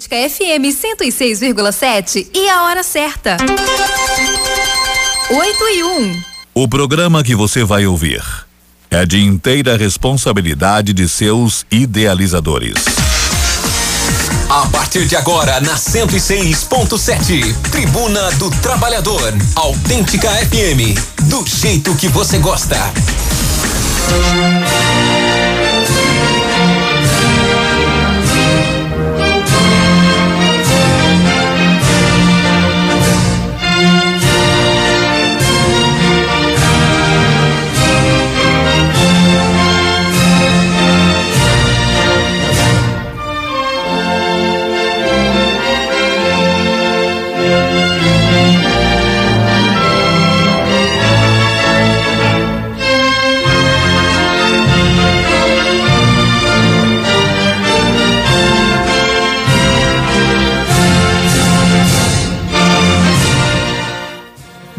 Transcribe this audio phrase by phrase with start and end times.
[0.00, 3.36] FM 106,7 e a hora certa.
[5.30, 6.22] 8 e 1.
[6.54, 8.24] O programa que você vai ouvir
[8.90, 12.76] é de inteira responsabilidade de seus idealizadores.
[14.48, 22.38] A partir de agora, na 106.7, Tribuna do Trabalhador, Autêntica FM, do jeito que você
[22.38, 22.78] gosta.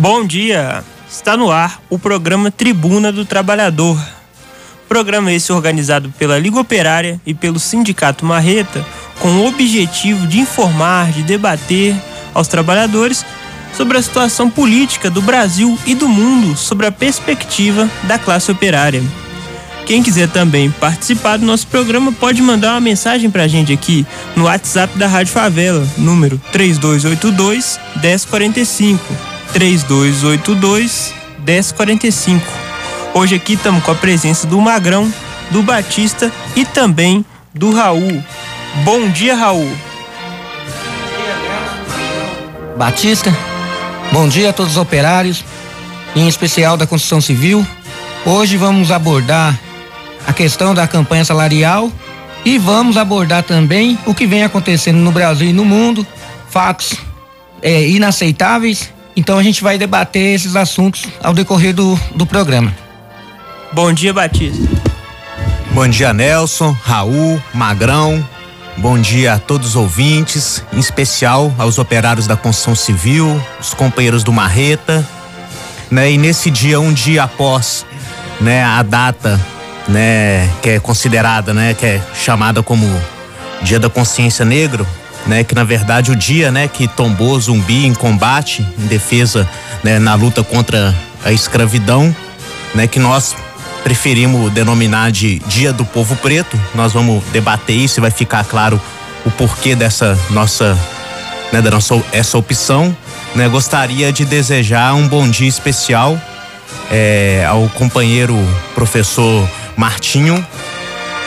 [0.03, 0.83] Bom dia!
[1.09, 3.97] Está no ar o programa Tribuna do Trabalhador.
[4.85, 8.85] Programa esse organizado pela Liga Operária e pelo Sindicato Marreta,
[9.21, 11.95] com o objetivo de informar, de debater
[12.33, 13.25] aos trabalhadores
[13.77, 19.01] sobre a situação política do Brasil e do mundo, sobre a perspectiva da classe operária.
[19.85, 24.43] Quem quiser também participar do nosso programa pode mandar uma mensagem pra gente aqui no
[24.43, 31.13] WhatsApp da Rádio Favela, número 3282 1045 3282
[31.45, 32.43] 1045.
[33.13, 35.13] Hoje aqui estamos com a presença do Magrão,
[35.51, 37.23] do Batista e também
[37.53, 38.23] do Raul.
[38.83, 39.69] Bom dia, Raul.
[42.75, 43.31] Batista,
[44.11, 45.45] bom dia a todos os operários,
[46.15, 47.65] em especial da construção civil.
[48.25, 49.59] Hoje vamos abordar
[50.25, 51.91] a questão da campanha salarial
[52.43, 56.05] e vamos abordar também o que vem acontecendo no Brasil e no mundo,
[56.49, 56.95] fatos
[57.61, 62.73] é, inaceitáveis então a gente vai debater esses assuntos ao decorrer do, do programa.
[63.71, 64.67] Bom dia, Batista.
[65.71, 68.23] Bom dia, Nelson, Raul, Magrão.
[68.77, 74.23] Bom dia a todos os ouvintes, em especial aos operários da construção civil, os companheiros
[74.23, 75.07] do Marreta.
[75.89, 76.11] Né?
[76.11, 77.85] E nesse dia, um dia após
[78.41, 79.39] né, a data
[79.87, 82.85] né, que é considerada, né, que é chamada como
[83.61, 84.85] Dia da Consciência Negro,
[85.25, 89.49] né, que na verdade o dia, né, que tombou zumbi em combate, em defesa,
[89.83, 92.15] né, na luta contra a escravidão,
[92.75, 93.35] né, que nós
[93.83, 96.59] preferimos denominar de Dia do Povo Preto.
[96.73, 98.81] Nós vamos debater isso e vai ficar claro
[99.25, 100.77] o porquê dessa nossa,
[101.51, 102.95] né, da nossa essa opção.
[103.35, 106.19] Né, gostaria de desejar um bom dia especial
[106.91, 108.37] é, ao companheiro
[108.75, 110.45] professor Martinho,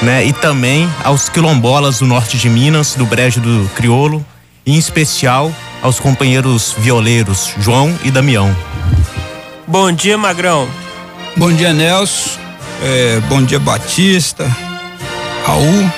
[0.02, 0.24] né?
[0.24, 4.24] E também aos quilombolas do norte de Minas, do Brejo do Criolo,
[4.64, 5.52] e em especial
[5.82, 8.54] aos companheiros violeiros João e Damião.
[9.66, 10.68] Bom dia, Magrão.
[11.36, 12.38] Bom dia, Nelson.
[12.82, 14.44] É, bom dia, Batista.
[15.44, 15.90] Raul.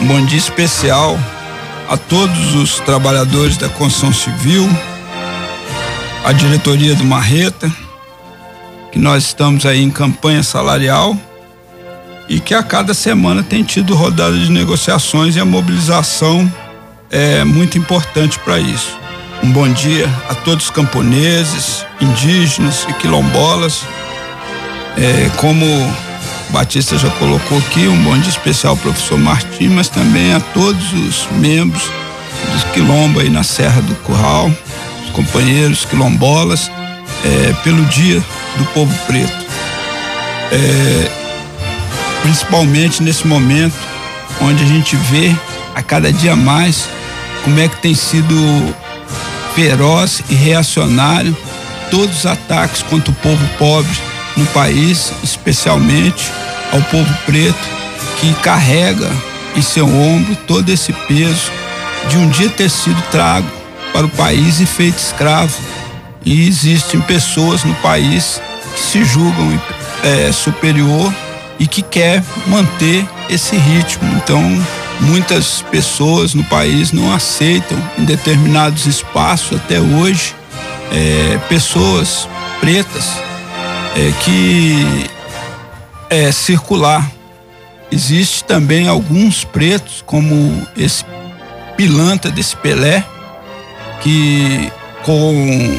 [0.00, 1.18] Um bom dia especial
[1.88, 4.68] a todos os trabalhadores da construção civil,
[6.24, 7.70] a diretoria do Marreta,
[8.90, 11.16] que nós estamos aí em campanha salarial
[12.28, 16.50] e que a cada semana tem tido rodada de negociações e a mobilização
[17.10, 18.98] é muito importante para isso.
[19.42, 23.82] Um bom dia a todos os camponeses, indígenas e quilombolas.
[24.96, 25.66] É, como
[26.50, 30.92] Batista já colocou aqui, um bom dia especial ao professor Martim, mas também a todos
[30.92, 31.82] os membros
[32.52, 34.50] dos quilombo aí na Serra do Curral,
[35.04, 36.70] os companheiros quilombolas,
[37.24, 38.22] é, pelo dia
[38.58, 39.46] do povo preto.
[40.50, 41.21] É,
[42.22, 43.74] principalmente nesse momento
[44.40, 45.34] onde a gente vê
[45.74, 46.88] a cada dia mais
[47.44, 48.34] como é que tem sido
[49.54, 51.36] feroz e reacionário
[51.90, 53.92] todos os ataques contra o povo pobre
[54.36, 56.32] no país, especialmente
[56.72, 57.68] ao povo preto,
[58.18, 59.10] que carrega
[59.54, 61.52] em seu ombro todo esse peso
[62.08, 63.46] de um dia ter sido trago
[63.92, 65.54] para o país e feito escravo.
[66.24, 68.40] E existem pessoas no país
[68.74, 69.60] que se julgam
[70.02, 71.12] é, superior
[71.62, 74.16] e que quer manter esse ritmo.
[74.16, 74.42] Então,
[75.00, 80.34] muitas pessoas no país não aceitam em determinados espaços até hoje
[80.90, 82.28] é, pessoas
[82.60, 83.16] pretas
[83.96, 85.08] é, que
[86.10, 87.08] é circular.
[87.92, 91.04] Existe também alguns pretos, como esse
[91.76, 93.04] pilantra desse Pelé,
[94.00, 94.72] que
[95.04, 95.78] com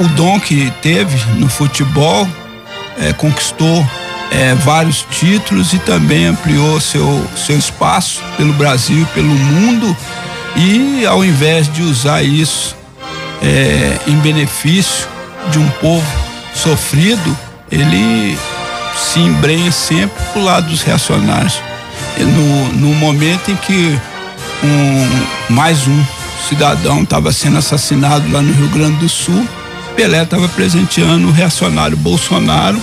[0.00, 2.26] o dom que teve no futebol,
[2.98, 3.84] é, conquistou
[4.30, 9.96] é, vários títulos e também ampliou seu, seu espaço pelo Brasil, pelo mundo
[10.56, 12.76] e ao invés de usar isso
[13.42, 15.06] é, em benefício
[15.50, 16.06] de um povo
[16.54, 17.36] sofrido,
[17.70, 18.36] ele
[18.96, 21.60] se embrenha sempre pro lado dos reacionários.
[22.18, 23.98] No, no momento em que
[24.64, 26.04] um, mais um
[26.48, 29.46] cidadão estava sendo assassinado lá no Rio Grande do Sul,
[29.94, 32.80] Pelé estava presenteando o reacionário Bolsonaro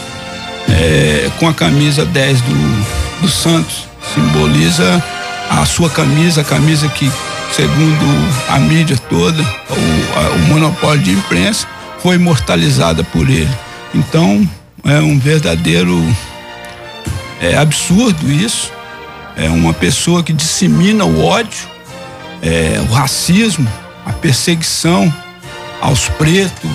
[0.69, 3.87] é, com a camisa 10 do, do Santos.
[4.13, 5.03] Simboliza
[5.49, 7.11] a sua camisa, a camisa que,
[7.51, 8.05] segundo
[8.49, 11.67] a mídia toda, o, a, o monopólio de imprensa,
[12.01, 13.49] foi imortalizada por ele.
[13.93, 14.47] Então,
[14.83, 16.01] é um verdadeiro
[17.41, 18.71] é, absurdo isso.
[19.35, 21.67] É uma pessoa que dissemina o ódio,
[22.41, 23.67] é, o racismo,
[24.05, 25.13] a perseguição
[25.81, 26.69] aos pretos,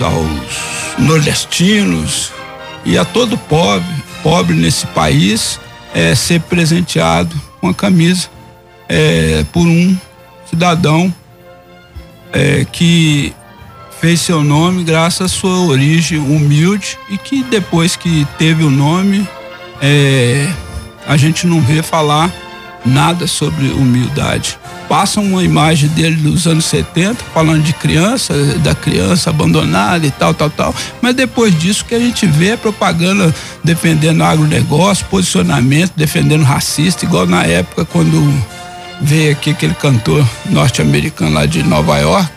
[0.00, 2.32] aos nordestinos
[2.84, 3.88] e a todo pobre,
[4.22, 5.60] pobre nesse país
[5.94, 8.28] é, ser presenteado com a camisa
[8.88, 9.96] é, por um
[10.48, 11.12] cidadão
[12.32, 13.34] é, que
[14.00, 19.28] fez seu nome graças à sua origem humilde e que depois que teve o nome,
[19.80, 20.48] é,
[21.06, 22.32] a gente não vê falar
[22.84, 24.58] nada sobre humildade.
[24.88, 30.32] Passa uma imagem dele dos anos 70, falando de criança, da criança abandonada e tal,
[30.32, 30.74] tal, tal.
[31.02, 37.26] Mas depois disso que a gente vê é propaganda defendendo agronegócio, posicionamento, defendendo racista, igual
[37.26, 38.32] na época quando
[39.00, 42.32] veio aqui aquele cantor norte-americano lá de Nova York,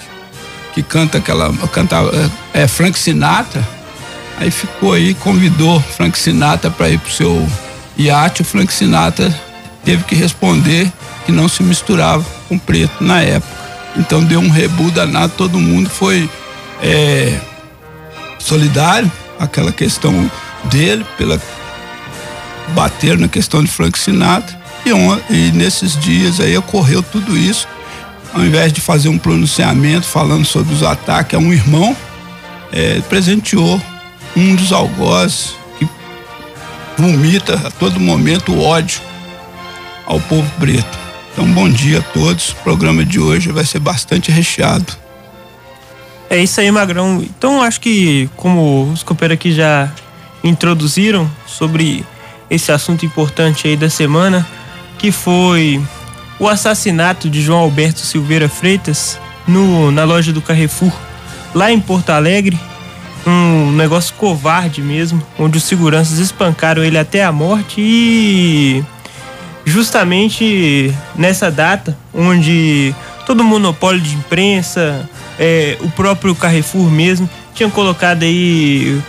[0.73, 1.53] que canta aquela.
[1.67, 1.97] Canta,
[2.53, 3.65] é Frank Sinatra.
[4.39, 7.47] Aí ficou aí, convidou Frank Sinatra para ir pro seu
[7.97, 8.41] iate.
[8.41, 9.33] O Frank Sinatra
[9.83, 10.91] teve que responder
[11.25, 13.61] que não se misturava com preto na época.
[13.97, 16.29] Então deu um rebu danado, todo mundo foi
[16.81, 17.39] é,
[18.39, 20.29] solidário aquela questão
[20.65, 21.41] dele, pela
[22.69, 24.59] bater na questão de Frank Sinatra.
[24.85, 27.67] E, on, e nesses dias aí ocorreu tudo isso
[28.33, 31.95] ao invés de fazer um pronunciamento falando sobre os ataques a um irmão,
[32.71, 33.81] é, presenteou
[34.35, 35.87] um dos algozes que
[36.97, 39.01] vomita a todo momento o ódio
[40.11, 40.99] ao povo preto.
[41.31, 42.49] Então, bom dia a todos.
[42.49, 44.93] O programa de hoje vai ser bastante recheado.
[46.29, 47.23] É isso aí, Magrão.
[47.23, 49.89] Então, acho que, como os companheiros aqui já
[50.43, 52.05] introduziram sobre
[52.49, 54.45] esse assunto importante aí da semana,
[54.97, 55.81] que foi
[56.37, 59.17] o assassinato de João Alberto Silveira Freitas
[59.47, 60.91] no, na loja do Carrefour,
[61.55, 62.59] lá em Porto Alegre.
[63.25, 68.83] Um negócio covarde mesmo, onde os seguranças espancaram ele até a morte e
[69.65, 72.93] justamente nessa data, onde
[73.25, 75.09] todo o monopólio de imprensa,
[75.39, 79.01] é, o próprio Carrefour mesmo, tinham colocado aí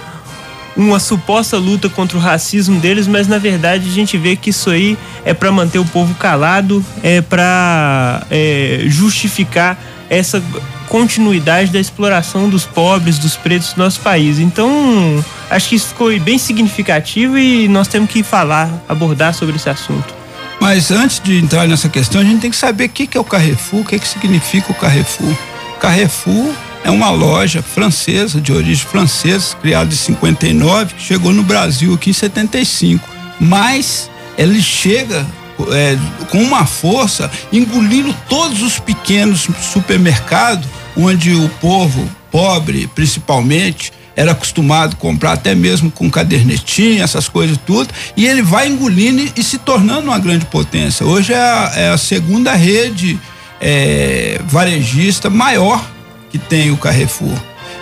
[0.77, 4.71] uma suposta luta contra o racismo deles, mas na verdade a gente vê que isso
[4.71, 9.79] aí é para manter o povo calado, é para é, justificar
[10.09, 10.43] essa
[10.89, 14.39] continuidade da exploração dos pobres, dos pretos do nosso país.
[14.39, 19.71] Então, acho que isso ficou bem significativo e nós temos que falar, abordar sobre esse
[19.71, 20.22] assunto.
[20.63, 23.21] Mas antes de entrar nessa questão, a gente tem que saber o que, que é
[23.21, 25.35] o Carrefour, o que, que significa o Carrefour.
[25.81, 26.55] Carrefour
[26.85, 32.11] é uma loja francesa, de origem francesa, criada em 59, que chegou no Brasil aqui
[32.11, 33.09] em 75.
[33.41, 35.27] Mas ele chega
[35.73, 35.99] é,
[36.31, 44.95] com uma força, engolindo todos os pequenos supermercados, onde o povo pobre, principalmente, era acostumado
[44.95, 49.43] a comprar até mesmo com cadernetinha, essas coisas tudo, e ele vai engolindo e, e
[49.43, 51.07] se tornando uma grande potência.
[51.07, 53.19] Hoje é a, é a segunda rede
[53.61, 55.83] é, varejista maior
[56.31, 57.37] que tem o Carrefour.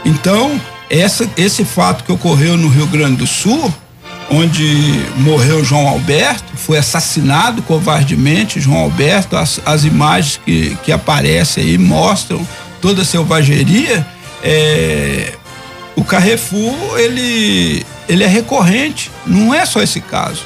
[0.04, 3.72] Então, essa, esse fato que ocorreu no Rio Grande do Sul,
[4.30, 11.64] onde morreu João Alberto, foi assassinado covardemente João Alberto, as, as imagens que, que aparecem
[11.64, 12.46] aí mostram
[12.80, 14.06] toda a selvageria.
[14.42, 15.34] É,
[16.00, 20.45] o Carrefour, ele, ele é recorrente, não é só esse caso.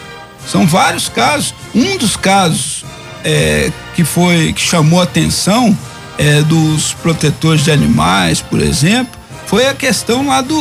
[0.51, 1.55] São vários casos.
[1.73, 2.85] Um dos casos
[3.23, 5.77] é, que foi que chamou atenção
[6.19, 10.57] é, dos protetores de animais, por exemplo, foi a questão lá do,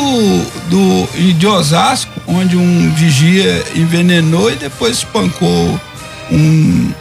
[0.70, 5.80] do de Osasco, onde um vigia envenenou e depois espancou
[6.30, 6.92] um,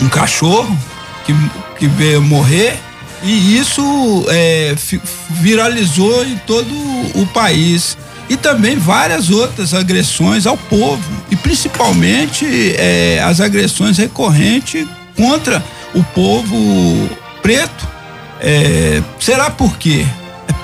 [0.00, 0.78] um cachorro
[1.26, 1.34] que,
[1.80, 2.78] que veio morrer.
[3.22, 4.74] E isso é,
[5.30, 6.72] viralizou em todo
[7.14, 7.96] o país.
[8.28, 14.86] E também várias outras agressões ao povo, e principalmente é, as agressões recorrentes
[15.16, 15.62] contra
[15.94, 17.10] o povo
[17.42, 17.86] preto.
[18.40, 20.06] É, será por quê?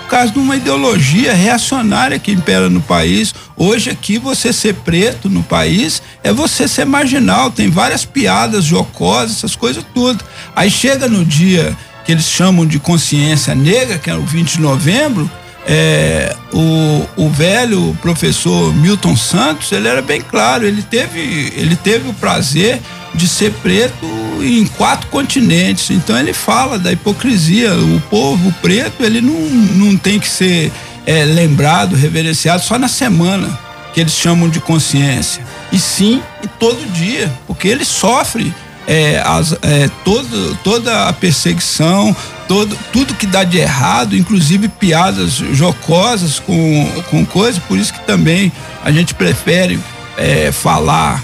[0.09, 3.35] causa de uma ideologia reacionária que impera no país.
[3.57, 9.37] Hoje aqui você ser preto no país é você ser marginal, tem várias piadas jocosas,
[9.37, 10.25] essas coisas tudo.
[10.57, 11.77] Aí chega no dia
[12.09, 15.31] que eles chamam de consciência negra, que é o 20 de novembro,
[15.67, 22.09] é, o, o velho professor Milton Santos, ele era bem claro, ele teve, ele teve
[22.09, 22.81] o prazer
[23.15, 24.07] de ser preto
[24.41, 25.91] em quatro continentes.
[25.91, 27.75] Então ele fala da hipocrisia.
[27.75, 30.73] O povo preto, ele não, não tem que ser
[31.05, 33.51] é, lembrado, reverenciado só na semana,
[33.93, 35.45] que eles chamam de consciência.
[35.71, 36.23] E sim,
[36.59, 38.51] todo dia, porque ele sofre
[38.89, 42.17] é, as, é, todo, toda a perseguição,
[42.49, 48.01] todo, tudo que dá de errado, inclusive piadas jocosas com, com coisas, por isso que
[48.07, 48.51] também
[48.83, 49.79] a gente prefere
[50.17, 51.23] é, falar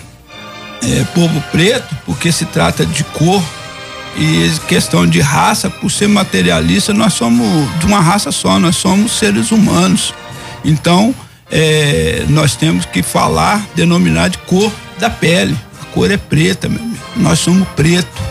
[0.83, 3.43] é, povo preto, porque se trata de cor
[4.15, 7.49] e questão de raça, por ser materialista, nós somos
[7.81, 10.13] de uma raça só, nós somos seres humanos.
[10.63, 11.15] Então,
[11.51, 15.57] é, nós temos que falar, denominar de cor da pele.
[15.81, 17.04] A cor é preta, meu amigo.
[17.17, 18.23] Nós somos preto.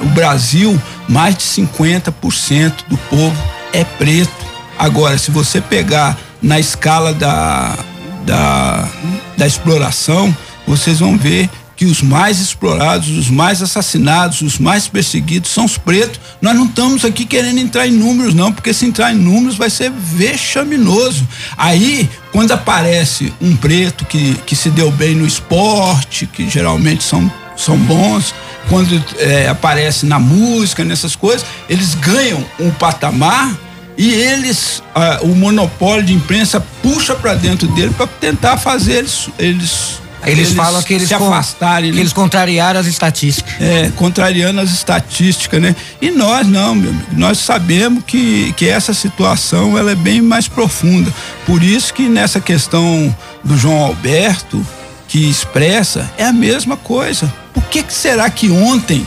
[0.00, 3.36] O Brasil, mais de 50% do povo
[3.72, 4.46] é preto.
[4.78, 7.76] Agora, se você pegar na escala da,
[8.24, 8.88] da,
[9.36, 10.34] da exploração,
[10.66, 15.78] vocês vão ver que os mais explorados, os mais assassinados, os mais perseguidos são os
[15.78, 16.20] pretos.
[16.42, 19.70] Nós não estamos aqui querendo entrar em números, não, porque se entrar em números vai
[19.70, 21.26] ser vexaminoso.
[21.56, 27.30] Aí, quando aparece um preto que, que se deu bem no esporte, que geralmente são,
[27.58, 28.34] são bons,
[28.68, 33.54] quando é, aparece na música, nessas coisas, eles ganham um patamar
[33.96, 39.28] e eles, ah, o monopólio de imprensa puxa para dentro dele para tentar fazer eles,
[39.38, 42.02] eles eles, eles falam que eles se afastarem, que né?
[42.02, 43.54] eles contrariaram as estatísticas.
[43.60, 45.74] É, contrariando as estatísticas, né?
[46.00, 50.48] E nós não, meu amigo, nós sabemos que, que essa situação ela é bem mais
[50.48, 51.12] profunda.
[51.46, 54.64] Por isso que nessa questão do João Alberto,
[55.06, 57.32] que expressa, é a mesma coisa.
[57.58, 59.04] Por que, que será que ontem,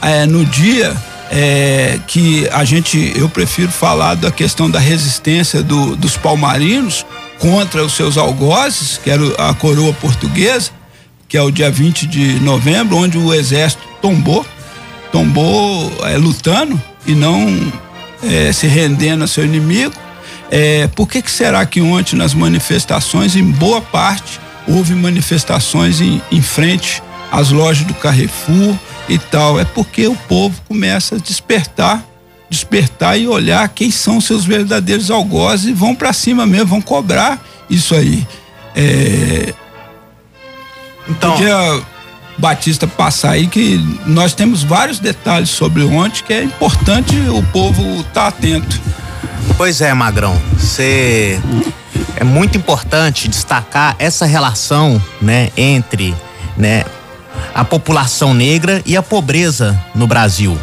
[0.00, 0.96] é, no dia
[1.32, 7.04] é, que a gente, eu prefiro falar da questão da resistência do, dos palmarinos,
[7.40, 10.70] contra os seus algozes, que era a coroa portuguesa,
[11.28, 14.46] que é o dia 20 de novembro, onde o exército tombou,
[15.10, 17.72] tombou é, lutando e não
[18.22, 19.92] é, se rendendo a seu inimigo.
[20.52, 24.38] É, por que, que será que ontem nas manifestações, em boa parte,
[24.68, 28.74] houve manifestações em, em frente às lojas do Carrefour
[29.08, 29.58] e tal?
[29.58, 32.04] É porque o povo começa a despertar
[32.50, 37.38] despertar e olhar quem são seus verdadeiros algozes e vão para cima mesmo, vão cobrar
[37.68, 38.26] isso aí.
[38.74, 39.52] É...
[41.08, 41.82] Então, podia
[42.38, 47.82] Batista passar aí que nós temos vários detalhes sobre ontem que é importante o povo
[48.00, 48.80] estar tá atento.
[49.56, 51.40] Pois é, Magrão, você
[52.16, 56.14] é muito importante destacar essa relação, né, entre,
[56.56, 56.84] né,
[57.54, 60.58] a população negra e a pobreza no Brasil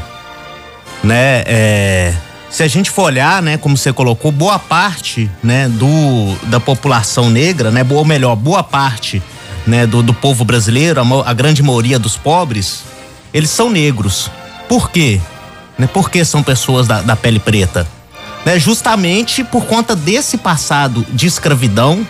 [1.06, 1.44] né?
[1.46, 2.14] É,
[2.50, 7.30] se a gente for olhar, né, como você colocou, boa parte, né, do da população
[7.30, 9.22] negra, né, ou melhor, boa parte,
[9.68, 12.84] né, do, do povo brasileiro, a, a grande maioria dos pobres,
[13.34, 14.32] eles são negros.
[14.68, 15.20] Por quê?
[15.78, 17.86] Né, por que são pessoas da, da pele preta?
[18.46, 22.08] Né, justamente por conta desse passado de escravidão,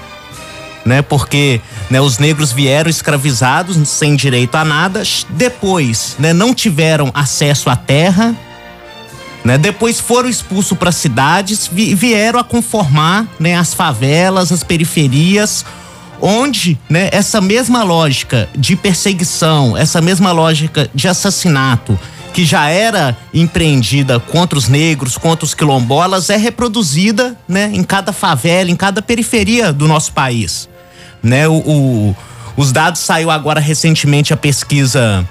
[0.86, 1.02] né?
[1.02, 5.02] Porque né, os negros vieram escravizados sem direito a nada,
[5.32, 8.36] depois, né, não tiveram acesso à terra,
[9.44, 9.60] né?
[9.60, 15.64] Depois foram expulsos para cidades e vieram a conformar né, as favelas, as periferias,
[16.20, 21.98] onde né, essa mesma lógica de perseguição, essa mesma lógica de assassinato
[22.34, 28.12] que já era empreendida contra os negros, contra os quilombolas, é reproduzida né, em cada
[28.12, 30.68] favela, em cada periferia do nosso país.
[31.26, 32.16] Né, o, o
[32.58, 35.28] os dados saiu agora recentemente a pesquisa,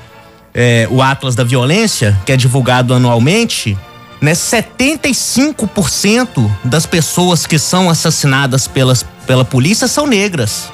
[0.52, 3.78] é, o Atlas da Violência, que é divulgado anualmente,
[4.20, 4.32] né?
[4.32, 10.70] 75% das pessoas que são assassinadas pelas, pela polícia são negras.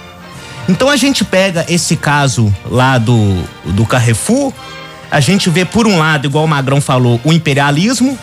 [0.68, 4.52] Então a gente pega esse caso lá do, do Carrefour,
[5.08, 8.18] a gente vê por um lado, igual o Magrão falou, o imperialismo,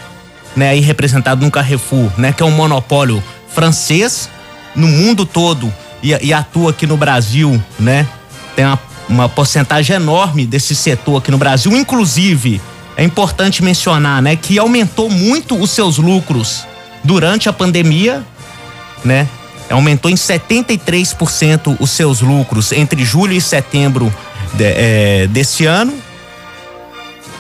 [0.55, 4.29] né, aí representado no Carrefour, né, que é um monopólio francês
[4.75, 8.07] no mundo todo e, e atua aqui no Brasil, né?
[8.55, 12.61] Tem uma, uma porcentagem enorme desse setor aqui no Brasil, inclusive
[12.97, 16.65] é importante mencionar, né, que aumentou muito os seus lucros
[17.03, 18.25] durante a pandemia,
[19.05, 19.27] né?
[19.69, 24.13] Aumentou em 73% os seus lucros entre julho e setembro
[24.53, 25.93] de, é, desse ano.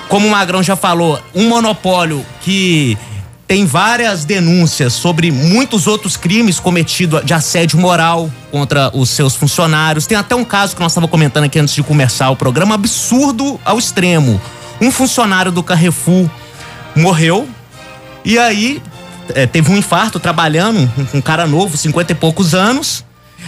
[0.07, 2.97] Como o Magrão já falou, um monopólio que
[3.47, 10.05] tem várias denúncias sobre muitos outros crimes cometidos de assédio moral contra os seus funcionários.
[10.05, 13.59] Tem até um caso que nós estávamos comentando aqui antes de começar o programa, absurdo
[13.63, 14.39] ao extremo.
[14.81, 16.29] Um funcionário do Carrefour
[16.93, 17.47] morreu
[18.25, 18.81] e aí
[19.33, 23.05] é, teve um infarto trabalhando, um, um cara novo, 50 e poucos anos.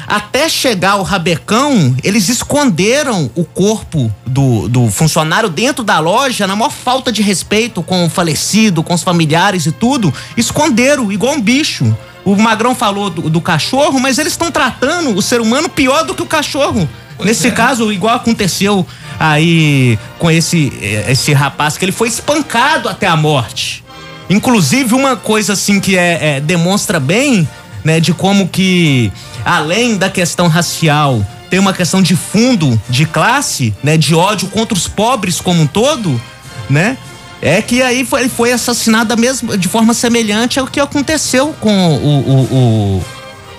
[0.07, 6.55] Até chegar o rabecão, eles esconderam o corpo do, do funcionário dentro da loja, na
[6.55, 10.13] maior falta de respeito com o falecido, com os familiares e tudo.
[10.35, 11.95] Esconderam, igual um bicho.
[12.25, 16.13] O Magrão falou do, do cachorro, mas eles estão tratando o ser humano pior do
[16.13, 16.87] que o cachorro.
[17.17, 17.51] Pois Nesse é.
[17.51, 18.85] caso, igual aconteceu
[19.19, 20.71] aí com esse,
[21.07, 23.83] esse rapaz, que ele foi espancado até a morte.
[24.29, 27.47] Inclusive, uma coisa assim que é, é demonstra bem,
[27.83, 29.11] né, de como que
[29.45, 34.77] além da questão racial, tem uma questão de fundo, de classe, né, de ódio contra
[34.77, 36.21] os pobres como um todo,
[36.69, 36.97] né?
[37.41, 41.95] É que aí foi, ele foi assassinado mesmo, de forma semelhante ao que aconteceu com
[41.95, 43.03] o, o, o,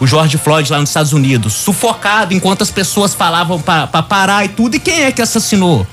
[0.00, 1.54] o George Floyd lá nos Estados Unidos.
[1.54, 4.76] Sufocado enquanto as pessoas falavam para parar e tudo.
[4.76, 5.86] E quem é que assassinou?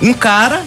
[0.00, 0.62] Um cara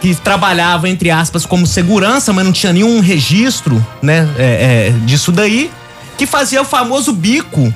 [0.00, 5.30] que trabalhava, entre aspas, como segurança, mas não tinha nenhum registro, né, é, é, disso
[5.30, 5.70] daí
[6.18, 7.72] que fazia o famoso bico,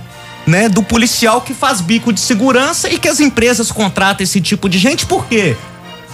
[0.47, 4.69] né, do policial que faz bico de segurança e que as empresas contratam esse tipo
[4.69, 5.57] de gente, por quê?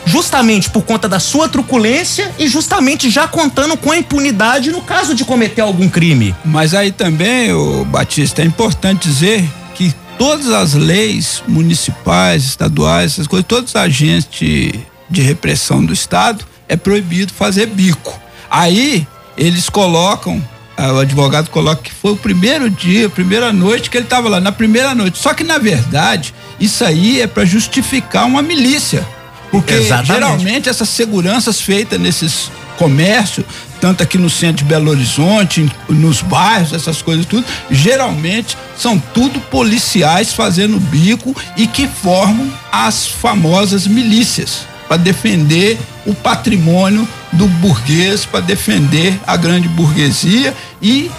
[0.04, 5.14] Justamente por conta da sua truculência e justamente já contando com a impunidade no caso
[5.14, 6.35] de cometer algum crime.
[6.44, 13.26] Mas aí também, o Batista, é importante dizer que todas as leis municipais, estaduais, essas
[13.26, 14.78] coisas, todos os agentes
[15.11, 18.20] de repressão do Estado é proibido fazer bico.
[18.50, 19.06] Aí
[19.37, 20.42] eles colocam
[20.78, 24.40] o advogado coloca que foi o primeiro dia, a primeira noite que ele estava lá,
[24.40, 25.18] na primeira noite.
[25.18, 29.06] Só que, na verdade, isso aí é para justificar uma milícia.
[29.50, 30.12] Porque Exatamente.
[30.12, 33.44] geralmente essas seguranças feitas nesses comércios,
[33.80, 39.40] tanto aqui no centro de Belo Horizonte, nos bairros, essas coisas tudo, geralmente são tudo
[39.40, 48.25] policiais fazendo bico e que formam as famosas milícias para defender o patrimônio do burguês,
[48.25, 51.11] para defender a grande burguesia e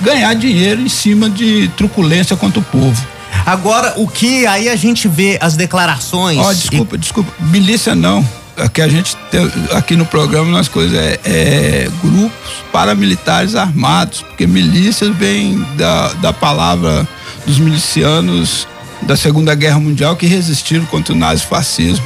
[0.00, 3.06] ganhar dinheiro em cima de truculência contra o povo.
[3.44, 6.38] Agora, o que aí a gente vê as declarações.
[6.38, 6.98] Ó, oh, desculpa, e...
[6.98, 7.32] desculpa.
[7.38, 8.26] Milícia não.
[8.56, 14.46] Aqui a gente tem, aqui no programa nós coisas é, é, grupos paramilitares armados, porque
[14.46, 17.06] milícias vem da, da palavra
[17.46, 18.66] dos milicianos
[19.02, 22.04] da Segunda Guerra Mundial que resistiram contra o nazifascismo.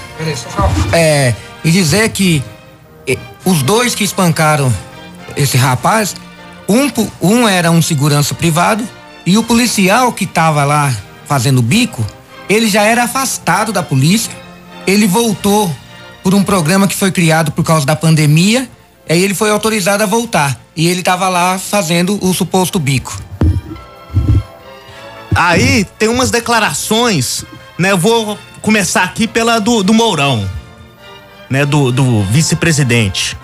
[0.93, 2.43] É, e dizer que
[3.45, 4.73] os dois que espancaram
[5.37, 6.15] esse rapaz,
[6.69, 8.87] um, um era um segurança privado
[9.27, 10.95] e o policial que estava lá
[11.27, 12.05] fazendo bico,
[12.49, 14.33] ele já era afastado da polícia.
[14.87, 15.75] Ele voltou
[16.23, 18.69] por um programa que foi criado por causa da pandemia.
[19.09, 23.21] Aí ele foi autorizado a voltar e ele estava lá fazendo o suposto bico.
[25.35, 27.45] Aí tem umas declarações,
[27.79, 27.93] né?
[27.93, 30.49] Eu vou começar aqui pela do, do Mourão,
[31.51, 31.67] né?
[31.67, 33.37] Do, do vice-presidente.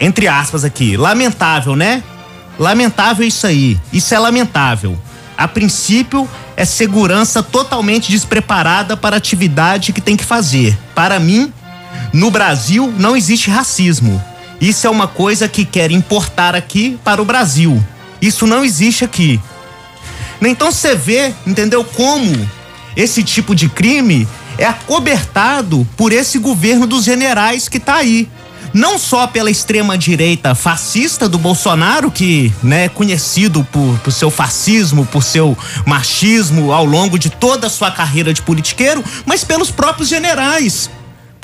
[0.00, 2.02] Entre aspas aqui, lamentável, né?
[2.58, 3.78] Lamentável isso aí.
[3.92, 4.98] Isso é lamentável.
[5.36, 10.76] A princípio, é segurança totalmente despreparada para a atividade que tem que fazer.
[10.94, 11.52] Para mim,
[12.12, 14.22] no Brasil não existe racismo.
[14.60, 17.82] Isso é uma coisa que quer importar aqui para o Brasil.
[18.20, 19.40] Isso não existe aqui.
[20.40, 22.48] Então você vê, entendeu, como
[22.96, 28.28] esse tipo de crime é acobertado por esse governo dos generais que tá aí.
[28.72, 34.30] Não só pela extrema direita fascista do Bolsonaro, que né, é conhecido por, por seu
[34.30, 39.70] fascismo, por seu machismo ao longo de toda a sua carreira de politiqueiro, mas pelos
[39.70, 40.90] próprios generais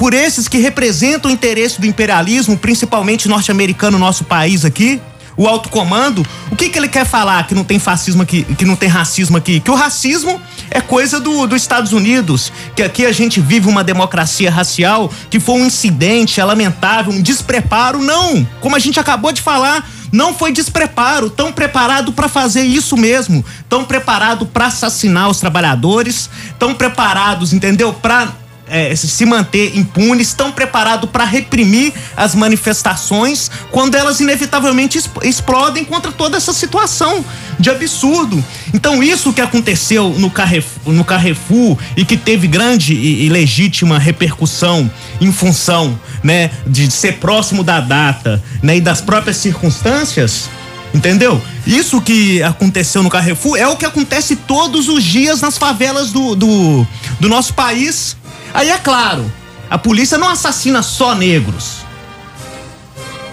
[0.00, 4.98] por esses que representam o interesse do imperialismo, principalmente norte-americano, nosso país aqui,
[5.36, 8.64] o alto comando, o que que ele quer falar que não tem fascismo aqui, que
[8.64, 9.60] não tem racismo aqui?
[9.60, 10.40] Que o racismo
[10.70, 15.40] é coisa do, dos Estados Unidos, que aqui a gente vive uma democracia racial, que
[15.40, 18.46] foi um incidente, é lamentável, um despreparo, não.
[18.60, 23.44] Como a gente acabou de falar, não foi despreparo, tão preparado para fazer isso mesmo,
[23.68, 27.92] tão preparado para assassinar os trabalhadores, tão preparados, entendeu?
[27.92, 28.28] Para
[28.70, 36.12] é, se manter impunes, estão preparados para reprimir as manifestações quando elas inevitavelmente explodem contra
[36.12, 37.24] toda essa situação
[37.59, 38.42] de absurdo.
[38.72, 43.98] Então, isso que aconteceu no Carrefour, no Carrefour e que teve grande e, e legítima
[43.98, 50.48] repercussão em função né, de ser próximo da data né, e das próprias circunstâncias.
[50.92, 51.40] Entendeu?
[51.66, 56.35] Isso que aconteceu no Carrefour é o que acontece todos os dias nas favelas do,
[56.35, 56.87] do,
[57.20, 58.16] do nosso país.
[58.52, 59.30] Aí é claro,
[59.68, 61.78] a polícia não assassina só negros.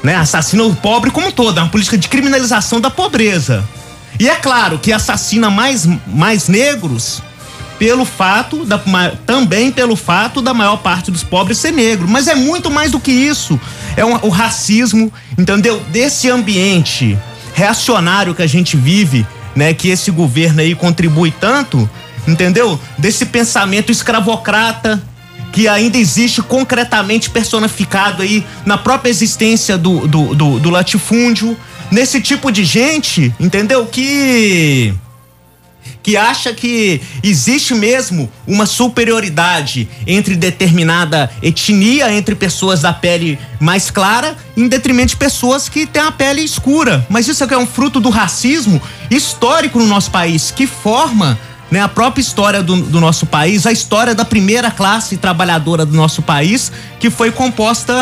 [0.04, 0.16] né?
[0.16, 3.68] Assassina o pobre como todo, é uma política de criminalização da pobreza.
[4.20, 7.22] E é claro que assassina mais, mais negros
[7.78, 8.80] pelo fato da,
[9.26, 13.00] também pelo fato da maior parte dos pobres ser negro, mas é muito mais do
[13.00, 13.60] que isso.
[13.96, 15.80] É um, o racismo, entendeu?
[15.92, 17.18] Desse ambiente
[17.54, 19.26] reacionário que a gente vive,
[19.56, 21.90] né, que esse governo aí contribui tanto,
[22.28, 22.80] entendeu?
[22.98, 25.02] Desse pensamento escravocrata
[25.52, 31.58] que ainda existe concretamente personificado aí na própria existência do, do, do, do latifúndio,
[31.90, 33.86] nesse tipo de gente, entendeu?
[33.86, 34.94] Que
[36.04, 43.92] que acha que existe mesmo uma superioridade entre determinada etnia, entre pessoas da pele mais
[43.92, 47.06] clara, em detrimento de pessoas que têm a pele escura.
[47.10, 51.38] Mas isso é um fruto do racismo histórico no nosso país, que forma
[51.70, 55.96] né, a própria história do, do, nosso país, a história da primeira classe trabalhadora do
[55.96, 57.94] nosso país, que foi composta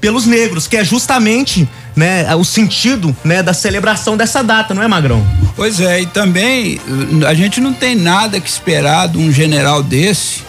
[0.00, 4.88] pelos negros, que é justamente né, o sentido né, da celebração dessa data, não é,
[4.88, 5.26] Magrão?
[5.56, 6.80] Pois é, e também
[7.26, 10.42] a gente não tem nada que esperar de um general desse.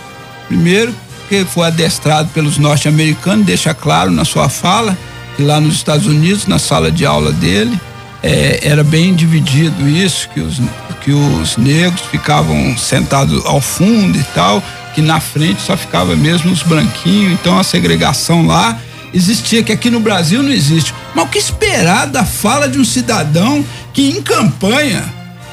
[0.48, 0.94] Primeiro,
[1.30, 4.98] que foi adestrado pelos norte-americanos, deixa claro na sua fala,
[5.36, 7.80] que lá nos Estados Unidos, na sala de aula dele,
[8.26, 10.60] é, era bem dividido isso, que os,
[11.02, 14.64] que os negros ficavam sentados ao fundo e tal,
[14.96, 18.80] que na frente só ficava mesmo os branquinhos, então a segregação lá
[19.14, 20.92] existia, que aqui no Brasil não existe.
[21.14, 25.04] Mas o que esperar da fala de um cidadão que em campanha,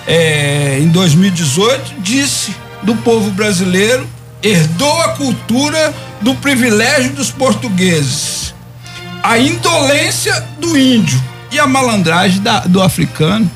[0.07, 4.07] é, em 2018, disse do povo brasileiro,
[4.43, 8.55] herdou a cultura do privilégio dos portugueses,
[9.23, 13.49] a indolência do índio e a malandragem da, do africano.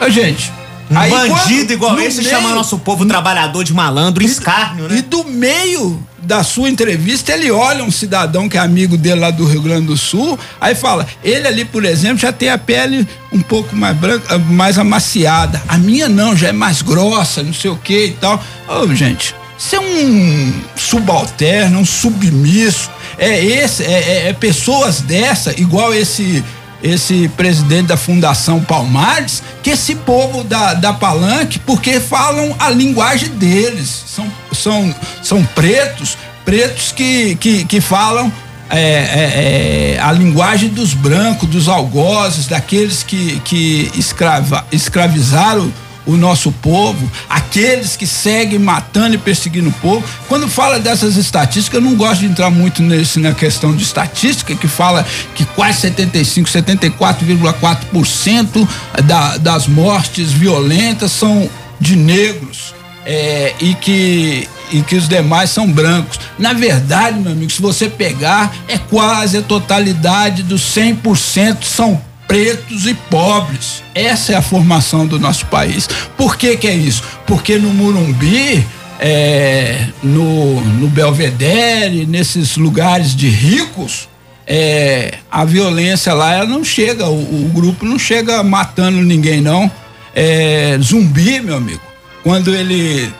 [0.00, 0.50] A gente,
[0.90, 4.98] um Aí, bandido quando, igual esse meio, chama nosso povo trabalhador de malandro, escárnio, né?
[4.98, 9.30] E do meio da sua entrevista, ele olha um cidadão que é amigo dele lá
[9.30, 13.06] do Rio Grande do Sul, aí fala: ele ali, por exemplo, já tem a pele
[13.30, 15.62] um pouco mais branca, mais amaciada.
[15.68, 18.42] A minha não, já é mais grossa, não sei o que e tal.
[18.66, 22.90] Ô, gente, isso é um subalterno, um submisso.
[23.18, 26.44] É esse, é, é, é pessoas dessa, igual esse
[26.82, 33.30] esse presidente da Fundação Palmares, que esse povo da, da Palanque, porque falam a linguagem
[33.30, 34.04] deles.
[34.06, 38.32] São, são, são pretos, pretos que, que, que falam
[38.70, 45.72] é, é, é, a linguagem dos brancos, dos algozes, daqueles que, que escrava, escravizaram
[46.08, 50.02] o nosso povo, aqueles que seguem matando e perseguindo o povo.
[50.26, 54.54] Quando fala dessas estatísticas, eu não gosto de entrar muito nesse, na questão de estatística,
[54.54, 58.66] que fala que quase 75, 74,4%
[59.04, 62.74] da, das mortes violentas são de negros.
[63.04, 66.20] É, e que e que os demais são brancos.
[66.38, 72.86] Na verdade, meu amigo, se você pegar, é quase a totalidade dos 100% são pretos
[72.86, 73.82] e pobres.
[73.94, 75.88] Essa é a formação do nosso país.
[76.16, 77.02] Por que que é isso?
[77.26, 78.64] Porque no Murumbi,
[79.00, 84.08] é, no, no Belvedere, nesses lugares de ricos,
[84.46, 89.70] é, a violência lá ela não chega, o, o, grupo não chega matando ninguém não.
[90.14, 91.82] É, zumbi, meu amigo,
[92.22, 93.10] quando ele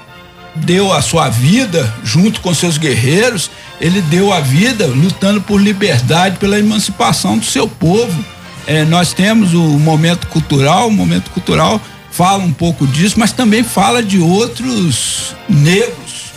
[0.55, 6.39] deu a sua vida junto com seus guerreiros, ele deu a vida lutando por liberdade,
[6.39, 8.25] pela emancipação do seu povo
[8.69, 13.65] é, nós temos o momento cultural, o momento cultural fala um pouco disso, mas também
[13.65, 16.33] fala de outros negros,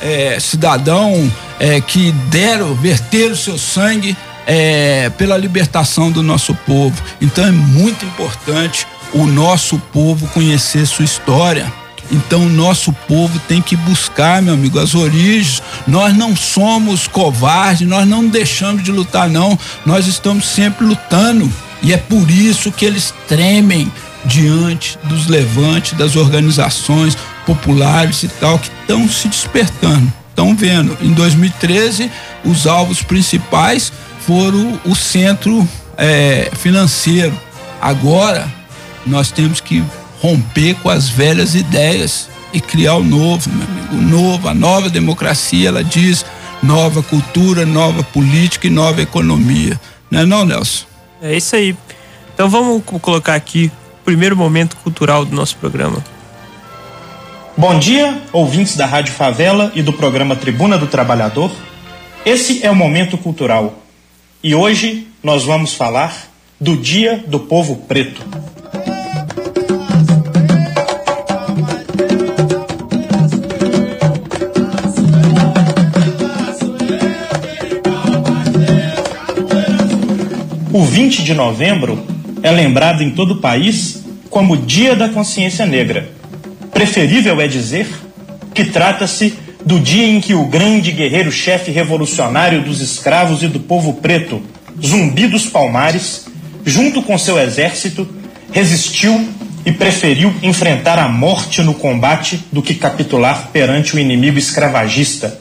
[0.00, 6.94] é, cidadão é, que deram, verter o seu sangue é, pela libertação do nosso povo.
[7.20, 11.72] Então é muito importante o nosso povo conhecer sua história.
[12.12, 15.62] Então, o nosso povo tem que buscar, meu amigo, as origens.
[15.86, 19.58] Nós não somos covardes, nós não deixamos de lutar, não.
[19.86, 21.50] Nós estamos sempre lutando.
[21.84, 23.92] E é por isso que eles tremem
[24.24, 30.10] diante dos levantes das organizações populares e tal que estão se despertando.
[30.30, 30.96] Estão vendo.
[31.02, 32.10] Em 2013,
[32.42, 33.92] os alvos principais
[34.26, 35.68] foram o centro
[35.98, 37.38] é, financeiro.
[37.80, 38.50] Agora,
[39.06, 39.84] nós temos que
[40.22, 43.96] romper com as velhas ideias e criar o novo, meu amigo.
[43.96, 46.24] O novo, a nova democracia, ela diz
[46.62, 49.78] nova cultura, nova política e nova economia.
[50.10, 50.93] Não é não, Nelson?
[51.24, 51.74] É isso aí.
[52.34, 56.04] Então vamos colocar aqui o primeiro momento cultural do nosso programa.
[57.56, 61.50] Bom dia, ouvintes da Rádio Favela e do programa Tribuna do Trabalhador.
[62.26, 63.78] Esse é o Momento Cultural
[64.42, 66.28] e hoje nós vamos falar
[66.60, 68.20] do Dia do Povo Preto.
[80.74, 82.04] O 20 de novembro
[82.42, 86.10] é lembrado em todo o país como Dia da Consciência Negra.
[86.72, 87.86] Preferível é dizer
[88.52, 89.34] que trata-se
[89.64, 94.42] do dia em que o grande guerreiro-chefe revolucionário dos escravos e do povo preto,
[94.84, 96.26] Zumbi dos Palmares,
[96.66, 98.08] junto com seu exército,
[98.50, 99.28] resistiu
[99.64, 105.40] e preferiu enfrentar a morte no combate do que capitular perante o inimigo escravagista,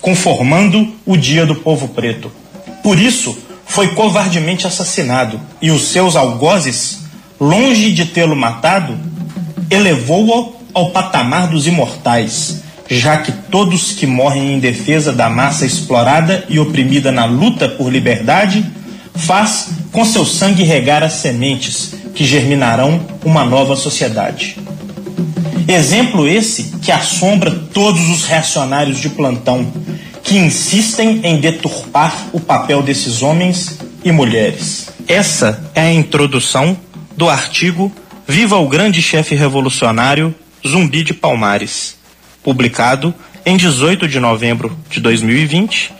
[0.00, 2.28] conformando o dia do povo preto.
[2.82, 7.00] Por isso, foi covardemente assassinado e os seus algozes,
[7.40, 8.98] longe de tê-lo matado,
[9.70, 16.44] elevou-o ao patamar dos imortais, já que todos que morrem em defesa da massa explorada
[16.48, 18.64] e oprimida na luta por liberdade,
[19.14, 24.58] faz com seu sangue regar as sementes que germinarão uma nova sociedade.
[25.66, 29.66] Exemplo esse que assombra todos os reacionários de plantão
[30.24, 34.88] que insistem em deturpar o papel desses homens e mulheres.
[35.06, 36.76] Essa é a introdução
[37.16, 37.92] do artigo
[38.26, 40.34] Viva o Grande Chefe Revolucionário
[40.66, 41.98] Zumbi de Palmares,
[42.42, 45.92] publicado em 18 de novembro de 2020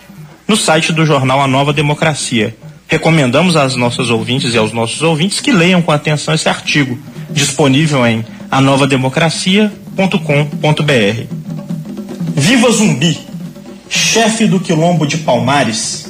[0.48, 2.56] no site do jornal A Nova Democracia.
[2.88, 6.98] Recomendamos às nossas ouvintes e aos nossos ouvintes que leiam com atenção esse artigo,
[7.30, 11.44] disponível em anovademocracia.com.br.
[12.36, 13.18] Viva Zumbi,
[13.94, 16.06] chefe do quilombo de Palmares.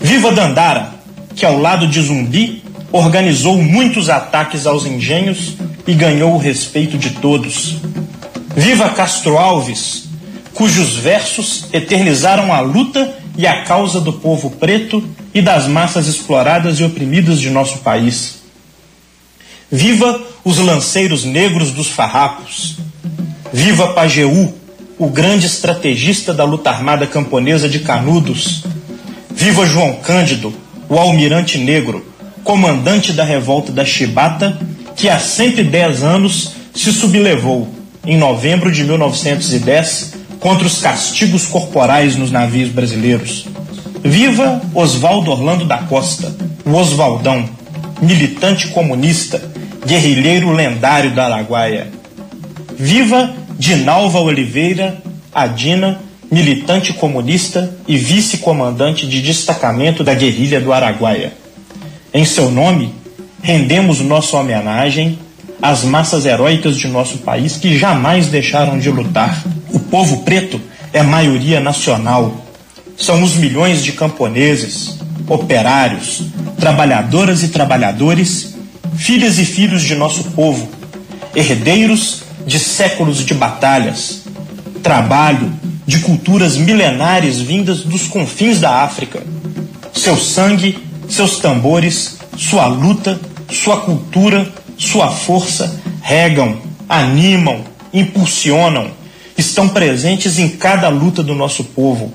[0.00, 0.92] Viva Dandara,
[1.36, 5.54] que ao lado de Zumbi organizou muitos ataques aos engenhos
[5.86, 7.76] e ganhou o respeito de todos.
[8.56, 10.08] Viva Castro Alves,
[10.52, 16.80] cujos versos eternizaram a luta e a causa do povo preto e das massas exploradas
[16.80, 18.42] e oprimidas de nosso país.
[19.70, 22.78] Viva os lanceiros negros dos farrapos.
[23.52, 24.52] Viva Pajeú,
[25.02, 28.62] o grande estrategista da luta armada camponesa de Canudos.
[29.34, 30.54] Viva João Cândido,
[30.88, 32.06] o almirante negro,
[32.44, 34.56] comandante da revolta da Chibata,
[34.94, 37.68] que há 110 anos se sublevou,
[38.06, 43.48] em novembro de 1910, contra os castigos corporais nos navios brasileiros.
[44.04, 46.32] Viva Oswaldo Orlando da Costa,
[46.64, 47.48] o Oswaldão,
[48.00, 49.42] militante comunista,
[49.84, 51.88] guerrilheiro lendário da Araguaia.
[52.78, 61.32] Viva Dinalva Oliveira Adina, militante comunista e vice-comandante de destacamento da guerrilha do Araguaia.
[62.12, 62.94] Em seu nome,
[63.42, 65.18] rendemos nossa homenagem
[65.60, 69.42] às massas heróicas de nosso país que jamais deixaram de lutar.
[69.72, 70.60] O povo preto
[70.92, 72.34] é maioria nacional.
[72.96, 76.24] São os milhões de camponeses, operários,
[76.58, 78.54] trabalhadoras e trabalhadores,
[78.96, 80.68] filhas e filhos de nosso povo,
[81.34, 84.22] herdeiros de séculos de batalhas,
[84.82, 85.52] trabalho
[85.86, 89.22] de culturas milenares vindas dos confins da África.
[89.92, 90.78] Seu sangue,
[91.08, 98.90] seus tambores, sua luta, sua cultura, sua força regam, animam, impulsionam,
[99.36, 102.12] estão presentes em cada luta do nosso povo,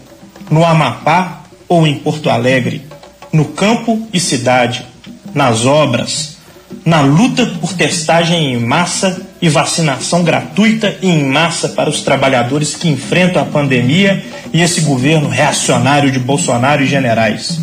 [0.50, 2.86] no Amapá ou em Porto Alegre,
[3.32, 4.86] no campo e cidade,
[5.34, 6.38] nas obras,
[6.86, 12.76] na luta por testagem em massa e vacinação gratuita e em massa para os trabalhadores
[12.76, 14.23] que enfrentam a pandemia
[14.54, 17.60] e esse governo reacionário de Bolsonaro e generais.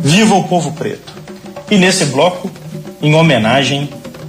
[0.00, 1.14] Viva o povo preto!
[1.70, 2.50] E nesse bloco,
[3.02, 3.88] em homenagem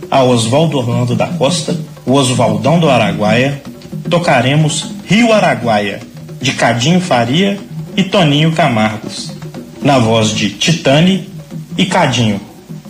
[0.10, 3.62] a Oswaldo Orlando da Costa, o Oswaldão do Araguaia,
[4.10, 6.00] tocaremos Rio Araguaia,
[6.42, 7.60] de Cadinho Faria
[7.96, 9.32] e Toninho Camargos,
[9.82, 11.30] na voz de Titane
[11.78, 12.40] e Cadinho.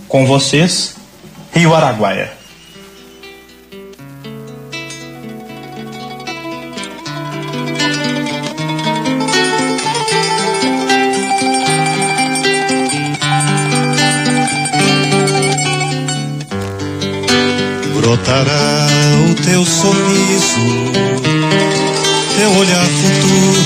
[0.08, 0.95] Com vocês,
[1.54, 2.37] Rio Araguaia.
[22.36, 23.63] Teu olhar futuro,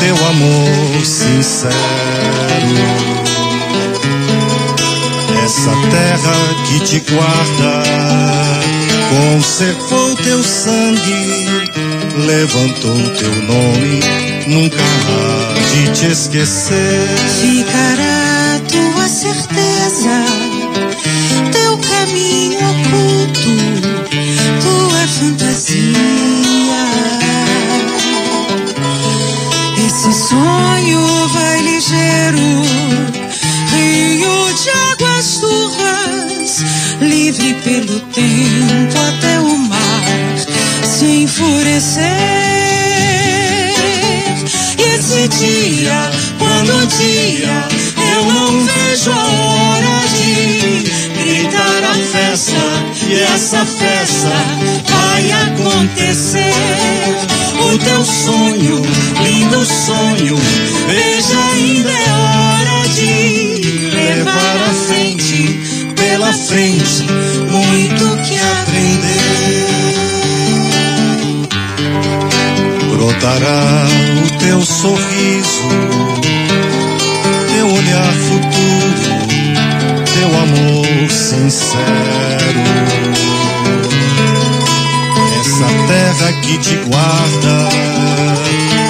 [0.00, 1.74] teu amor sincero
[5.44, 7.82] essa terra que te guarda
[9.10, 11.46] conservou teu sangue,
[12.26, 14.00] levantou teu nome,
[14.46, 17.08] nunca há de te esquecer.
[17.40, 18.13] Ficará
[37.64, 40.36] pelo tempo até o mar
[40.84, 42.04] se enfurecer.
[44.78, 47.66] E esse dia, quando o dia
[48.12, 52.54] eu não vejo a hora de gritar a festa.
[53.08, 54.32] E essa festa
[54.86, 56.52] vai acontecer.
[57.58, 58.82] O teu sonho,
[59.22, 60.36] lindo sonho,
[60.86, 62.53] veja ainda é hora
[66.24, 67.02] pela frente,
[67.50, 69.66] muito que aprender.
[72.90, 73.86] Brotará
[74.24, 75.68] o teu sorriso,
[77.52, 79.18] teu olhar futuro,
[80.14, 81.84] teu amor sincero.
[85.40, 87.68] Essa terra que te guarda,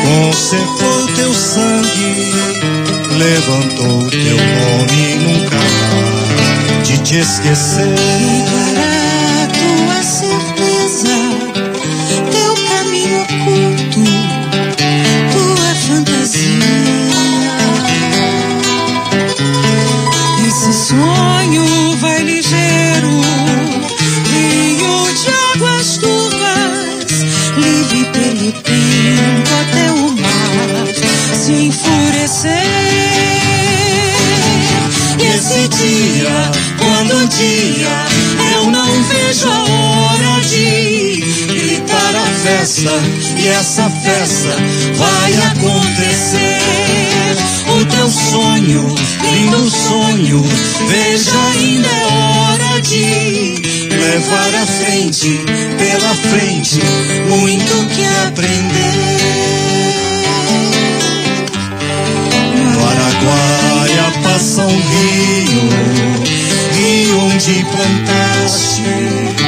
[0.04, 2.32] conservou teu sangue,
[3.18, 6.23] levantou teu nome nunca há
[6.96, 7.94] de te esquecer.
[8.74, 11.16] Para tua certeza,
[12.30, 14.04] teu caminho oculto,
[15.32, 16.44] tua fantasia.
[20.46, 23.20] Esse sonho vai ligeiro,
[24.30, 27.24] rio de águas turvas,
[27.56, 30.86] livre pelo tempo até o mar
[31.34, 32.94] se enfurecer.
[35.18, 36.50] E esse dia,
[37.12, 38.06] um dia
[38.54, 42.90] eu não vejo a hora de gritar a festa,
[43.36, 44.56] e essa festa
[44.96, 46.60] vai acontecer.
[47.66, 48.94] O teu sonho,
[49.32, 50.44] lindo sonho,
[50.88, 55.40] veja ainda é hora de levar à frente,
[55.78, 56.80] pela frente,
[57.28, 59.44] muito que aprender.
[62.72, 66.33] No Araguaia passa um rio,
[66.84, 69.43] rio onde plantaste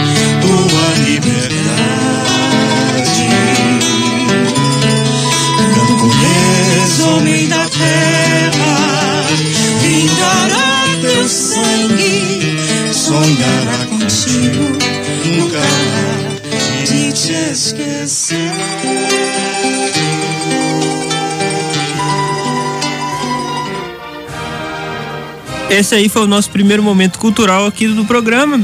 [25.68, 28.60] Esse aí foi o nosso primeiro momento cultural aqui do programa.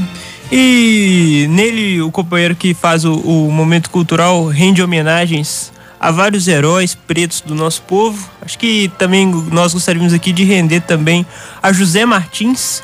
[0.51, 6.95] E nele o companheiro que faz o, o momento cultural rende homenagens a vários heróis
[6.95, 8.29] pretos do nosso povo.
[8.41, 11.25] Acho que também nós gostaríamos aqui de render também
[11.61, 12.81] a José Martins,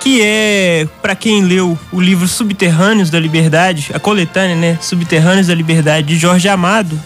[0.00, 5.54] que é, para quem leu o livro Subterrâneos da Liberdade, a coletânea, né, Subterrâneos da
[5.54, 6.98] Liberdade de Jorge Amado,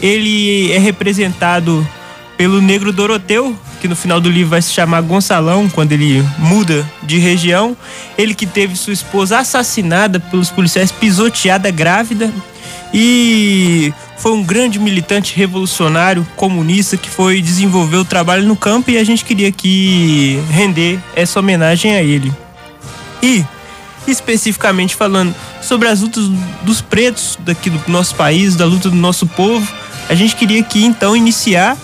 [0.00, 1.86] ele é representado
[2.42, 6.84] pelo Negro Doroteu, que no final do livro vai se chamar Gonçalão, quando ele muda
[7.04, 7.76] de região.
[8.18, 12.32] Ele que teve sua esposa assassinada pelos policiais, pisoteada grávida.
[12.92, 18.98] E foi um grande militante revolucionário comunista que foi desenvolver o trabalho no campo e
[18.98, 22.32] a gente queria aqui render essa homenagem a ele.
[23.22, 23.44] E
[24.04, 26.28] especificamente falando sobre as lutas
[26.62, 29.72] dos pretos daqui do nosso país, da luta do nosso povo,
[30.08, 31.78] a gente queria aqui então iniciar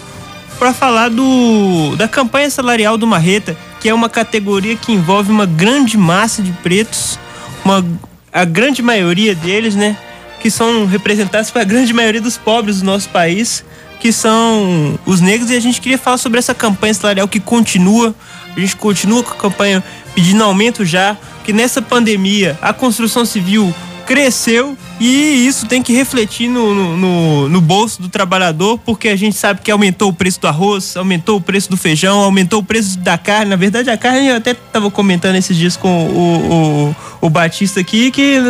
[0.59, 5.47] para falar do da campanha salarial do Marreta, que é uma categoria que envolve uma
[5.47, 7.19] grande massa de pretos,
[7.65, 7.85] uma
[8.33, 9.97] a grande maioria deles, né,
[10.41, 13.65] que são representados pela grande maioria dos pobres do nosso país,
[14.01, 18.15] que são os negros, e a gente queria falar sobre essa campanha salarial que continua.
[18.57, 19.83] A gente continua com a campanha
[20.15, 23.75] pedindo aumento já, que nessa pandemia a construção civil
[24.09, 29.37] cresceu e isso tem que refletir no, no, no, bolso do trabalhador, porque a gente
[29.37, 32.99] sabe que aumentou o preço do arroz, aumentou o preço do feijão, aumentou o preço
[32.99, 33.51] da carne.
[33.51, 37.81] Na verdade, a carne eu até estava comentando esses dias com o, o, o Batista
[37.81, 38.41] aqui, que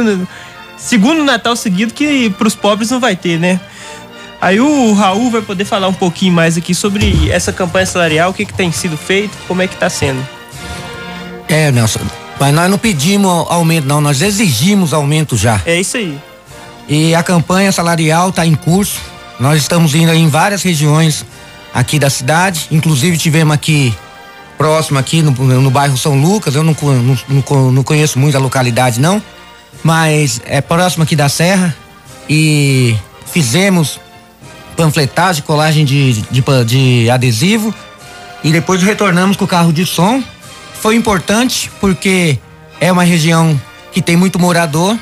[0.77, 3.61] segundo Natal seguido, que para os pobres não vai ter, né?
[4.41, 8.35] Aí o Raul vai poder falar um pouquinho mais aqui sobre essa campanha salarial, o
[8.35, 10.25] que, que tem sido feito, como é que está sendo.
[11.49, 12.28] É, Nelson.
[12.39, 15.61] Mas nós não pedimos aumento, não, nós exigimos aumento já.
[15.67, 16.19] É isso aí.
[16.89, 19.01] E a campanha salarial está em curso.
[19.39, 21.25] Nós estamos indo em várias regiões
[21.75, 22.67] aqui da cidade.
[22.71, 23.95] Inclusive tivemos aqui
[24.57, 26.55] próximo aqui no, no bairro São Lucas.
[26.55, 29.23] Eu não, não, não conheço muito a localidade não,
[29.83, 31.75] mas é próximo aqui da Serra
[32.29, 32.97] e
[33.33, 34.01] fizemos
[34.77, 37.75] panfletagem, colagem de, de, de adesivo
[38.43, 40.23] e depois retornamos com o carro de som.
[40.81, 42.39] Foi importante porque
[42.81, 43.61] é uma região
[43.93, 44.97] que tem muito morador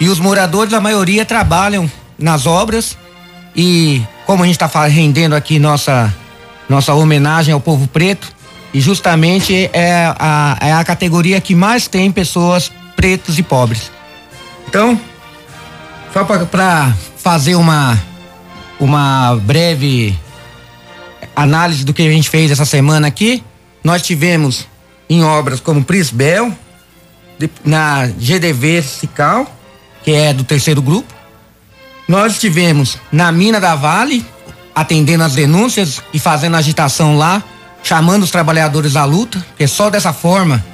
[0.00, 2.96] e os moradores, a maioria, trabalham nas obras
[3.54, 6.12] e como a gente está rendendo aqui nossa
[6.68, 8.32] nossa homenagem ao povo preto
[8.72, 13.90] e justamente é a, é a categoria que mais tem pessoas pretos e pobres.
[14.66, 14.98] Então,
[16.12, 17.98] só para fazer uma
[18.80, 20.18] uma breve
[21.36, 23.44] análise do que a gente fez essa semana aqui,
[23.84, 24.66] nós tivemos
[25.12, 26.50] em obras como Prisbel,
[27.62, 29.46] na GDV Cical,
[30.02, 31.12] que é do terceiro grupo.
[32.08, 34.24] Nós estivemos na mina da Vale,
[34.74, 37.42] atendendo as denúncias e fazendo agitação lá,
[37.82, 40.64] chamando os trabalhadores à luta, porque só dessa forma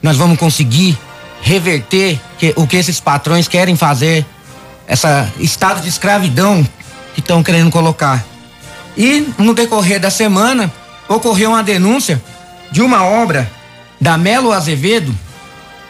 [0.00, 0.96] nós vamos conseguir
[1.42, 4.24] reverter que, o que esses patrões querem fazer,
[4.86, 6.64] essa estado de escravidão
[7.12, 8.24] que estão querendo colocar.
[8.96, 10.72] E no decorrer da semana
[11.08, 12.22] ocorreu uma denúncia
[12.70, 13.50] de uma obra
[14.00, 15.14] da Melo Azevedo,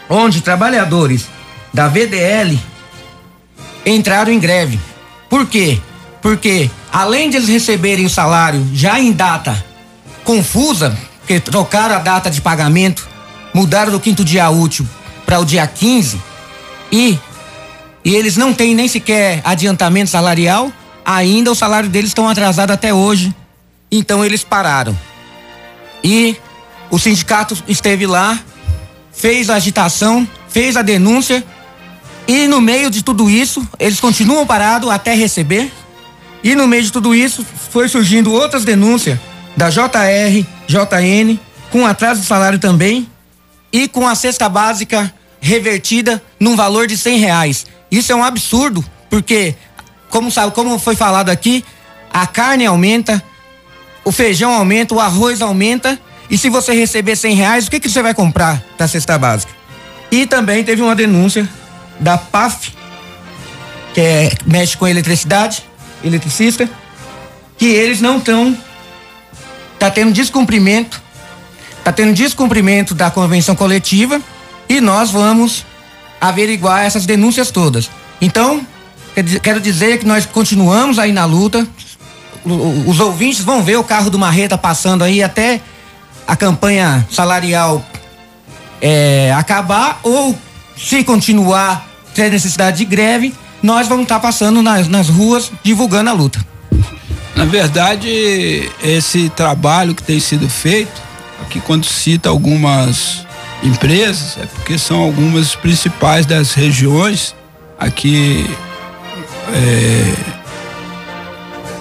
[0.08, 1.26] onde trabalhadores
[1.72, 2.58] da VDL
[3.86, 4.80] entraram em greve.
[5.28, 5.80] Por quê?
[6.20, 9.64] Porque além de eles receberem o salário já em data
[10.24, 13.08] confusa, porque trocaram a data de pagamento,
[13.54, 14.86] mudaram do quinto dia útil
[15.24, 16.20] para o dia 15
[16.90, 17.18] e
[18.04, 20.72] e eles não têm nem sequer adiantamento salarial,
[21.04, 23.34] ainda o salário deles estão atrasado até hoje.
[23.92, 24.98] Então eles pararam.
[26.02, 26.36] E
[26.90, 28.38] o sindicato esteve lá,
[29.12, 31.44] fez a agitação, fez a denúncia
[32.26, 35.72] e no meio de tudo isso, eles continuam parados até receber.
[36.42, 39.18] E no meio de tudo isso, foi surgindo outras denúncias
[39.56, 41.38] da JR, JN,
[41.70, 43.08] com atraso de salário também
[43.72, 47.66] e com a cesta básica revertida num valor de cem reais.
[47.90, 49.54] Isso é um absurdo, porque,
[50.08, 51.64] como, sabe, como foi falado aqui,
[52.12, 53.22] a carne aumenta,
[54.04, 55.98] o feijão aumenta, o arroz aumenta,
[56.30, 59.52] e se você receber cem reais, o que, que você vai comprar da cesta básica?
[60.10, 61.48] E também teve uma denúncia
[61.98, 62.72] da PAF,
[63.92, 65.64] que é, mexe com eletricidade,
[66.04, 66.70] eletricista,
[67.58, 68.56] que eles não estão.
[69.78, 71.02] Tá tendo descumprimento,
[71.82, 74.20] tá tendo descumprimento da convenção coletiva
[74.68, 75.64] e nós vamos
[76.20, 77.90] averiguar essas denúncias todas.
[78.20, 78.64] Então,
[79.42, 81.66] quero dizer que nós continuamos aí na luta.
[82.86, 85.60] Os ouvintes vão ver o carro do Marreta passando aí até
[86.30, 87.84] a campanha salarial
[88.80, 90.38] é, acabar ou
[90.76, 96.08] se continuar ter necessidade de greve, nós vamos estar tá passando nas, nas ruas divulgando
[96.08, 96.38] a luta.
[97.34, 101.02] Na verdade, esse trabalho que tem sido feito,
[101.42, 103.26] aqui quando cita algumas
[103.60, 107.34] empresas, é porque são algumas principais das regiões
[107.76, 108.48] aqui
[109.52, 110.14] é,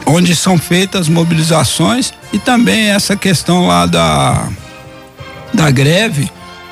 [0.09, 4.49] onde são feitas mobilizações e também essa questão lá da
[5.53, 6.29] da greve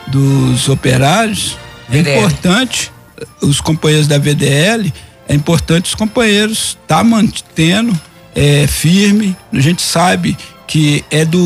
[0.07, 1.57] dos operários.
[1.91, 2.91] É importante
[3.41, 4.93] os companheiros da VDL
[5.27, 7.97] é importante os companheiros tá mantendo
[8.35, 9.35] é, firme.
[9.51, 11.39] A gente sabe que é do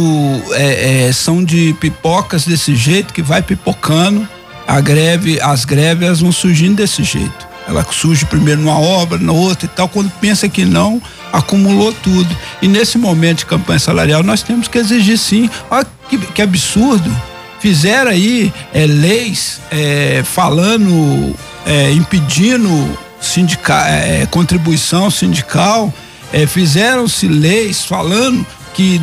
[0.53, 4.27] é, é, são de pipocas desse jeito que vai pipocando.
[4.67, 9.31] A greve as greves elas vão surgindo desse jeito ela surge primeiro numa obra na
[9.31, 11.01] outra e tal quando pensa que não
[11.31, 12.35] acumulou tudo.
[12.61, 15.49] E nesse momento de campanha salarial nós temos que exigir sim.
[15.69, 17.09] Olha que, que absurdo.
[17.59, 21.35] Fizeram aí é, leis é, falando
[21.65, 25.93] é, impedindo sindica, é, contribuição sindical.
[26.47, 29.01] Fizeram-se leis falando que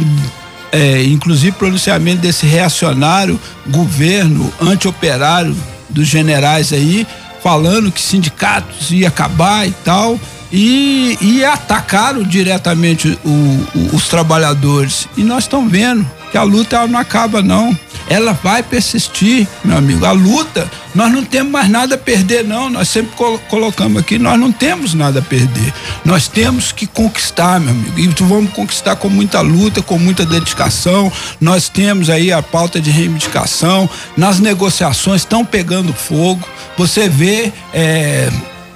[0.73, 5.57] é, inclusive pronunciamento desse reacionário governo anti-operário
[5.89, 7.07] dos generais aí,
[7.49, 10.21] falando que sindicatos ia acabar e tal,
[10.53, 15.09] e, e atacaram diretamente o, o, os trabalhadores.
[15.17, 17.77] E nós estamos vendo que a luta ela não acaba não
[18.09, 20.05] ela vai persistir, meu amigo.
[20.05, 22.71] A luta, nós não temos mais nada a perder, não.
[22.71, 25.73] Nós sempre col colocamos aqui, nós não temos nada a perder.
[26.05, 27.99] Nós temos que conquistar, meu amigo.
[27.99, 31.13] E vamos conquistar com muita luta, com muita dedicação.
[31.41, 33.89] Nós temos aí a pauta de reivindicação.
[34.17, 36.47] Nas negociações estão pegando fogo.
[36.77, 37.53] Você vê.
[37.75, 38.31] É,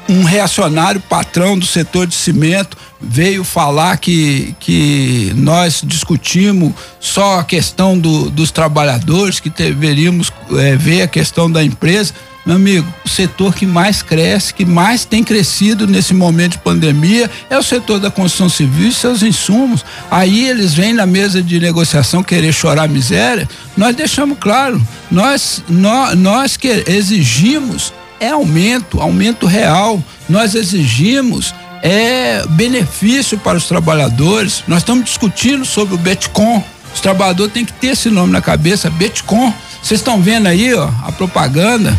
[0.09, 7.45] um reacionário patrão do setor de cimento veio falar que, que nós discutimos só a
[7.45, 12.15] questão do, dos trabalhadores, que deveríamos é, ver a questão da empresa.
[12.45, 17.31] Meu amigo, o setor que mais cresce, que mais tem crescido nesse momento de pandemia
[17.49, 19.85] é o setor da construção civil e seus insumos.
[20.11, 23.49] Aí eles vêm na mesa de negociação querer chorar miséria.
[23.77, 30.03] Nós deixamos claro, nós, nós, nós que exigimos é aumento, aumento real.
[30.29, 31.53] Nós exigimos
[31.83, 34.63] é benefício para os trabalhadores.
[34.69, 36.63] Nós estamos discutindo sobre o Betcom.
[36.95, 39.53] Os trabalhadores têm que ter esse nome na cabeça, Betcom.
[39.83, 41.99] Vocês estão vendo aí, ó, a propaganda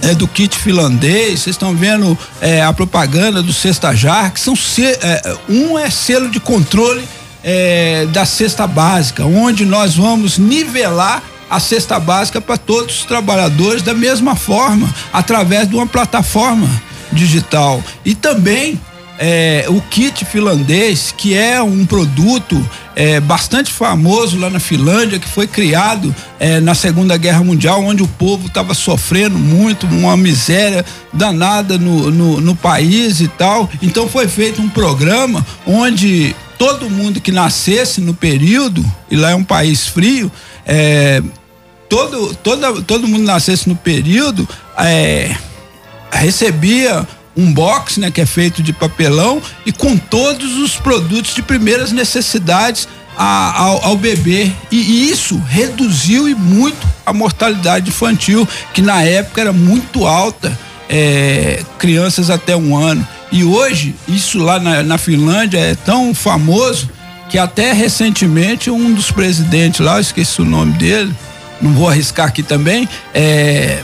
[0.00, 4.54] é, do kit finlandês, vocês estão vendo é, a propaganda do Cesta Jar, que são
[5.02, 7.06] é, um é selo de controle
[7.44, 13.82] é, da cesta básica, onde nós vamos nivelar a cesta básica para todos os trabalhadores
[13.82, 16.68] da mesma forma, através de uma plataforma
[17.12, 17.82] digital.
[18.04, 18.78] E também
[19.18, 25.28] é, o kit finlandês, que é um produto é, bastante famoso lá na Finlândia, que
[25.28, 30.84] foi criado é, na Segunda Guerra Mundial, onde o povo estava sofrendo muito, uma miséria
[31.12, 33.68] danada no, no, no país e tal.
[33.82, 39.34] Então foi feito um programa onde todo mundo que nascesse no período, e lá é
[39.34, 40.30] um país frio,
[40.66, 41.22] é,
[41.88, 44.48] todo, todo, todo mundo nascesse no período,
[44.78, 45.34] é,
[46.10, 51.42] recebia um box, né, que é feito de papelão e com todos os produtos de
[51.42, 54.50] primeiras necessidades a, ao, ao, bebê.
[54.70, 61.62] E isso reduziu e muito a mortalidade infantil que na época era muito alta, é,
[61.78, 63.06] crianças até um ano.
[63.30, 66.88] E hoje isso lá na, na Finlândia é tão famoso
[67.28, 71.12] que até recentemente um dos presidentes lá, eu esqueci o nome dele,
[71.60, 73.82] não vou arriscar aqui também, é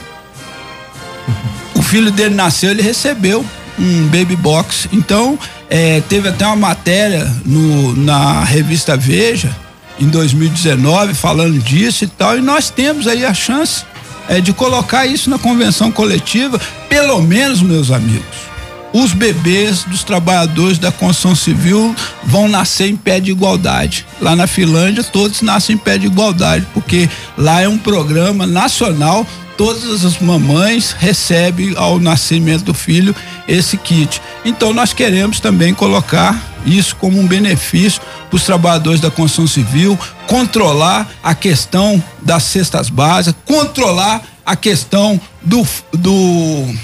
[1.83, 3.45] o filho dele nasceu, ele recebeu
[3.77, 4.89] um baby box.
[4.93, 5.37] Então,
[5.69, 9.55] é, teve até uma matéria no, na revista Veja,
[9.99, 13.85] em 2019, falando disso e tal, e nós temos aí a chance
[14.29, 18.53] é, de colocar isso na convenção coletiva, pelo menos, meus amigos.
[18.93, 24.07] Os bebês dos trabalhadores da construção civil vão nascer em pé de igualdade.
[24.21, 29.27] Lá na Finlândia, todos nascem em pé de igualdade, porque lá é um programa nacional
[29.57, 33.15] todas as mamães recebem ao nascimento do filho
[33.47, 34.21] esse kit.
[34.45, 39.99] Então nós queremos também colocar isso como um benefício para os trabalhadores da construção civil,
[40.27, 46.75] controlar a questão das cestas básicas, controlar a questão do, do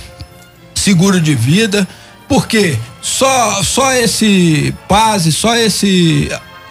[0.75, 1.87] seguro de vida,
[2.29, 6.31] porque só só esse PASE, só esse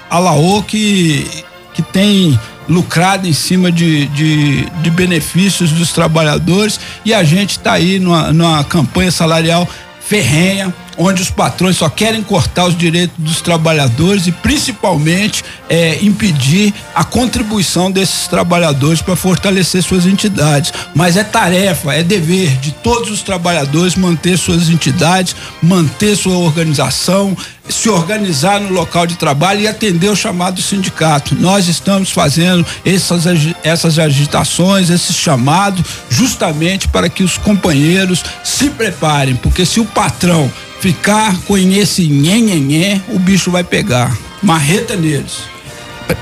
[0.10, 6.80] Alaô que que tem lucrado em cima de, de, de benefícios dos trabalhadores.
[7.06, 9.68] E a gente está aí numa, numa campanha salarial
[10.00, 16.74] ferrenha onde os patrões só querem cortar os direitos dos trabalhadores e principalmente é, impedir
[16.96, 20.74] a contribuição desses trabalhadores para fortalecer suas entidades.
[20.96, 27.38] Mas é tarefa, é dever de todos os trabalhadores manter suas entidades, manter sua organização,
[27.70, 31.36] se organizar no local de trabalho e atender o chamado sindicato.
[31.36, 33.26] Nós estamos fazendo essas,
[33.64, 40.52] essas agitações, esses chamados, justamente para que os companheiros se preparem, porque se o patrão
[40.88, 44.18] ficar com esse nhenhenhé, o bicho vai pegar.
[44.42, 45.40] Marreta neles.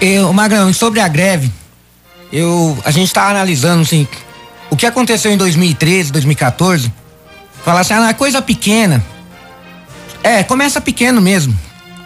[0.02, 1.52] Eu, Magrão, sobre a greve,
[2.34, 4.08] eu, a gente está analisando assim,
[4.72, 6.92] o que aconteceu em 2013, 2014.
[7.64, 9.06] Falar assim, ah, é coisa pequena.
[10.24, 11.56] É, começa pequeno mesmo.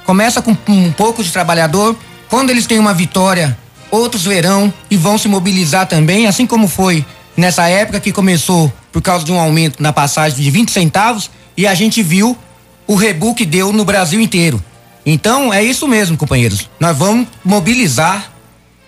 [0.05, 1.95] Começa com um pouco de trabalhador.
[2.27, 3.57] Quando eles têm uma vitória,
[3.89, 7.05] outros verão e vão se mobilizar também, assim como foi
[7.37, 11.65] nessa época que começou por causa de um aumento na passagem de 20 centavos e
[11.65, 12.37] a gente viu
[12.89, 14.63] o que deu no Brasil inteiro.
[15.05, 16.67] Então é isso mesmo, companheiros.
[16.79, 18.31] Nós vamos mobilizar,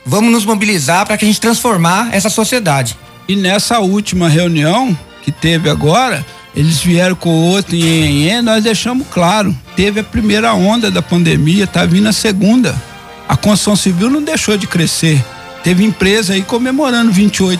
[0.04, 2.98] vamos nos mobilizar para que a gente transformar essa sociedade.
[3.28, 6.26] E nessa última reunião que teve agora,
[6.56, 11.86] eles vieram com outro e nós deixamos claro, teve a primeira onda da pandemia, tá
[11.86, 12.76] vindo a segunda.
[13.30, 15.24] A construção civil não deixou de crescer.
[15.64, 17.60] Teve empresa aí comemorando 28%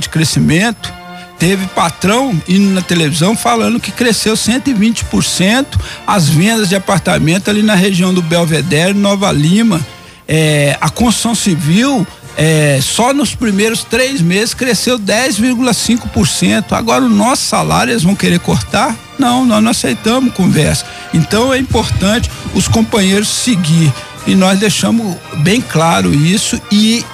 [0.00, 0.92] de crescimento
[1.38, 5.66] Teve patrão indo na televisão falando que cresceu 120%
[6.06, 9.84] as vendas de apartamento ali na região do Belvedere, Nova Lima.
[10.26, 12.06] É, a construção civil
[12.36, 16.72] é, só nos primeiros três meses cresceu 10,5%.
[16.72, 18.96] Agora o nosso salário eles vão querer cortar?
[19.18, 20.86] Não, nós não aceitamos conversa.
[21.12, 23.92] Então é importante os companheiros seguir.
[24.26, 27.04] E nós deixamos bem claro isso e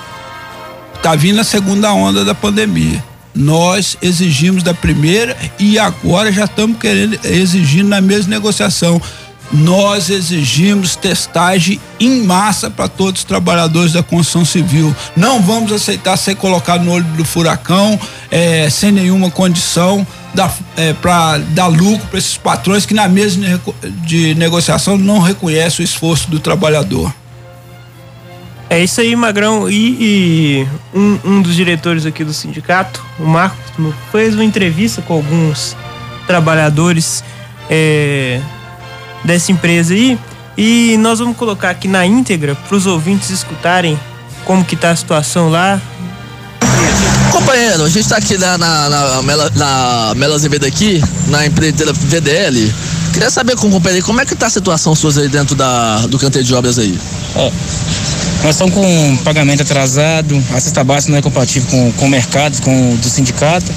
[1.03, 6.79] tá vindo a segunda onda da pandemia nós exigimos da primeira e agora já estamos
[6.79, 9.01] querendo exigindo na mesma negociação.
[9.53, 14.95] Nós exigimos testagem em massa para todos os trabalhadores da construção civil.
[15.17, 17.99] Não vamos aceitar ser colocado no olho do furacão
[18.31, 20.07] é, sem nenhuma condição
[20.77, 23.61] é, para dar lucro para esses patrões que na mesa
[24.05, 27.13] de negociação não reconhecem o esforço do trabalhador.
[28.71, 29.69] É isso aí, Magrão.
[29.69, 33.59] E, e um, um, dos diretores aqui do sindicato, o Marcos,
[34.13, 35.77] fez uma entrevista com alguns
[36.25, 37.25] trabalhadores
[37.69, 38.41] é,
[39.25, 40.17] dessa empresa aí.
[40.57, 43.99] E nós vamos colocar aqui na íntegra para os ouvintes escutarem
[44.45, 45.81] como que tá a situação lá.
[47.33, 51.93] Companheiro, a gente está aqui na, na, na, Mela, na Mela Azevedo aqui, na empreiteira
[51.93, 52.73] VDL.
[53.13, 56.07] Queria saber com o companheiro como é que tá a situação suas aí dentro da,
[56.07, 56.97] do canteiro de obras aí.
[57.35, 57.53] É.
[58.43, 62.61] Nós estamos com pagamento atrasado, a cesta básica não é compatível com, com o mercado,
[62.63, 63.71] com o do sindicato,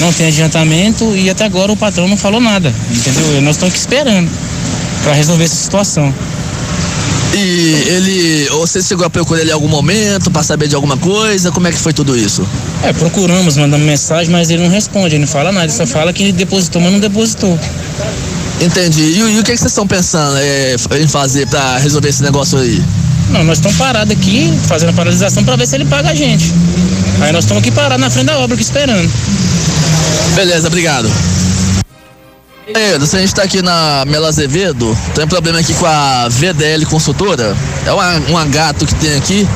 [0.00, 3.40] não tem adiantamento e até agora o patrão não falou nada, entendeu?
[3.42, 4.28] Nós estamos aqui esperando
[5.04, 6.12] para resolver essa situação.
[7.34, 11.52] E, ele, você chegou a procurar ele em algum momento para saber de alguma coisa?
[11.52, 12.46] Como é que foi tudo isso?
[12.82, 16.12] É, procuramos, mandamos mensagem, mas ele não responde, ele não fala nada, ele só fala
[16.12, 17.58] que depositou, mas não depositou.
[18.60, 19.02] Entendi.
[19.02, 22.58] E, e o que, que vocês estão pensando é, em fazer para resolver esse negócio
[22.58, 22.82] aí?
[23.30, 26.52] Não, nós estamos parados aqui, fazendo a paralisação para ver se ele paga a gente.
[27.20, 29.10] Aí nós estamos aqui parados na frente da obra, aqui esperando.
[30.34, 31.10] Beleza, obrigado.
[33.06, 36.84] Se a gente tá aqui na Mela Azevedo, tem um problema aqui com a VDL
[36.86, 37.56] Consultora.
[37.86, 39.48] É uma, uma gato que tem aqui.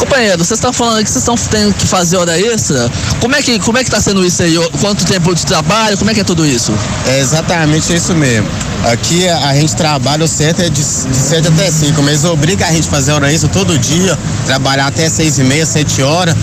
[0.00, 2.90] Companheiro, vocês estão falando que vocês estão tendo que fazer hora extra.
[3.20, 4.56] Como é que como é que tá sendo isso aí?
[4.80, 5.98] Quanto tempo de trabalho?
[5.98, 6.72] Como é que é tudo isso?
[7.06, 8.48] É exatamente isso mesmo.
[8.90, 12.66] Aqui a, a gente trabalha, o certo é de, de 7 até 5, mas obriga
[12.66, 16.34] a gente a fazer hora extra todo dia, trabalhar até 6 e meia, 7 horas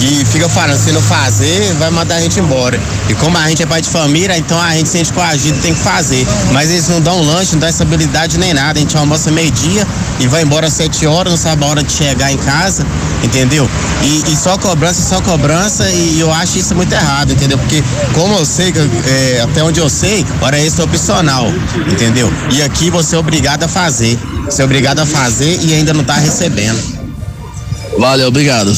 [0.00, 2.78] e fica falando, se não fazer, vai mandar a gente embora.
[3.08, 5.74] E como a gente é pai de família, então a gente se sente coagido, tem
[5.74, 6.26] que fazer.
[6.52, 8.78] Mas eles não dão lanche, não dão estabilidade nem nada.
[8.78, 9.86] A gente almoça meio-dia
[10.20, 12.86] e vai embora às sete horas, não sabe a hora de chegar em casa,
[13.24, 13.68] entendeu?
[14.02, 17.58] E, e só cobrança, só cobrança, e eu acho isso muito errado, entendeu?
[17.58, 17.82] Porque
[18.14, 18.72] como eu sei,
[19.06, 21.52] é, até onde eu sei, hora extra é opcional,
[21.90, 22.32] entendeu?
[22.50, 24.16] E aqui você é obrigado a fazer.
[24.44, 26.78] Você é obrigado a fazer e ainda não está recebendo.
[27.98, 28.72] Valeu, obrigado.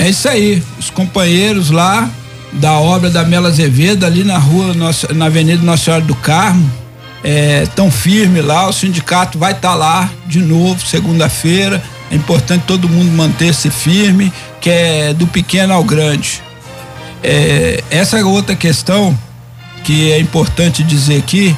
[0.00, 2.08] É isso aí, os companheiros lá
[2.54, 4.74] da obra da Mela Azevedo, ali na rua,
[5.14, 6.72] na Avenida Nossa Senhora do Carmo,
[7.22, 11.82] é, tão firme lá, o sindicato vai estar tá lá de novo, segunda-feira.
[12.10, 16.42] É importante todo mundo manter-se firme, que é do pequeno ao grande.
[17.22, 19.16] É, essa é outra questão
[19.84, 21.54] que é importante dizer aqui,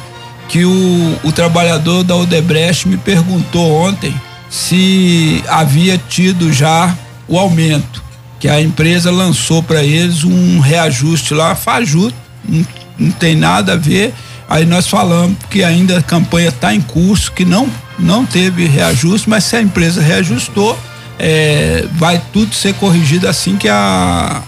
[0.49, 4.12] que o, o trabalhador da Odebrecht me perguntou ontem
[4.51, 6.93] se havia tido já
[7.28, 8.01] o aumento
[8.43, 12.12] que a empresa lançou para eles um reajuste lá, fajuto,
[12.45, 12.66] não,
[12.99, 14.12] não tem nada a ver.
[14.49, 19.30] Aí nós falamos que ainda a campanha está em curso, que não não teve reajuste,
[19.30, 20.76] mas se a empresa reajustou,
[21.20, 24.43] é, vai tudo ser corrigido assim que a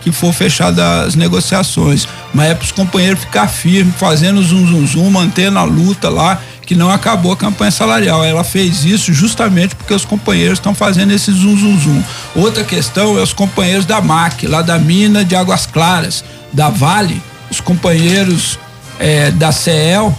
[0.00, 2.06] que for fechada as negociações.
[2.32, 6.40] Mas é para os companheiros ficar firmes, fazendo zum zum zum, mantendo a luta lá
[6.70, 8.24] que não acabou a campanha salarial.
[8.24, 12.02] Ela fez isso justamente porque os companheiros estão fazendo esse zum zum zum.
[12.32, 17.20] Outra questão é os companheiros da MAC, lá da mina de Águas Claras, da Vale,
[17.50, 18.56] os companheiros
[19.00, 20.16] é, da CEL,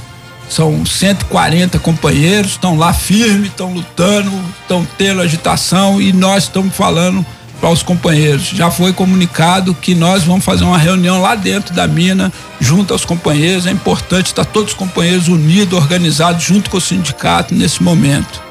[0.49, 4.29] são 140 companheiros, estão lá firmes, estão lutando,
[4.61, 7.25] estão tendo agitação e nós estamos falando
[7.61, 8.47] para os companheiros.
[8.47, 13.05] Já foi comunicado que nós vamos fazer uma reunião lá dentro da mina, junto aos
[13.05, 13.67] companheiros.
[13.67, 18.41] É importante estar todos os companheiros unidos, organizados, junto com o sindicato nesse momento.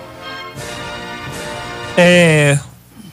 [1.97, 2.57] É.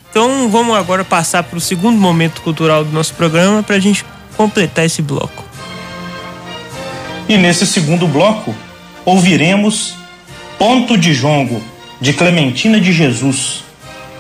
[0.10, 4.06] Então vamos agora passar para o segundo momento cultural do nosso programa para a gente
[4.38, 5.44] completar esse bloco.
[7.28, 8.56] E nesse segundo bloco,
[9.04, 9.96] ouviremos
[10.58, 11.62] Ponto de Jongo,
[12.00, 13.67] de Clementina de Jesus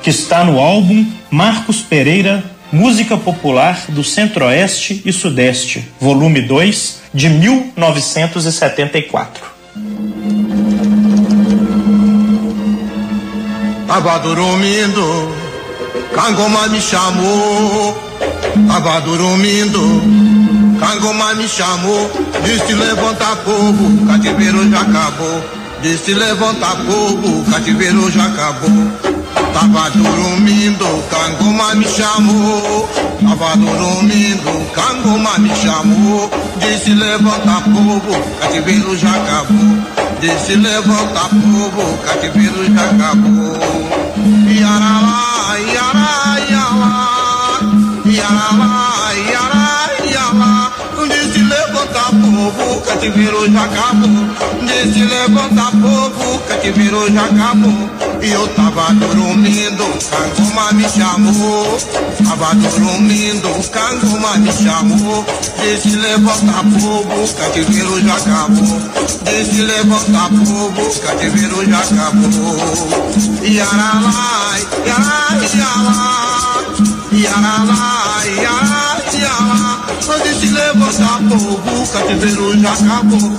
[0.01, 7.29] que está no álbum Marcos Pereira Música Popular do Centro-Oeste e Sudeste, volume 2, de
[7.29, 9.45] 1974.
[13.87, 15.33] Tava dormindo,
[16.13, 17.97] Cangoma me chamou.
[18.67, 20.01] Tava dormindo,
[20.77, 22.11] Cangoma me chamou.
[22.43, 25.41] Disse levanta povo, cativeiro já acabou.
[25.81, 29.06] Disse levanta povo, cativeiro já acabou.
[29.59, 32.87] Tava dormindo, Cangoma me chamou.
[33.19, 36.29] Tava dormindo, Cangoma me chamou.
[36.59, 39.75] Disse levanta povo, cativeiro já acabou.
[40.21, 43.57] Disse levanta povo, cativeiro já acabou.
[44.47, 47.59] Yaralá, yará, yará,
[48.05, 49.46] yaralá, yará,
[52.51, 54.09] povo, cativeiro já acabou.
[54.61, 57.89] Disse levanta povo, cativeiro já acabou.
[58.21, 61.77] E eu tava dormindo, Cangoma me chamou.
[62.23, 65.25] Tava dormindo, Cangoma me chamou.
[65.61, 68.81] Disse levanta povo, cativeiro já acabou.
[69.25, 73.37] Disse levanta povo, cativeiro já acabou.
[73.43, 76.57] Yaralá, yará, yará,
[77.11, 78.76] yaralá,
[79.21, 79.87] yará, yará.
[80.23, 83.31] Disse levanta povo, cativeiro já acabou.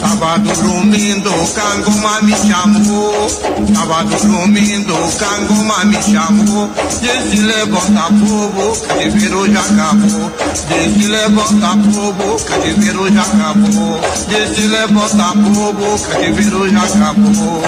[0.00, 3.26] Tava dormindo, Cangoma me chamou.
[3.74, 6.70] Tava dormindo, Cangoma me chamou.
[7.00, 10.32] Disse levanta povo, cativeiro já acabou.
[10.68, 14.00] Disse levanta povo, cativeiro já acabou.
[14.28, 17.62] Disse levanta povo, cativeiro já acabou.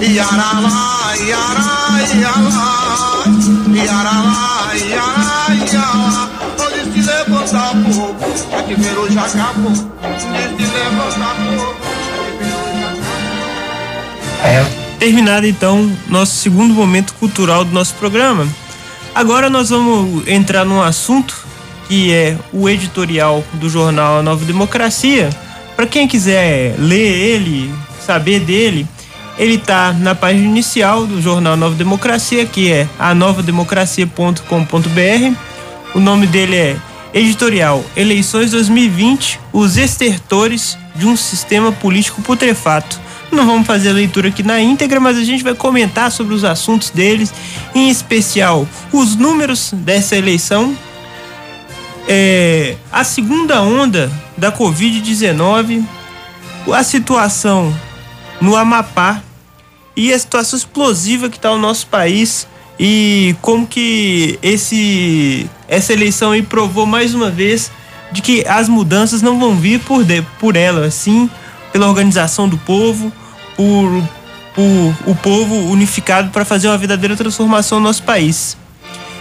[0.00, 1.76] Yará, yará.
[3.74, 5.56] Yaralá, yará, yará.
[5.56, 6.25] Disse levanta povo,
[8.74, 9.06] acabou.
[9.06, 11.76] Disse levanta povo, cativeiro já acabou.
[14.44, 18.46] É, Terminado então nosso segundo momento cultural do nosso programa.
[19.14, 21.46] Agora nós vamos entrar num assunto
[21.86, 25.30] que é o editorial do jornal A Nova Democracia.
[25.74, 27.72] Para quem quiser ler ele,
[28.04, 28.86] saber dele,
[29.38, 35.36] ele está na página inicial do jornal Nova Democracia, que é anovademocracia.com.br.
[35.94, 36.76] O nome dele é
[37.16, 43.00] Editorial Eleições 2020: Os estertores de um sistema político putrefato.
[43.32, 46.44] Não vamos fazer a leitura aqui na íntegra, mas a gente vai comentar sobre os
[46.44, 47.32] assuntos deles,
[47.74, 50.76] em especial os números dessa eleição,
[52.06, 55.82] é, a segunda onda da Covid-19,
[56.70, 57.74] a situação
[58.42, 59.22] no Amapá
[59.96, 62.46] e a situação explosiva que está o nosso país
[62.78, 67.70] e como que esse essa eleição aí provou mais uma vez
[68.12, 71.28] de que as mudanças não vão vir por, de, por ela, sim
[71.72, 73.12] pela organização do povo,
[73.54, 74.02] por,
[74.54, 78.56] por o povo unificado para fazer uma verdadeira transformação no nosso país.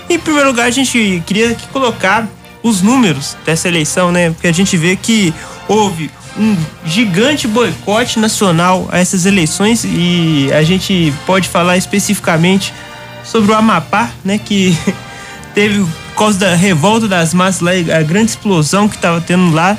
[0.10, 2.28] Em primeiro lugar, a gente queria colocar
[2.64, 4.30] os números dessa eleição, né?
[4.32, 5.34] Porque a gente vê que
[5.68, 12.74] houve um gigante boicote nacional a essas eleições e a gente pode falar especificamente
[13.26, 14.38] sobre o Amapá, né?
[14.38, 14.78] Que
[15.54, 19.78] teve, por causa da revolta das massas lá, a grande explosão que estava tendo lá.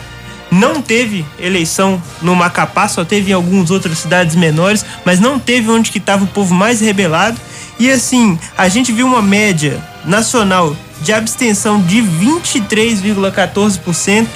[0.48, 5.68] Não teve eleição no Macapá, só teve em algumas outras cidades menores, mas não teve
[5.70, 7.36] onde que estava o povo mais rebelado.
[7.80, 14.28] E assim, a gente viu uma média nacional de abstenção de 23,14%,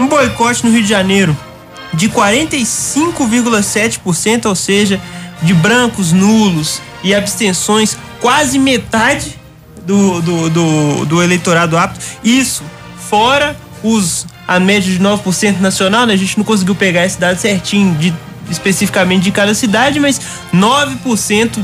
[0.00, 1.36] um boicote no Rio de Janeiro
[1.96, 5.00] de 45,7%, ou seja,
[5.42, 9.38] de brancos nulos e abstenções, quase metade
[9.84, 12.00] do, do, do, do eleitorado apto.
[12.24, 12.62] Isso
[13.08, 16.14] fora os a média de 9% nacional, né?
[16.14, 18.14] A gente não conseguiu pegar esse dado certinho de
[18.48, 20.20] especificamente de cada cidade, mas
[20.54, 21.60] 9%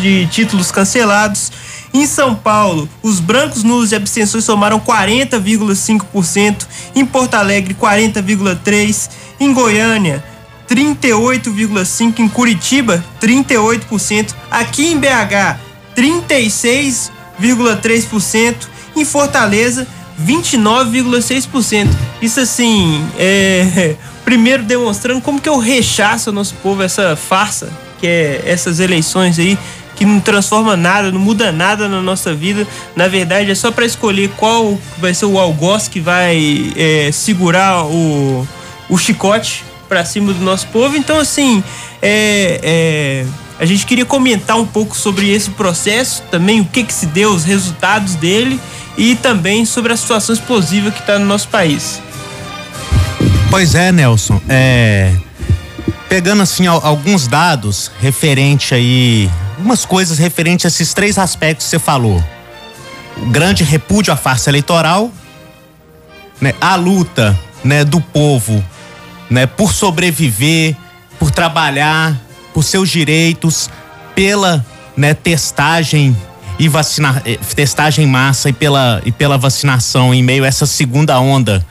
[0.00, 1.50] de títulos cancelados
[1.92, 9.52] em São Paulo, os brancos nulos e abstenções somaram 40,5%, em Porto Alegre 40,3%, em
[9.52, 10.24] Goiânia
[10.72, 15.58] 38,5%, em Curitiba 38%, aqui em BH
[15.94, 18.54] 36,3%,
[18.96, 19.86] em Fortaleza
[20.26, 21.90] 29,6%.
[22.22, 27.70] Isso assim, é primeiro demonstrando como que eu rechaço o nosso povo essa farsa
[28.00, 29.58] que é essas eleições aí
[29.94, 32.66] que não transforma nada, não muda nada na nossa vida.
[32.96, 37.84] Na verdade, é só para escolher qual vai ser o algoz que vai é, segurar
[37.84, 38.48] o,
[38.88, 39.62] o chicote
[39.92, 40.96] para cima do nosso povo.
[40.96, 41.62] Então, assim,
[42.00, 43.26] é, é,
[43.58, 47.30] a gente queria comentar um pouco sobre esse processo, também o que, que se deu,
[47.34, 48.58] os resultados dele
[48.96, 52.00] e também sobre a situação explosiva que está no nosso país.
[53.50, 54.40] Pois é, Nelson.
[54.48, 55.12] É,
[56.08, 61.78] pegando assim alguns dados referente aí algumas coisas referentes a esses três aspectos que você
[61.78, 62.24] falou.
[63.18, 65.10] O grande repúdio à farsa eleitoral,
[66.40, 68.64] né, a luta, né, do povo,
[69.32, 70.76] né, por sobreviver,
[71.18, 72.20] por trabalhar,
[72.52, 73.70] por seus direitos,
[74.14, 74.64] pela,
[74.94, 76.14] né, testagem
[76.58, 81.18] e vacina, eh, testagem massa e pela e pela vacinação em meio a essa segunda
[81.18, 81.64] onda,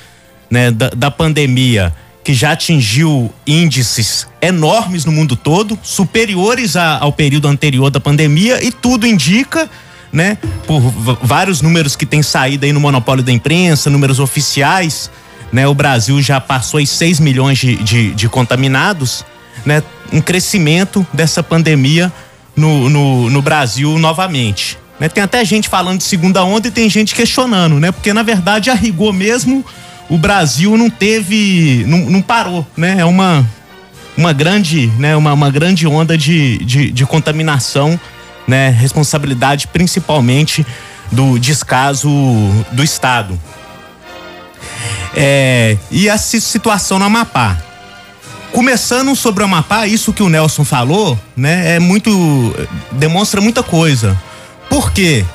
[0.49, 1.93] né, da, da pandemia
[2.24, 8.64] que já atingiu índices enormes no mundo todo, superiores a, ao período anterior da pandemia,
[8.64, 9.70] e tudo indica,
[10.12, 10.38] né,
[10.68, 10.80] por
[11.22, 15.09] vários números que têm saído aí no monopólio da imprensa, números oficiais,
[15.51, 19.25] né, o Brasil já passou aí 6 milhões de, de, de contaminados,
[19.65, 22.11] né, um crescimento dessa pandemia
[22.55, 24.77] no, no, no Brasil novamente.
[24.99, 27.91] Né, tem até gente falando de segunda onda e tem gente questionando, né?
[27.91, 29.65] Porque na verdade a rigor mesmo
[30.07, 32.97] o Brasil não teve, não, não parou, né?
[32.99, 33.43] É uma,
[34.15, 35.15] uma grande, né?
[35.15, 37.99] Uma, uma grande onda de, de, de contaminação,
[38.47, 38.69] né?
[38.69, 40.65] Responsabilidade principalmente
[41.11, 42.09] do descaso
[42.71, 43.39] do Estado.
[45.15, 47.57] É, e a situação no Amapá.
[48.51, 52.11] Começando sobre o Amapá, isso que o Nelson falou, né, é muito
[52.91, 54.19] demonstra muita coisa.
[54.69, 55.25] Por quê?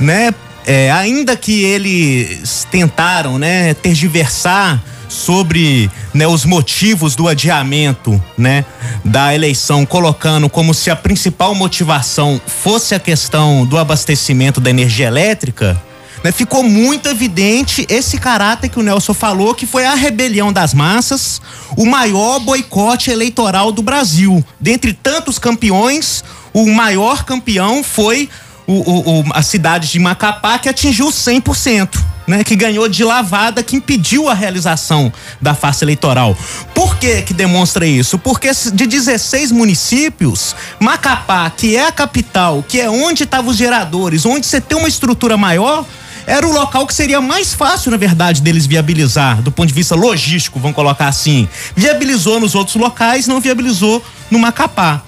[0.00, 0.32] Né?
[0.66, 8.64] é, ainda que eles tentaram, né, tergiversar sobre né, os motivos do adiamento né,
[9.04, 15.06] da eleição, colocando como se a principal motivação fosse a questão do abastecimento da energia
[15.06, 15.80] elétrica,
[16.22, 20.72] né, ficou muito evidente esse caráter que o Nelson falou, que foi a rebelião das
[20.72, 21.40] massas,
[21.76, 24.44] o maior boicote eleitoral do Brasil.
[24.60, 28.28] Dentre tantos campeões, o maior campeão foi
[28.66, 32.12] o, o, o, a cidade de Macapá que atingiu 100%.
[32.24, 36.36] né, que ganhou de lavada, que impediu a realização da farsa eleitoral.
[36.72, 38.16] Por que que demonstra isso?
[38.16, 44.24] Porque de 16 municípios, Macapá, que é a capital, que é onde estavam os geradores,
[44.24, 45.84] onde você tem uma estrutura maior,
[46.26, 49.94] era o local que seria mais fácil, na verdade, deles viabilizar, do ponto de vista
[49.94, 51.48] logístico, vamos colocar assim.
[51.74, 55.02] Viabilizou nos outros locais, não viabilizou no Macapá.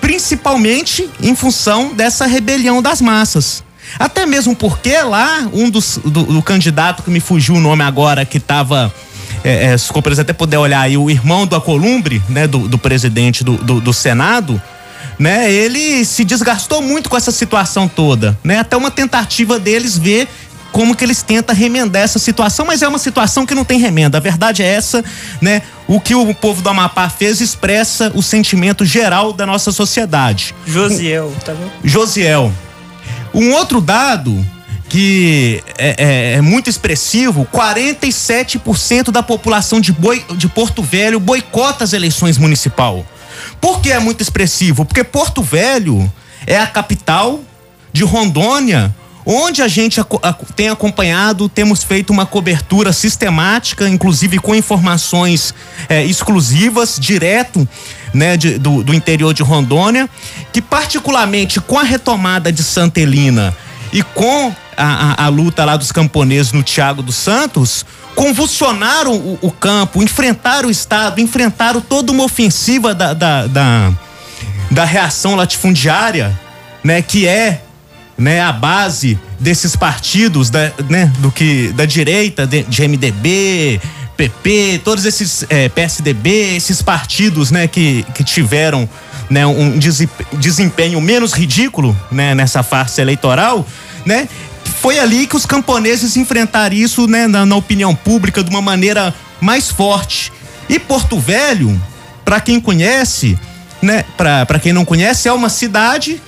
[0.00, 3.62] Principalmente em função dessa rebelião das massas.
[3.98, 8.24] Até mesmo porque lá, um dos do, do candidato que me fugiu o nome agora,
[8.24, 8.92] que estava
[9.44, 12.78] é, é, se o até puder olhar aí, o irmão do Acolumbre, né, do, do
[12.78, 14.60] presidente do, do, do, Senado,
[15.18, 20.28] né, ele se desgastou muito com essa situação toda, né, até uma tentativa deles ver
[20.72, 24.16] como que eles tentam remendar essa situação, mas é uma situação que não tem remenda.
[24.16, 25.04] A verdade é essa,
[25.40, 25.62] né?
[25.86, 30.54] O que o povo do Amapá fez expressa o sentimento geral da nossa sociedade.
[30.66, 31.68] Josiel, tá bom?
[31.84, 32.50] Josiel,
[33.34, 34.44] um outro dado
[34.88, 41.84] que é, é, é, muito expressivo: 47% da população de, Boi, de Porto Velho boicota
[41.84, 43.04] as eleições municipal.
[43.60, 44.84] Por que é muito expressivo?
[44.84, 46.10] Porque Porto Velho
[46.46, 47.40] é a capital
[47.92, 48.94] de Rondônia,
[49.24, 50.00] onde a gente
[50.56, 55.54] tem acompanhado, temos feito uma cobertura sistemática, inclusive com informações
[55.88, 57.66] é, exclusivas, direto
[58.12, 60.08] né, de, do, do interior de Rondônia,
[60.52, 63.56] que particularmente com a retomada de Santa Helena
[63.92, 69.38] e com a, a, a luta lá dos camponeses no Tiago dos Santos, convulsionaram o,
[69.40, 73.92] o, campo, enfrentaram o Estado, enfrentaram toda uma ofensiva da, da, da,
[74.70, 76.38] da reação latifundiária,
[76.82, 77.62] né, que é
[78.22, 83.80] né, a base desses partidos da, né, do que da direita de, de MDB,
[84.16, 88.88] PP, todos esses é, PSDB, esses partidos, né, que, que tiveram
[89.28, 89.76] né, um
[90.34, 93.66] desempenho menos ridículo, né, nessa farsa eleitoral,
[94.06, 94.28] né,
[94.80, 99.12] foi ali que os camponeses enfrentaram isso, né, na, na opinião pública de uma maneira
[99.40, 100.32] mais forte.
[100.68, 101.80] E Porto Velho,
[102.24, 103.36] para quem conhece,
[103.82, 106.22] né, para quem não conhece, é uma cidade,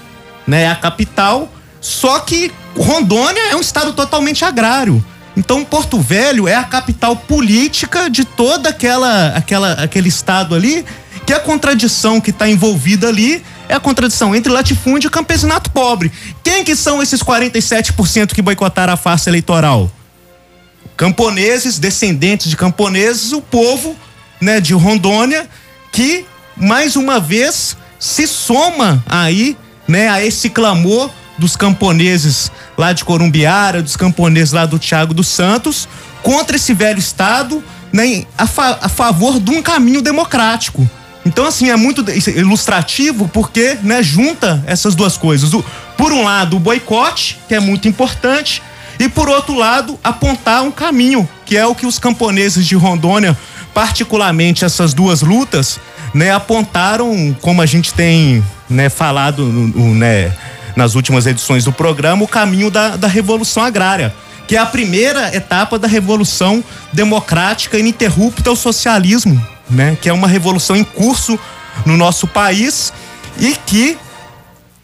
[0.45, 1.49] né, a capital,
[1.85, 5.05] só que Rondônia é um estado totalmente agrário.
[5.37, 10.83] Então Porto Velho é a capital política de toda aquela, aquela aquele estado ali,
[11.27, 16.11] que a contradição que está envolvida ali é a contradição entre latifúndio e campesinato pobre.
[16.43, 19.93] Quem que são esses 47% que boicotaram a farsa eleitoral?
[20.97, 23.95] Camponeses, descendentes de camponeses, o povo,
[24.41, 25.47] né, de Rondônia,
[25.93, 26.25] que
[26.57, 29.55] mais uma vez se soma aí,
[29.87, 35.29] né, a esse clamor dos camponeses lá de Corumbiara, dos camponeses lá do Tiago dos
[35.29, 35.89] Santos,
[36.23, 37.63] contra esse velho Estado,
[37.93, 40.89] né, a, fa a favor de um caminho democrático.
[41.27, 45.55] Então, assim, é muito ilustrativo porque, né, junta essas duas coisas.
[45.55, 45.65] O,
[45.97, 48.63] por um lado, o boicote, que é muito importante,
[48.99, 53.37] e por outro lado, apontar um caminho, que é o que os camponeses de Rondônia,
[53.73, 55.81] particularmente essas duas lutas,
[56.13, 60.33] né, apontaram, como a gente tem, né, falado, né,
[60.77, 64.15] nas últimas edições do programa, o caminho da, da Revolução Agrária,
[64.47, 66.63] que é a primeira etapa da Revolução
[66.93, 69.97] Democrática Ininterrupta ao Socialismo, né?
[70.01, 71.39] Que é uma revolução em curso
[71.87, 72.93] no nosso país
[73.39, 73.97] e que,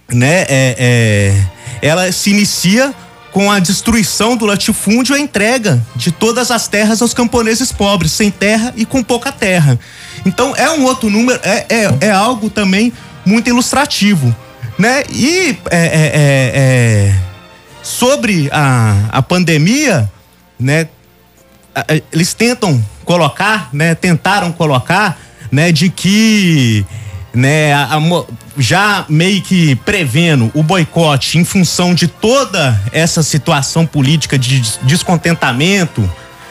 [0.08, 1.46] né, é, é,
[1.82, 2.94] ela se inicia
[3.32, 8.10] com a destruição do latifúndio e a entrega de todas as terras aos camponeses pobres,
[8.10, 9.78] sem terra e com pouca terra.
[10.26, 12.92] Então é um outro número, é, é, é algo também
[13.24, 14.34] muito ilustrativo
[14.80, 15.04] né?
[15.10, 17.14] E é, é, é, é,
[17.82, 20.10] sobre a, a pandemia,
[20.58, 20.88] né?
[22.10, 23.94] Eles tentam colocar, né?
[23.94, 25.20] Tentaram colocar,
[25.52, 25.70] né?
[25.70, 26.86] De que,
[27.34, 27.74] né?
[27.74, 28.24] A, a,
[28.56, 36.10] já meio que prevendo o boicote em função de toda essa situação política de descontentamento,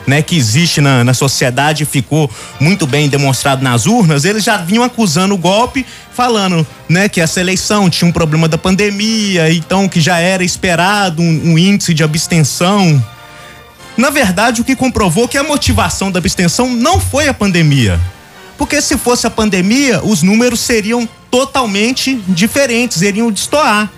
[0.10, 2.30] né, que existe na, na sociedade ficou
[2.60, 7.40] muito bem demonstrado nas urnas, eles já vinham acusando o golpe, falando né, que essa
[7.40, 12.04] eleição tinha um problema da pandemia, então que já era esperado um, um índice de
[12.04, 13.02] abstenção.
[13.96, 18.00] Na verdade, o que comprovou que a motivação da abstenção não foi a pandemia.
[18.58, 23.90] Porque se fosse a pandemia, os números seriam totalmente diferentes, iriam destoar.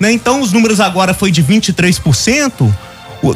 [0.00, 0.10] Né?
[0.10, 2.68] Então, os números agora foi de 23%,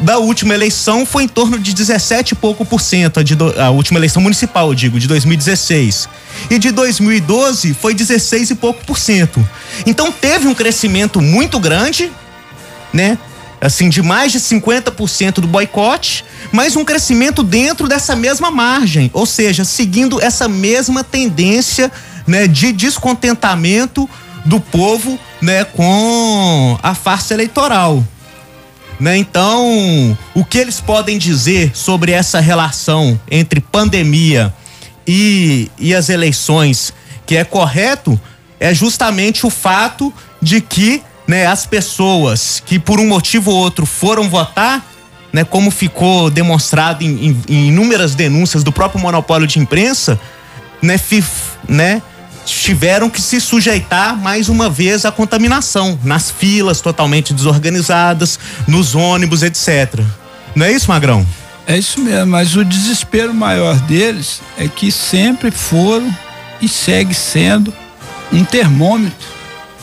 [0.01, 3.59] da última eleição foi em torno de 17 e pouco por cento, a, de do,
[3.59, 6.09] a última eleição municipal, digo, de 2016.
[6.49, 9.47] E de 2012 foi 16 e pouco por cento.
[9.85, 12.11] Então teve um crescimento muito grande,
[12.91, 13.17] né?
[13.61, 19.25] Assim, de mais de 50% do boicote, mas um crescimento dentro dessa mesma margem, ou
[19.25, 21.91] seja, seguindo essa mesma tendência,
[22.27, 24.07] né, de descontentamento
[24.45, 28.03] do povo, né, com a farsa eleitoral.
[28.99, 29.17] Né?
[29.17, 34.53] Então, o que eles podem dizer sobre essa relação entre pandemia
[35.07, 36.93] e, e as eleições,
[37.25, 38.19] que é correto,
[38.59, 43.85] é justamente o fato de que né, as pessoas que por um motivo ou outro
[43.85, 44.83] foram votar,
[45.31, 50.19] né, como ficou demonstrado em, em, em inúmeras denúncias do próprio monopólio de imprensa,
[50.81, 51.29] né, fif,
[51.67, 52.01] né,
[52.53, 59.43] tiveram que se sujeitar mais uma vez à contaminação nas filas totalmente desorganizadas, nos ônibus,
[59.43, 60.01] etc.
[60.55, 61.25] Não é isso, Magrão?
[61.65, 66.13] É isso mesmo, mas o desespero maior deles é que sempre foram
[66.61, 67.73] e segue sendo
[68.31, 69.37] um termômetro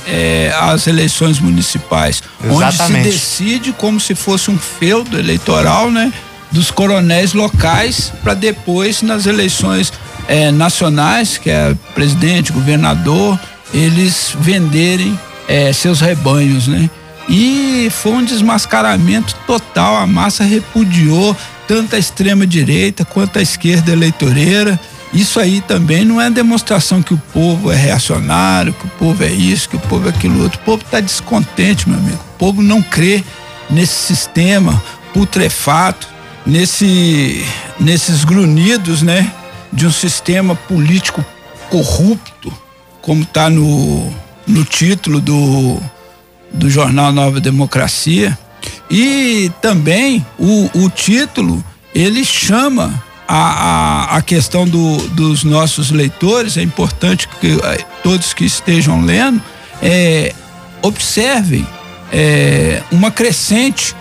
[0.07, 3.09] é, as eleições municipais, Exatamente.
[3.09, 6.13] onde se decide como se fosse um feudo eleitoral, né,
[6.51, 9.93] dos coronéis locais para depois nas eleições
[10.29, 13.39] é, nacionais, que é presidente, governador,
[13.73, 15.19] eles venderem
[15.49, 16.89] é, seus rebanhos, né?
[17.29, 19.97] E foi um desmascaramento total.
[19.97, 24.79] A massa repudiou tanto a extrema direita quanto a esquerda eleitoreira.
[25.13, 29.31] Isso aí também não é demonstração que o povo é reacionário, que o povo é
[29.31, 30.61] isso, que o povo é aquilo outro.
[30.61, 32.19] O povo está descontente, meu amigo.
[32.35, 33.25] O povo não crê
[33.71, 34.83] nesse sistema
[35.15, 36.09] putrefato,
[36.45, 37.45] nesse,
[37.81, 39.33] nesses grunhidos, né?
[39.75, 41.25] De um sistema político
[41.69, 42.53] corrupto,
[43.03, 44.11] como está no,
[44.47, 45.79] no título do,
[46.53, 48.39] do jornal Nova Democracia.
[48.91, 51.63] E também o, o título
[51.95, 58.35] ele chama a, a, a questão do, dos nossos leitores, é importante que eh, todos
[58.35, 59.41] que estejam lendo
[59.83, 60.35] é,
[60.83, 61.67] observem
[62.13, 63.95] é, uma crescente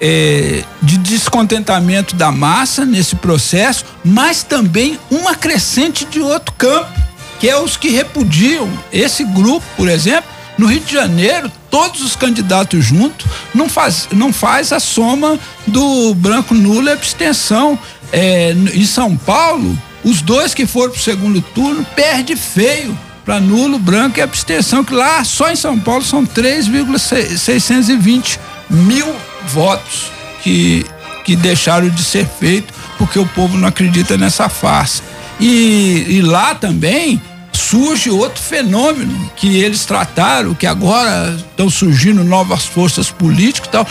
[0.00, 6.90] é, de descontentamento da massa nesse processo, mas também uma crescente de outro campo,
[7.38, 12.16] que é os que repudiam esse grupo, por exemplo, no Rio de Janeiro, todos os
[12.16, 17.78] candidatos juntos não faz, não faz a soma do branco nulo e abstenção.
[18.12, 23.78] É, em São Paulo, os dois que foram pro segundo turno perde feio para nulo,
[23.78, 28.40] branco e abstenção, que lá só em São Paulo são 3,620
[28.70, 29.14] mil
[29.46, 30.10] votos
[30.42, 30.84] que,
[31.24, 35.02] que deixaram de ser feito porque o povo não acredita nessa farsa.
[35.38, 37.20] E, e lá também
[37.52, 43.86] surge outro fenômeno que eles trataram, que agora estão surgindo novas forças políticas e tal,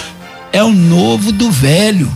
[0.51, 2.11] é o novo do velho.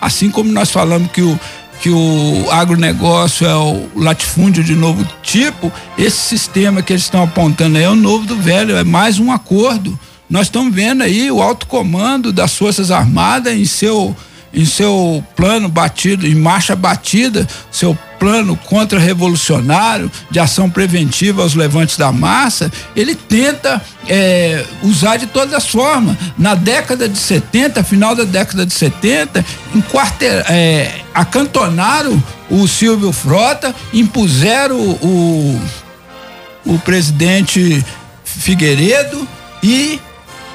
[0.00, 1.38] Assim como nós falamos que o,
[1.80, 7.76] que o agronegócio é o latifúndio de novo tipo, esse sistema que eles estão apontando
[7.76, 9.98] aí é o novo do velho, é mais um acordo.
[10.32, 14.16] Nós estamos vendo aí o alto comando das Forças Armadas em seu
[14.54, 21.96] em seu plano batido, em marcha batida, seu plano contra-revolucionário de ação preventiva aos levantes
[21.96, 26.16] da massa, ele tenta é, usar de todas as formas.
[26.36, 29.42] Na década de 70, final da década de 70,
[29.74, 35.60] enquarter, é, acantonaram o Silvio Frota, impuseram o,
[36.66, 37.82] o, o presidente
[38.22, 39.26] Figueiredo
[39.62, 39.98] e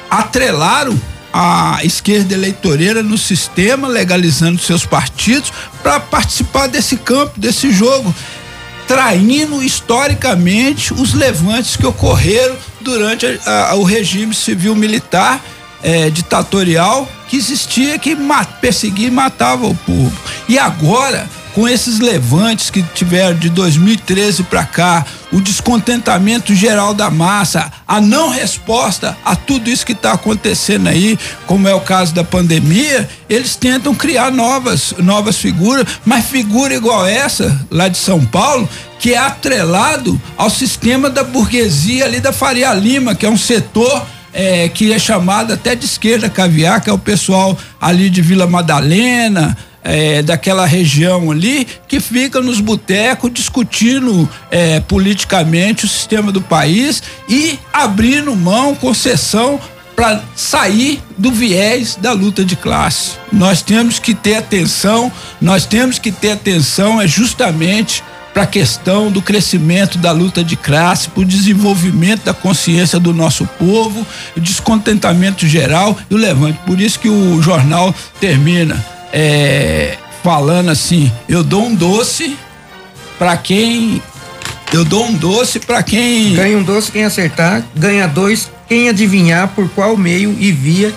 [0.09, 0.99] atrelaram
[1.33, 5.51] a esquerda eleitoreira no sistema, legalizando seus partidos
[5.83, 8.13] para participar desse campo, desse jogo,
[8.87, 15.43] traindo historicamente os levantes que ocorreram durante a, a, o regime civil militar
[15.83, 18.17] eh, ditatorial que existia, que
[18.61, 20.13] perseguia e matava o povo.
[20.47, 25.03] E agora com esses levantes que tiveram de 2013 para cá,
[25.33, 31.17] o descontentamento geral da massa, a não resposta a tudo isso que está acontecendo aí,
[31.47, 37.07] como é o caso da pandemia, eles tentam criar novas, novas figuras, mas figura igual
[37.07, 42.71] essa lá de São Paulo, que é atrelado ao sistema da burguesia ali da Faria
[42.71, 46.93] Lima, que é um setor é, que é chamado até de esquerda caviar, que é
[46.93, 49.57] o pessoal ali de Vila Madalena,
[49.87, 57.01] é, daquela região ali que fica nos botecos discutindo é, politicamente o sistema do país
[57.29, 59.59] e abrindo mão, concessão
[59.95, 63.13] para sair do viés da luta de classe.
[63.31, 65.11] Nós temos que ter atenção,
[65.41, 70.55] nós temos que ter atenção é justamente para a questão do crescimento da luta de
[70.55, 76.59] classe, para o desenvolvimento da consciência do nosso povo, o descontentamento geral e o levante.
[76.63, 82.37] Por isso que o jornal termina é, falando assim: eu dou um doce
[83.17, 84.01] para quem.
[84.73, 86.33] Eu dou um doce para quem.
[86.33, 90.93] Ganha um doce quem acertar, ganha dois quem adivinhar por qual meio e via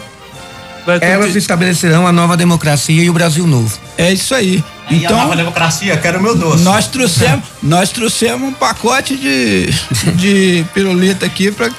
[1.01, 3.79] elas estabelecerão a nova democracia e o Brasil novo.
[3.97, 4.65] É isso aí.
[4.89, 6.65] Aí então, a nova democracia, quero meu doce.
[6.65, 9.67] Nós trouxemos, nós trouxemos um pacote de,
[10.17, 11.71] de pirulita aqui para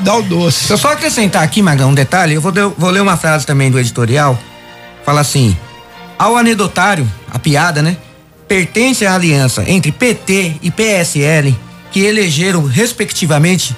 [0.00, 0.70] dá o doce.
[0.70, 3.78] Eu só acrescentar aqui, Magão, um detalhe, eu vou, vou ler uma frase também do
[3.78, 4.38] editorial.
[5.04, 5.56] Fala assim:
[6.18, 7.96] ao anedotário, a piada, né?
[8.48, 11.54] Pertence à aliança entre PT e PSL,
[11.90, 13.74] que elegeram, respectivamente,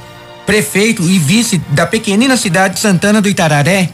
[0.47, 3.91] prefeito e vice da pequenina cidade de Santana do Itararé.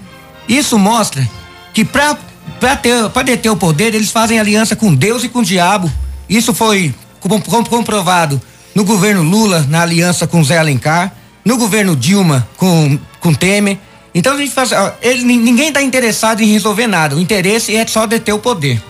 [0.49, 1.29] Isso mostra
[1.73, 2.17] que pra,
[2.61, 5.91] pra, ter, deter o poder, eles fazem aliança com Deus e com o diabo.
[6.29, 8.41] Isso foi com- com- comprovado
[8.75, 11.13] no governo Lula, na aliança com Zé Alencar,
[11.45, 13.79] no governo Dilma com, com Temer.
[14.15, 14.71] Então a gente faz.
[14.73, 17.17] ó, ele- ninguém está interessado em resolver nada.
[17.17, 18.81] O interesse é só deter o poder.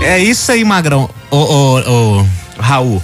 [0.00, 1.10] É isso aí, Magrão.
[1.30, 2.24] Ô,
[2.58, 3.02] Raul.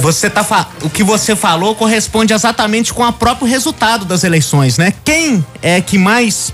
[0.00, 4.94] Você tá o que você falou corresponde exatamente com o próprio resultado das eleições, né?
[5.04, 6.52] Quem é que mais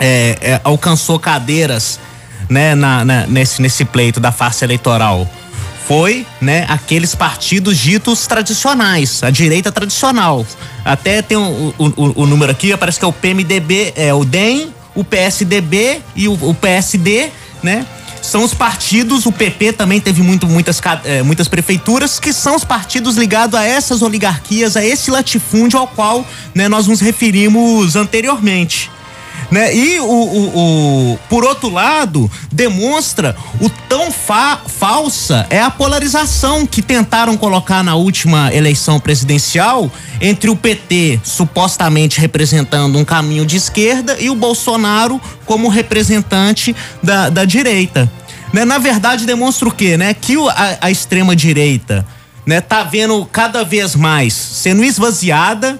[0.00, 2.00] é, é, alcançou cadeiras,
[2.48, 5.28] né, na, na- nesse nesse pleito da farsa eleitoral?
[5.88, 10.46] Foi, né, aqueles partidos ditos tradicionais, a direita tradicional.
[10.84, 14.22] Até tem o, o, o- o número aqui, parece que é o PMDB, é o
[14.22, 17.30] DEM, o PSDB e o, o PSD,
[17.62, 17.86] né?
[18.20, 22.64] São os partidos, o PP também teve muito, muitas, eh, muitas prefeituras, que são os
[22.64, 28.90] partidos ligados a essas oligarquias, a esse latifúndio ao qual né, nós nos referimos anteriormente.
[29.50, 29.74] Né?
[29.74, 30.58] E o, o-
[31.14, 37.82] o- por outro lado, demonstra o tão fa- falsa é a polarização que tentaram colocar
[37.82, 44.34] na última eleição presidencial entre o PT supostamente representando um caminho de esquerda e o
[44.34, 48.10] Bolsonaro como representante da, da direita.
[48.52, 48.64] Né?
[48.64, 49.96] Na verdade, demonstra o quê?
[49.96, 50.12] Né?
[50.14, 52.04] Que o- a, a extrema direita
[52.44, 55.78] né, tá vendo cada vez mais sendo esvaziada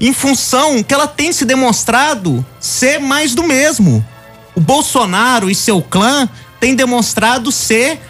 [0.00, 4.04] em função que ela tem se demonstrado ser mais do mesmo.
[4.54, 6.28] O Bolsonaro e seu clã
[6.60, 8.00] têm demonstrado ser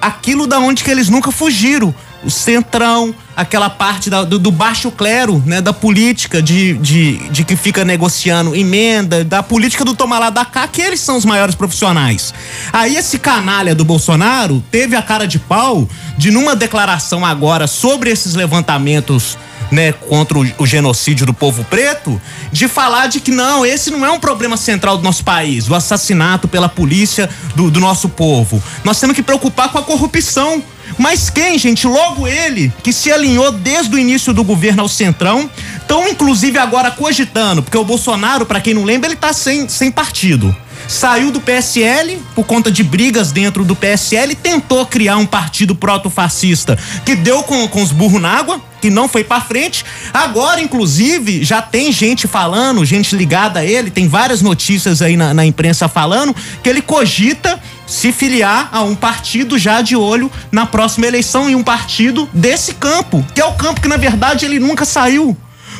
[0.00, 1.94] aquilo da onde que eles nunca fugiram.
[2.24, 7.44] O centrão, aquela parte da- do, do baixo clero, né, da política de, de, de
[7.44, 11.26] que fica negociando emenda, da política do tomar lá da cá, que eles são os
[11.26, 12.32] maiores profissionais.
[12.72, 18.08] Aí esse canalha do Bolsonaro teve a cara de pau de numa declaração agora sobre
[18.08, 19.36] esses levantamentos
[19.70, 22.20] né, contra o, o genocídio do povo preto,
[22.52, 25.74] de falar de que não, esse não é um problema central do nosso país, o
[25.74, 28.62] assassinato pela polícia do, do nosso povo.
[28.82, 30.62] Nós temos que preocupar com a corrupção.
[30.98, 31.86] Mas quem, gente?
[31.86, 36.90] Logo ele, que se alinhou desde o início do governo ao Centrão, estão inclusive agora
[36.90, 40.54] cogitando, porque o Bolsonaro, para quem não lembra, ele tá sem, sem partido.
[40.86, 46.78] Saiu do PSL por conta de brigas dentro do PSL, tentou criar um partido proto-fascista
[47.04, 49.84] que deu com, com os burros na água, que não foi pra frente.
[50.12, 55.32] Agora, inclusive, já tem gente falando, gente ligada a ele, tem várias notícias aí na,
[55.32, 60.66] na imprensa falando que ele cogita se filiar a um partido já de olho na
[60.66, 64.58] próxima eleição em um partido desse campo, que é o campo que na verdade ele
[64.58, 65.36] nunca saiu.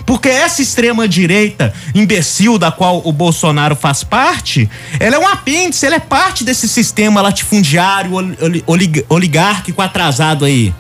[0.07, 4.69] Porque essa extrema direita imbecil da qual o Bolsonaro faz parte,
[5.01, 10.45] ela é um apêndice, ela é parte desse sistema latifundiário, oli- oli- olig- oligárquico atrasado
[10.45, 10.75] aí.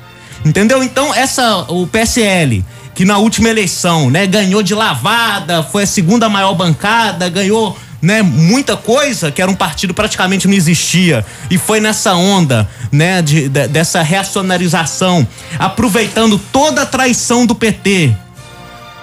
[0.45, 0.83] Entendeu?
[0.83, 2.63] Então, essa o PSL,
[2.95, 8.21] que na última eleição, né, ganhou de lavada, foi a segunda maior bancada, ganhou né,
[8.21, 13.49] muita coisa, que era um partido praticamente não existia, e foi nessa onda, né, de,
[13.49, 15.27] de- dessa reacionarização,
[15.59, 18.15] aproveitando toda a traição do PT,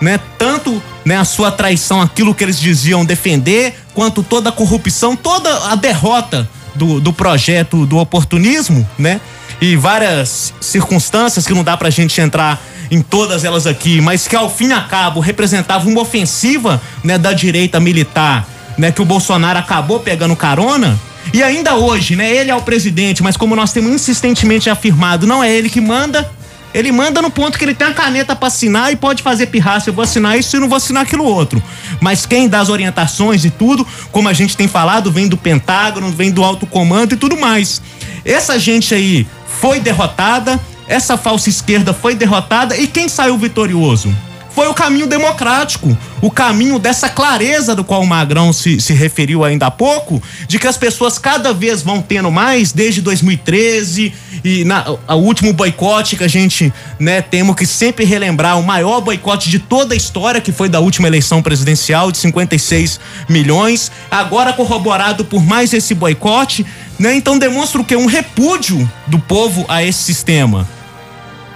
[0.02, 5.16] né, tanto né, a sua traição, aquilo que eles diziam defender, quanto toda a corrupção,
[5.16, 9.22] toda a derrota do, do projeto do oportunismo, né?
[9.62, 14.36] E várias circunstâncias que não dá pra gente entrar em todas elas aqui, mas que
[14.36, 18.48] ao fim e a cabo representava uma ofensiva, né, da direita militar,
[18.78, 21.00] né, que o Bolsonaro acabou pegando carona.
[21.34, 25.44] E ainda hoje, né, ele é o presidente, mas como nós temos insistentemente afirmado, não
[25.44, 26.30] é ele que manda,
[26.74, 29.90] ele manda no ponto que ele tem a caneta pra assinar e pode fazer pirraça.
[29.90, 31.62] Eu vou assinar isso e não vou assinar aquilo outro.
[32.00, 36.12] Mas quem dá as orientações e tudo, como a gente tem falado, vem do Pentágono,
[36.12, 37.82] vem do alto comando e tudo mais.
[38.24, 39.28] Essa gente aí
[39.60, 44.14] foi derrotada, essa falsa esquerda foi derrotada e quem saiu vitorioso?
[44.54, 49.46] Foi o caminho democrático, o caminho dessa clareza do qual o Magrão se, se referiu
[49.46, 54.14] ainda há pouco, de que as pessoas cada vez vão tendo mais desde 2013
[54.44, 59.00] e na, o último boicote que a gente, né, temos que sempre relembrar, o maior
[59.00, 63.00] boicote de toda a história, que foi da última eleição presidencial, de 56
[63.30, 66.66] milhões, agora corroborado por mais esse boicote,
[67.00, 67.16] né?
[67.16, 67.96] Então demonstra o que?
[67.96, 70.68] Um repúdio do povo a esse sistema.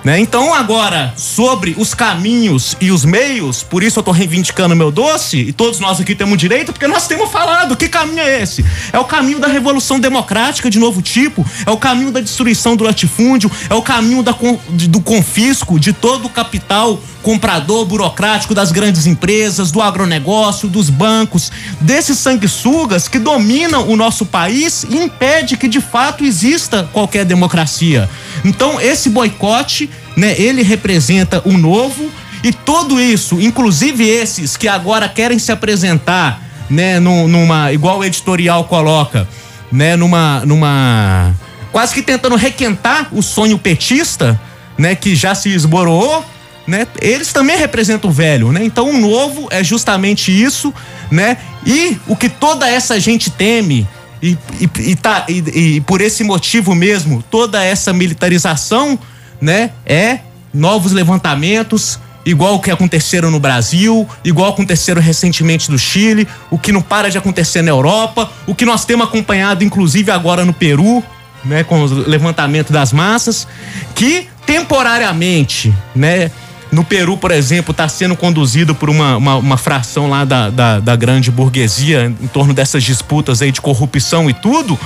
[0.06, 0.20] Né?
[0.20, 5.38] Então, agora, sobre os caminhos e os meios, por isso eu tô reivindicando meu doce,
[5.38, 7.76] e todos nós aqui temos direito, porque nós temos falado.
[7.76, 8.64] Que caminho é esse?
[8.94, 12.84] É o caminho da revolução democrática de novo tipo, é o caminho da destruição do
[12.84, 14.36] latifúndio, é o caminho da,
[14.70, 21.52] do confisco de todo o capital comprador burocrático das grandes empresas, do agronegócio, dos bancos,
[21.82, 28.08] desses sanguessugas que dominam o nosso país e impede que de fato exista qualquer democracia.
[28.44, 32.10] Então, esse boicote, né, ele representa o novo
[32.44, 38.64] e tudo isso, inclusive esses que agora querem se apresentar, né, numa igual o editorial
[38.66, 39.28] coloca,
[39.72, 41.34] né, numa numa
[41.72, 44.40] quase que tentando requentar o sonho petista,
[44.78, 46.24] né, que já se esboroou
[46.68, 46.88] né?
[47.02, 48.64] Eles também representam o velho, né?
[48.64, 50.74] Então o novo é justamente isso,
[51.12, 51.38] né?
[51.66, 53.88] E o que toda essa gente teme
[54.22, 58.98] e, e, e, tá, e, e por esse motivo mesmo, toda essa militarização,
[59.42, 59.72] né?
[59.86, 60.20] É
[60.54, 66.72] novos levantamentos, igual o que aconteceram no Brasil, igual aconteceram recentemente no Chile, o que
[66.72, 71.04] não para de acontecer na Europa, o que nós temos acompanhado inclusive agora no Peru,
[71.44, 73.48] né, com o levantamento das massas,
[73.94, 76.32] que temporariamente, né,
[76.72, 80.80] no Peru, por exemplo, está sendo conduzido por uma, uma, uma fração lá da, da,
[80.80, 84.78] da, grande burguesia em torno dessas disputas aí de corrupção e tudo,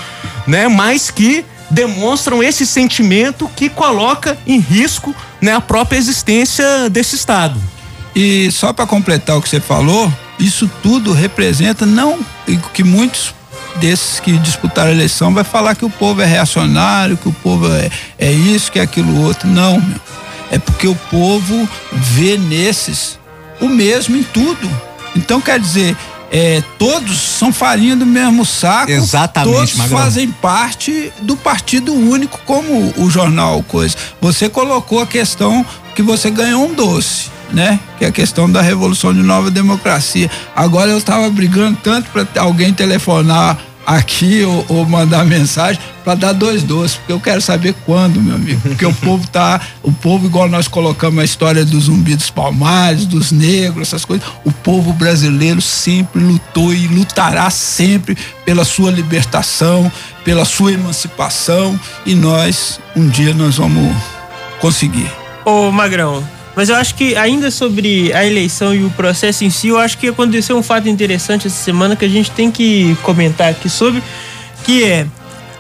[0.46, 0.68] né?
[0.68, 7.60] Mas que demonstram esse sentimento que coloca em risco né, a própria existência desse Estado.
[8.16, 12.20] E só para completar o que você falou, isso tudo representa não
[12.74, 13.34] que muitos
[13.76, 17.72] desses que disputaram a eleição vai falar que o povo é reacionário, que o povo
[17.72, 19.48] é, é isso, que é aquilo outro.
[19.48, 20.00] Não, meu
[20.52, 23.20] é porque o povo vê nesses
[23.62, 24.70] o mesmo em tudo.
[25.16, 25.96] Então quer dizer,
[26.32, 28.92] é, todos são farinha do mesmo saco.
[28.92, 29.56] Exatamente.
[29.56, 29.98] Todos Magrão.
[30.00, 33.96] fazem parte do partido único, como o jornal coisa.
[34.22, 35.66] Você colocou a questão
[35.96, 37.30] que você ganhou um doce.
[37.52, 37.80] Né?
[37.98, 40.30] Que é a questão da revolução de nova democracia.
[40.56, 43.58] Agora eu estava brigando tanto para alguém telefonar
[43.90, 48.36] aqui ou, ou mandar mensagem para dar dois doces, porque eu quero saber quando, meu
[48.36, 48.62] amigo.
[48.62, 53.08] Porque o povo tá, o povo igual nós colocamos a história dos zumbi dos palmares,
[53.08, 59.92] dos negros, essas coisas, o povo brasileiro sempre lutou e lutará sempre pela sua libertação,
[60.24, 63.96] pela sua emancipação e nós um dia nós vamos
[64.60, 65.12] conseguir.
[65.46, 66.24] Ô Magrão,
[66.56, 69.98] mas eu acho que ainda sobre a eleição e o processo em si, eu acho
[69.98, 74.04] que aconteceu um fato interessante essa semana que a gente tem que comentar aqui sobre,
[74.64, 75.08] que é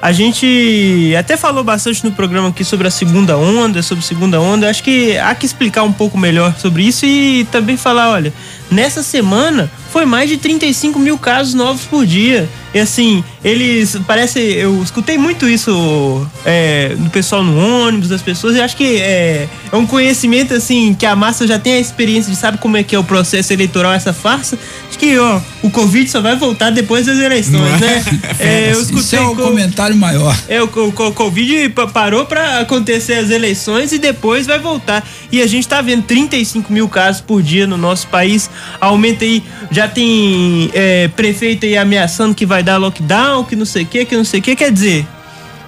[0.02, 4.70] a gente até falou bastante no programa aqui sobre a segunda onda, sobre segunda onda.
[4.70, 8.34] Acho que há que explicar um pouco melhor sobre isso e também falar, olha,
[8.72, 12.47] nessa semana foi mais de 35 mil casos novos por dia.
[12.73, 13.97] E assim, eles.
[14.07, 14.39] Parece.
[14.39, 19.49] Eu escutei muito isso é, do pessoal no ônibus, das pessoas, e acho que é,
[19.71, 22.84] é um conhecimento assim que a massa já tem a experiência de sabe como é
[22.84, 24.57] que é o processo eleitoral, essa farsa.
[24.88, 27.85] Acho que, ó, o Covid só vai voltar depois das eleições, é?
[27.85, 28.05] né?
[28.39, 29.01] É, eu escutei.
[29.01, 30.38] Isso é um co comentário maior.
[30.47, 35.05] É, o, o, o Covid parou para acontecer as eleições e depois vai voltar.
[35.31, 38.49] E a gente tá vendo 35 mil casos por dia no nosso país.
[38.80, 43.84] Aumenta aí, já tem é, prefeito aí ameaçando que vai dar lockdown, que não sei
[43.84, 44.56] o que, que não sei o que.
[44.56, 45.06] Quer dizer,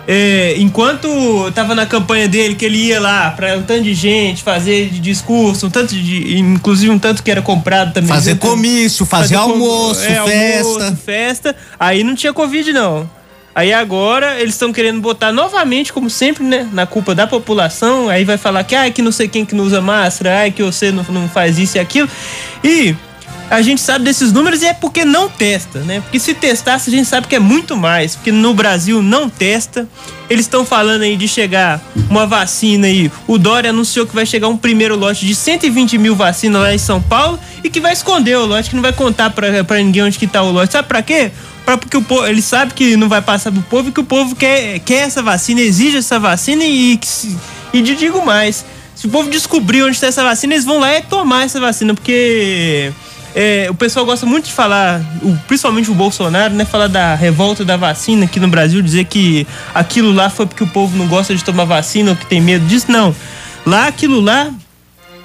[0.07, 4.43] é, enquanto tava na campanha dele, que ele ia lá para um tanto de gente
[4.43, 6.37] fazer de discurso, um tanto de.
[6.37, 8.09] Inclusive um tanto que era comprado também.
[8.09, 10.67] Fazer comício, fazer, fazer almoço, é, festa.
[10.67, 11.55] Almoço, festa.
[11.79, 13.09] Aí não tinha Covid, não.
[13.53, 16.67] Aí agora eles estão querendo botar novamente, como sempre, né?
[16.71, 18.07] Na culpa da população.
[18.07, 20.63] Aí vai falar que, ah, que não sei quem que não usa máscara, ah, que
[20.63, 22.09] você não, não faz isso e aquilo.
[22.63, 22.95] E
[23.51, 25.99] a gente sabe desses números e é porque não testa, né?
[25.99, 28.15] Porque se testasse, a gente sabe que é muito mais.
[28.15, 29.85] Porque no Brasil não testa.
[30.29, 33.11] Eles estão falando aí de chegar uma vacina aí.
[33.27, 36.77] O Dória anunciou que vai chegar um primeiro lote de 120 mil vacinas lá em
[36.77, 40.17] São Paulo e que vai esconder o lote, que não vai contar pra ninguém onde
[40.17, 40.71] que tá o lote.
[40.71, 41.29] Sabe pra quê?
[41.65, 44.05] Pra, porque o povo, ele sabe que não vai passar pro povo e que o
[44.05, 48.63] povo quer, quer essa vacina, exige essa vacina e, e, e digo mais.
[48.95, 51.93] Se o povo descobrir onde está essa vacina, eles vão lá e tomar essa vacina,
[51.93, 52.93] porque
[53.35, 55.01] é, o pessoal gosta muito de falar,
[55.47, 56.65] principalmente o Bolsonaro, né?
[56.65, 60.67] Falar da revolta da vacina aqui no Brasil, dizer que aquilo lá foi porque o
[60.67, 62.91] povo não gosta de tomar vacina ou que tem medo disso.
[62.91, 63.15] Não.
[63.65, 64.51] Lá, aquilo lá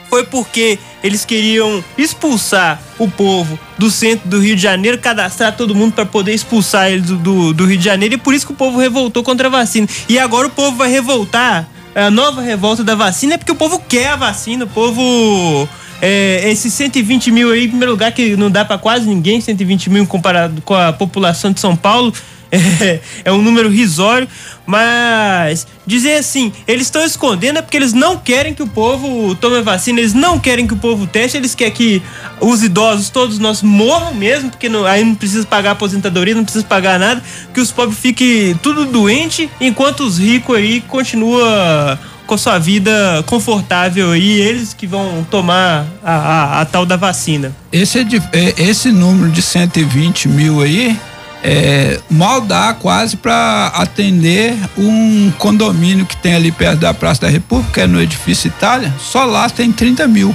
[0.09, 5.75] foi porque eles queriam expulsar o povo do centro do Rio de Janeiro, cadastrar todo
[5.75, 8.53] mundo para poder expulsar eles do, do, do, Rio de Janeiro, e por isso que
[8.53, 9.89] o povo revoltou contra a vacina.
[10.09, 13.83] E agora o povo vai revoltar, a nova revolta da vacina é porque o povo
[13.89, 15.69] quer a vacina, o povo
[16.01, 19.91] é, esses 120 mil aí, em primeiro lugar, que não dá para quase ninguém, 120
[19.91, 22.13] mil comparado com a população de São Paulo.
[22.81, 24.29] é, é um número risório,
[24.65, 29.61] mas dizer assim, eles estão escondendo é porque eles não querem que o povo tome
[29.63, 32.03] vacina, eles não querem que o povo teste, eles querem que
[32.41, 36.65] os idosos, todos nós, morram mesmo, porque não, aí não precisa pagar aposentadoria, não precisa
[36.65, 42.59] pagar nada, que os pobres fiquem tudo doente, enquanto os ricos aí continuam com sua
[42.59, 47.55] vida confortável aí, eles que vão tomar a, a, a tal da vacina.
[47.73, 50.99] Esse, é é, esse número de 120 mil aí
[51.43, 57.29] é, mal dá quase para atender um condomínio que tem ali perto da Praça da
[57.29, 60.35] República, é no edifício Itália, só lá tem 30 mil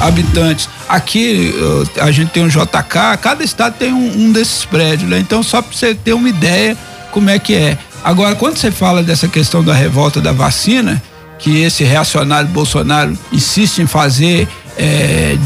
[0.00, 0.68] habitantes.
[0.88, 1.54] Aqui
[2.00, 5.18] a gente tem um JK, cada estado tem um, um desses prédios, né?
[5.18, 6.76] Então, só para você ter uma ideia
[7.12, 7.78] como é que é.
[8.02, 11.02] Agora, quando você fala dessa questão da revolta da vacina,
[11.38, 15.36] que esse reacionário Bolsonaro insiste em fazer, é,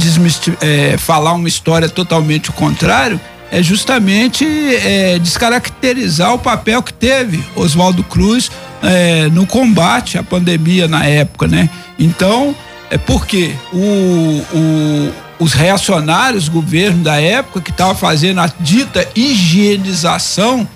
[0.61, 3.21] é, falar uma história totalmente o contrário,
[3.51, 8.51] é justamente é, descaracterizar o papel que teve Oswaldo Cruz
[8.83, 11.69] é, no combate à pandemia na época, né?
[11.99, 12.57] Então,
[12.91, 20.67] é porque o, o, os reacionários, governo da época, que estava fazendo a dita higienização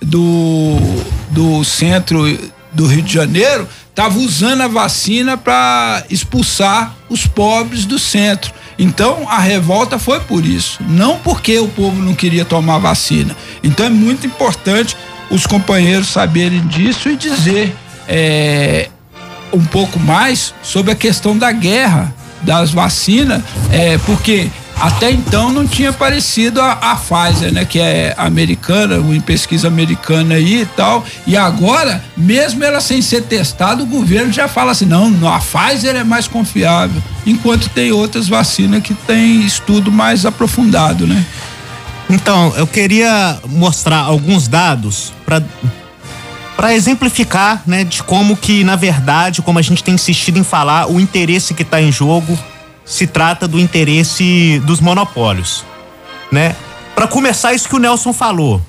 [0.00, 0.76] do,
[1.30, 2.24] do centro
[2.72, 8.52] do Rio de Janeiro, estava usando a vacina para expulsar os pobres do centro.
[8.78, 13.36] Então a revolta foi por isso, não porque o povo não queria tomar vacina.
[13.62, 14.96] Então é muito importante
[15.30, 17.76] os companheiros saberem disso e dizer
[18.08, 18.88] é,
[19.52, 24.48] um pouco mais sobre a questão da guerra das vacinas, é, porque
[24.80, 27.66] até então não tinha aparecido a, a Pfizer, né?
[27.66, 31.04] Que é americana, em pesquisa americana aí e tal.
[31.26, 35.94] E agora, mesmo ela sem ser testada, o governo já fala assim: não, a Pfizer
[35.96, 37.02] é mais confiável.
[37.26, 41.26] Enquanto tem outras vacinas que tem estudo mais aprofundado, né?
[42.08, 45.42] Então, eu queria mostrar alguns dados para
[46.56, 50.90] para exemplificar, né, de como que na verdade, como a gente tem insistido em falar,
[50.90, 52.38] o interesse que está em jogo
[52.90, 55.64] se trata do interesse dos monopólios,
[56.32, 56.56] né?
[56.92, 58.60] Para começar, isso que o Nelson falou,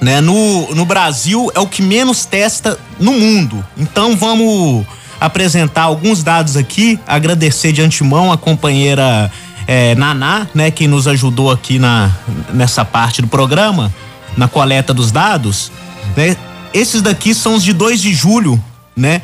[0.00, 0.22] né?
[0.22, 3.62] No, no Brasil é o que menos testa no mundo.
[3.76, 4.86] Então vamos
[5.20, 9.30] apresentar alguns dados aqui, agradecer de antemão a companheira
[9.66, 12.10] é, Naná, né, que nos ajudou aqui na,
[12.50, 13.92] nessa parte do programa,
[14.38, 15.70] na coleta dos dados,
[16.16, 16.34] né?
[16.72, 18.62] Esses daqui são os de 2 de julho,
[18.96, 19.20] né?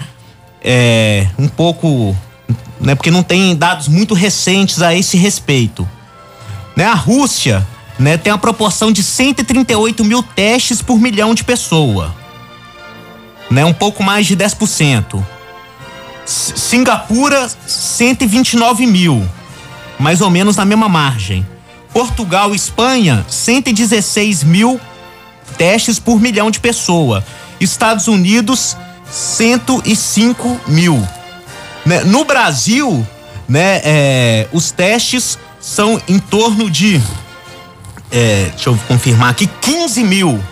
[0.63, 2.15] É, um pouco
[2.81, 2.95] né?
[2.95, 5.89] Porque não tem dados muito recentes a esse respeito.
[6.75, 6.85] Né?
[6.85, 7.67] A Rússia,
[7.99, 12.15] né, tem uma proporção de 138 mil testes por milhão de pessoa,
[13.51, 13.65] né?
[13.65, 15.23] Um pouco mais de 10%.
[16.25, 19.29] S Singapura, 129 mil,
[19.99, 21.47] mais ou menos na mesma margem.
[21.93, 24.81] Portugal e Espanha, 116 mil
[25.59, 27.25] testes por milhão de pessoa.
[27.61, 28.77] Estados Unidos,
[29.11, 31.07] 105 mil.
[31.85, 32.05] Né?
[32.05, 33.07] No Brasil,
[33.49, 37.01] né, é, os testes são em torno de.
[38.11, 40.43] É, deixa eu confirmar aqui, 15 mil.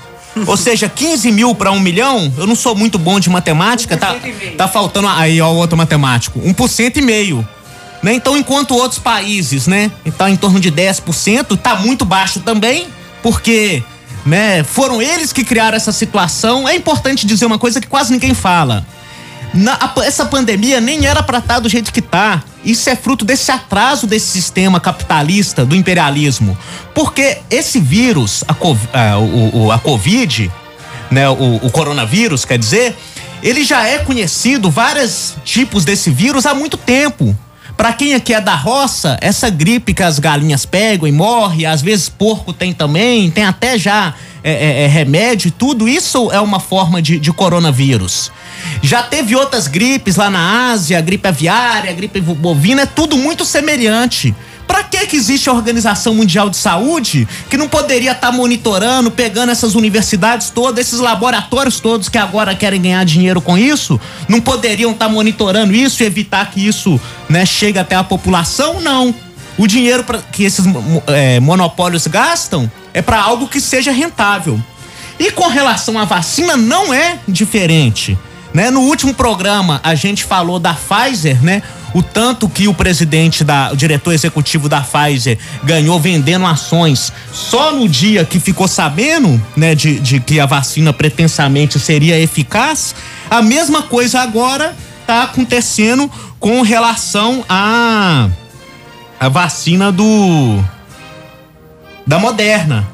[0.47, 4.15] Ou seja, 15 mil para um milhão, eu não sou muito bom de matemática, tá,
[4.57, 7.49] tá faltando aí, ó, o outro matemático, 1% e meio.
[8.03, 8.15] Né?
[8.15, 12.87] Então, enquanto outros países, né, tá em torno de 10%, tá muito baixo também,
[13.23, 13.83] porque,
[14.25, 16.69] né, foram eles que criaram essa situação.
[16.69, 18.87] É importante dizer uma coisa que quase ninguém fala.
[19.55, 22.43] Na, a, essa pandemia nem era para estar tá do jeito que tá.
[22.65, 26.57] Isso é fruto desse atraso desse sistema capitalista, do imperialismo.
[26.95, 30.51] Porque esse vírus, a, a, o, a Covid,
[31.11, 32.97] né, o, o coronavírus, quer dizer,
[33.43, 37.37] ele já é conhecido, vários tipos desse vírus há muito tempo.
[37.77, 41.81] Para quem aqui é da roça, essa gripe que as galinhas pegam e morre, às
[41.81, 46.59] vezes porco tem também, tem até já é, é, é remédio tudo, isso é uma
[46.59, 48.33] forma de, de coronavírus.
[48.83, 54.35] Já teve outras gripes lá na Ásia, gripe aviária, gripe bovina, é tudo muito semelhante.
[54.67, 59.11] Para que que existe a Organização Mundial de Saúde que não poderia estar tá monitorando,
[59.11, 63.99] pegando essas universidades todas, esses laboratórios todos que agora querem ganhar dinheiro com isso,
[64.29, 68.81] não poderiam estar tá monitorando isso e evitar que isso, né, chegue até a população?
[68.81, 69.15] Não.
[69.57, 70.65] O dinheiro pra, que esses
[71.07, 74.61] é, monopólios gastam é para algo que seja rentável.
[75.19, 78.17] E com relação à vacina não é diferente.
[78.53, 78.71] Né?
[78.71, 81.63] No último programa a gente falou da Pfizer, né?
[81.95, 87.73] O tanto que o presidente da, o diretor executivo da Pfizer ganhou vendendo ações só
[87.73, 92.95] no dia que ficou sabendo, né, de, de que a vacina pretensamente seria eficaz.
[93.31, 94.77] A mesma coisa agora
[95.07, 98.29] tá acontecendo com relação a
[99.21, 100.63] a vacina do
[102.07, 102.87] da Moderna,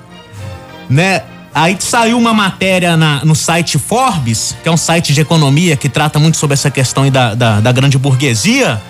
[0.89, 1.23] né?
[1.55, 5.89] Aí saiu uma matéria na- no site Forbes, que é um site de economia que
[5.89, 8.83] trata muito sobre essa questão da, da, da grande burguesia,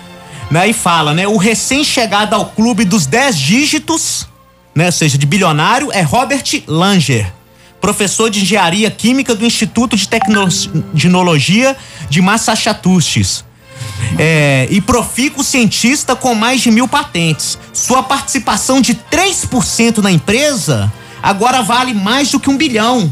[0.49, 0.67] né?
[0.67, 1.27] E fala, né?
[1.27, 4.27] O recém-chegado ao clube dos 10 dígitos,
[4.73, 4.87] né?
[4.87, 7.31] Ou seja, de bilionário, é Robert Langer,
[7.79, 11.75] professor de engenharia química do Instituto de Tecnologia
[12.09, 13.43] de Massachusetts.
[14.17, 17.57] É, e profícuo cientista com mais de mil patentes.
[17.71, 20.91] Sua participação de 3% na empresa
[21.25, 23.11] agora vale mais do que um bilhão.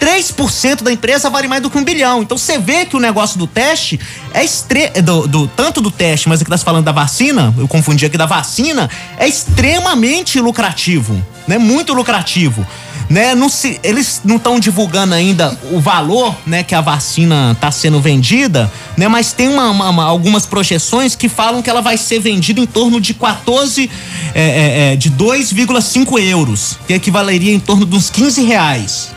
[0.00, 2.22] 3% da empresa vale mais do que um bilhão.
[2.22, 3.98] Então você vê que o negócio do teste
[4.34, 4.88] é extre...
[5.02, 8.18] do, do- tanto do teste, mas aqui tá se falando da vacina, eu confundi aqui
[8.18, 11.58] da vacina, é extremamente lucrativo, né?
[11.58, 12.66] Muito lucrativo.
[13.10, 17.70] Né, não se, eles não estão divulgando ainda o valor né, que a vacina está
[17.70, 21.98] sendo vendida, né, mas tem uma- uma- uma- algumas projeções que falam que ela vai
[21.98, 23.90] ser vendida em torno de 14,
[24.34, 29.10] é, é, é, de 2,5 euros, que equivaleria em torno uns 15 reais.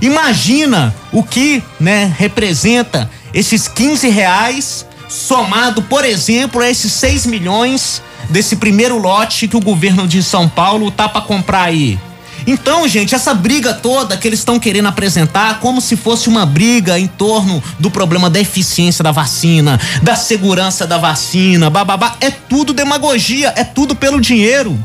[0.00, 8.02] Imagina o que, né, representa esses 15 reais somado, por exemplo, a esses 6 milhões
[8.30, 11.98] desse primeiro lote que o governo de São Paulo tá para comprar aí.
[12.46, 16.98] Então, gente, essa briga toda que eles estão querendo apresentar como se fosse uma briga
[16.98, 22.74] em torno do problema da eficiência da vacina, da segurança da vacina, bababá, é tudo
[22.74, 24.78] demagogia, é tudo pelo dinheiro.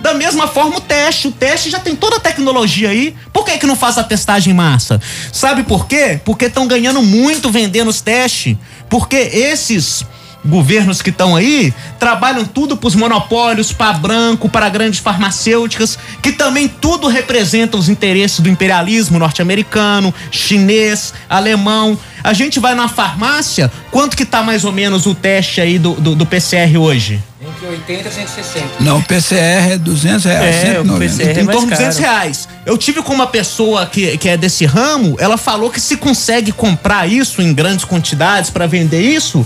[0.00, 3.14] Da mesma forma o teste, o teste já tem toda a tecnologia aí.
[3.32, 5.00] Por que que não faz a testagem em massa?
[5.32, 6.20] Sabe por quê?
[6.24, 8.56] Porque estão ganhando muito vendendo os testes.
[8.88, 10.04] Porque esses
[10.44, 16.32] governos que estão aí trabalham tudo para os monopólios, para branco, para grandes farmacêuticas, que
[16.32, 21.98] também tudo representa os interesses do imperialismo norte-americano, chinês, alemão.
[22.22, 25.94] A gente vai na farmácia, quanto que tá mais ou menos o teste aí do,
[25.94, 27.22] do, do PCR hoje?
[27.58, 28.66] Entre 80 e 160.
[28.80, 30.56] Não, o PCR é 200 reais.
[30.56, 31.40] É, 190.
[31.40, 32.48] em torno de 200 reais.
[32.64, 36.52] Eu tive com uma pessoa que, que é desse ramo, ela falou que se consegue
[36.52, 39.44] comprar isso em grandes quantidades para vender isso,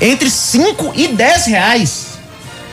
[0.00, 2.06] entre 5 e 10 reais.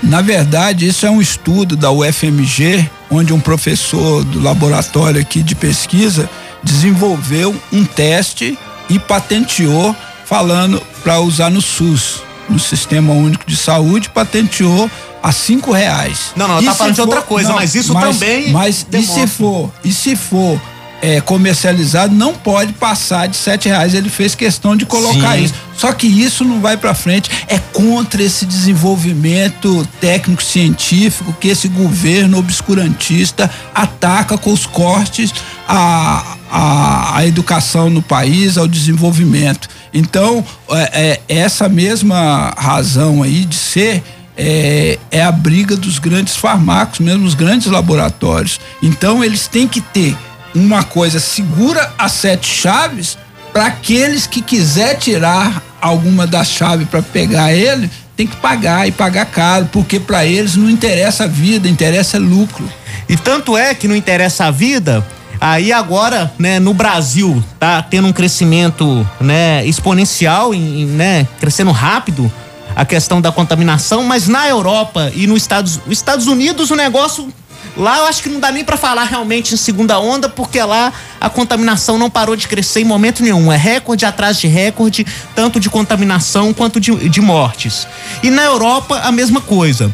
[0.02, 5.54] Na verdade, isso é um estudo da UFMG, onde um professor do laboratório aqui de
[5.54, 6.28] pesquisa
[6.64, 8.58] desenvolveu um teste
[8.90, 9.96] e patenteou,
[10.26, 14.90] falando para usar no SUS, no Sistema Único de Saúde, patenteou
[15.24, 16.32] a cinco reais.
[16.36, 19.28] Não, não, ela E tá falando de outra coisa, mas isso também Mas e demonstra.
[19.28, 20.60] se for, e se for
[21.02, 23.94] é, comercializado, não pode passar de sete reais.
[23.94, 25.46] Ele fez questão de colocar Sim.
[25.46, 25.54] isso.
[25.76, 27.30] Só que isso não vai para frente.
[27.48, 35.34] É contra esse desenvolvimento técnico científico que esse governo obscurantista ataca com os cortes
[35.68, 39.68] à, à, à educação no país, ao desenvolvimento.
[39.94, 44.04] Então, é, é, essa mesma razão aí de ser
[44.38, 48.60] é, é a briga dos grandes farmacos, mesmo os grandes laboratórios.
[48.82, 50.16] Então, eles têm que ter
[50.56, 53.18] uma coisa segura as sete chaves
[53.54, 58.92] para aqueles que quiser tirar alguma das chaves para pegar ele tem que pagar e
[58.92, 62.70] pagar caro porque para eles não interessa a vida interessa lucro
[63.12, 65.06] E tanto é que não interessa a vida.
[65.42, 72.32] Aí agora, né, no Brasil, tá tendo um crescimento, né, exponencial, em, né, crescendo rápido
[72.76, 77.28] a questão da contaminação, mas na Europa e nos Estados, Estados Unidos o negócio
[77.76, 80.94] lá eu acho que não dá nem pra falar realmente em segunda onda, porque lá
[81.20, 83.52] a contaminação não parou de crescer em momento nenhum.
[83.52, 85.06] É recorde atrás de recorde,
[85.36, 87.88] tanto de contaminação quanto de, de mortes.
[88.22, 89.92] E na Europa a mesma coisa.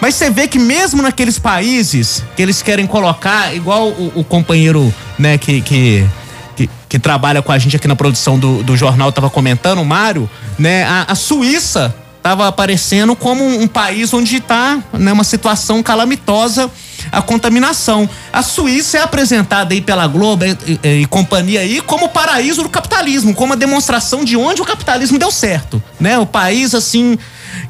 [0.00, 4.94] Mas você vê que mesmo naqueles países que eles querem colocar, igual o, o companheiro,
[5.18, 6.06] né, que, que,
[6.56, 9.84] que, que trabalha com a gente aqui na produção do, do jornal tava comentando, o
[9.84, 15.24] Mário, né, a, a Suíça tava aparecendo como um, um país onde tá, né, uma
[15.24, 16.70] situação calamitosa
[17.10, 18.08] a contaminação.
[18.32, 22.62] A Suíça é apresentada aí pela Globo e, e- e companhia aí como o paraíso
[22.62, 26.18] do capitalismo, como a demonstração de onde o capitalismo deu certo, né?
[26.18, 27.16] O país assim,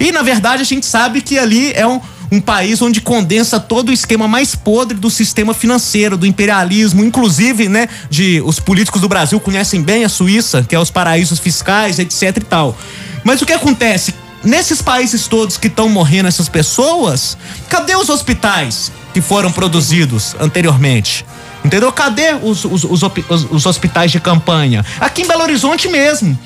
[0.00, 2.00] e na verdade a gente sabe que ali é um,
[2.30, 7.68] um país onde condensa todo o esquema mais podre do sistema financeiro, do imperialismo, inclusive,
[7.68, 11.98] né, de os políticos do Brasil conhecem bem a Suíça, que é os paraísos fiscais,
[11.98, 12.76] etc e tal.
[13.24, 14.14] Mas o que acontece?
[14.44, 17.36] Nesses países todos que estão morrendo essas pessoas,
[17.68, 21.24] cadê os hospitais que foram produzidos anteriormente?
[21.64, 21.90] Entendeu?
[21.90, 24.84] Cadê os, os, os, os- os hospitais de campanha?
[25.00, 26.38] Aqui em Belo Horizonte mesmo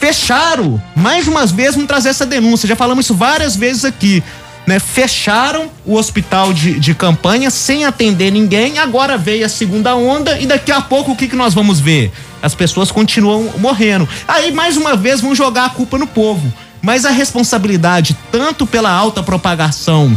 [0.00, 0.80] fecharam.
[0.96, 2.68] Mais umas vezes vamos trazer essa denúncia.
[2.68, 4.22] Já falamos isso várias vezes aqui.
[4.68, 4.78] Né?
[4.78, 8.78] Fecharam o hospital de, de campanha sem atender ninguém.
[8.78, 12.12] Agora veio a segunda onda e daqui a pouco o que, que nós vamos ver?
[12.42, 14.06] As pessoas continuam morrendo.
[14.28, 16.52] Aí, mais uma vez, vão jogar a culpa no povo.
[16.82, 20.16] Mas a responsabilidade, tanto pela alta propagação,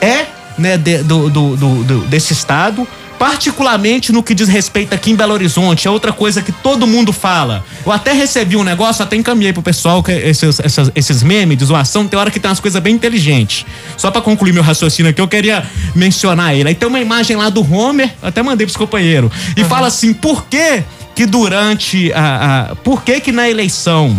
[0.00, 0.24] é
[0.56, 2.88] né, de- do, do- do- desse estado,
[3.20, 7.12] particularmente no que diz respeito aqui em Belo Horizonte, é outra coisa que todo mundo
[7.12, 7.62] fala.
[7.84, 11.66] Eu até recebi um negócio, até encaminhei pro pessoal que esses, esses, esses memes de
[11.66, 13.66] zoação, tem hora que tem umas coisas bem inteligentes.
[13.94, 15.62] Só para concluir meu raciocínio aqui, eu queria
[15.94, 16.70] mencionar ele.
[16.70, 19.68] Aí tem uma imagem lá do Homer, até mandei pros companheiros, e uhum.
[19.68, 20.82] fala assim: por que
[21.14, 24.16] que durante a, a por que que na eleição,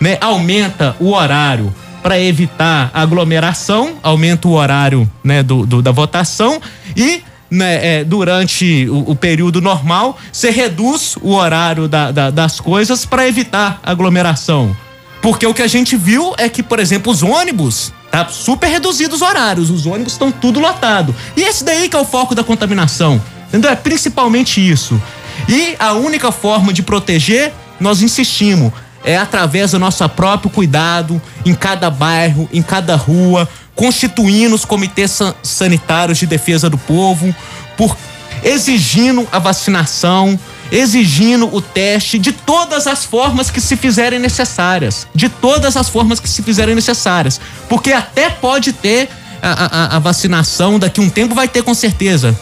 [0.00, 1.70] né, aumenta o horário
[2.02, 6.62] para evitar aglomeração, aumenta o horário, né, do, do da votação
[6.96, 12.60] e né, é, durante o, o, período normal, você reduz o horário da, da, das
[12.60, 14.76] coisas para evitar aglomeração.
[15.22, 19.16] Porque o que a gente viu é que, por exemplo, os ônibus, tá super reduzidos
[19.16, 21.14] os horários, os ônibus estão tudo lotado.
[21.36, 23.20] E esse daí que é o foco da contaminação.
[23.48, 23.70] Entendeu?
[23.70, 25.00] É principalmente isso.
[25.48, 28.72] E a única forma de proteger, nós insistimos,
[29.04, 33.48] é através do nosso próprio cuidado em cada bairro, em cada rua,
[33.78, 37.32] constituindo os comitês sanitários de defesa do povo,
[37.76, 37.96] por
[38.42, 40.38] exigindo a vacinação,
[40.72, 46.18] exigindo o teste de todas as formas que se fizerem necessárias, de todas as formas
[46.18, 49.08] que se fizerem necessárias, porque até pode ter
[49.40, 52.36] a, a, a, vacinação daqui um tempo vai ter com certeza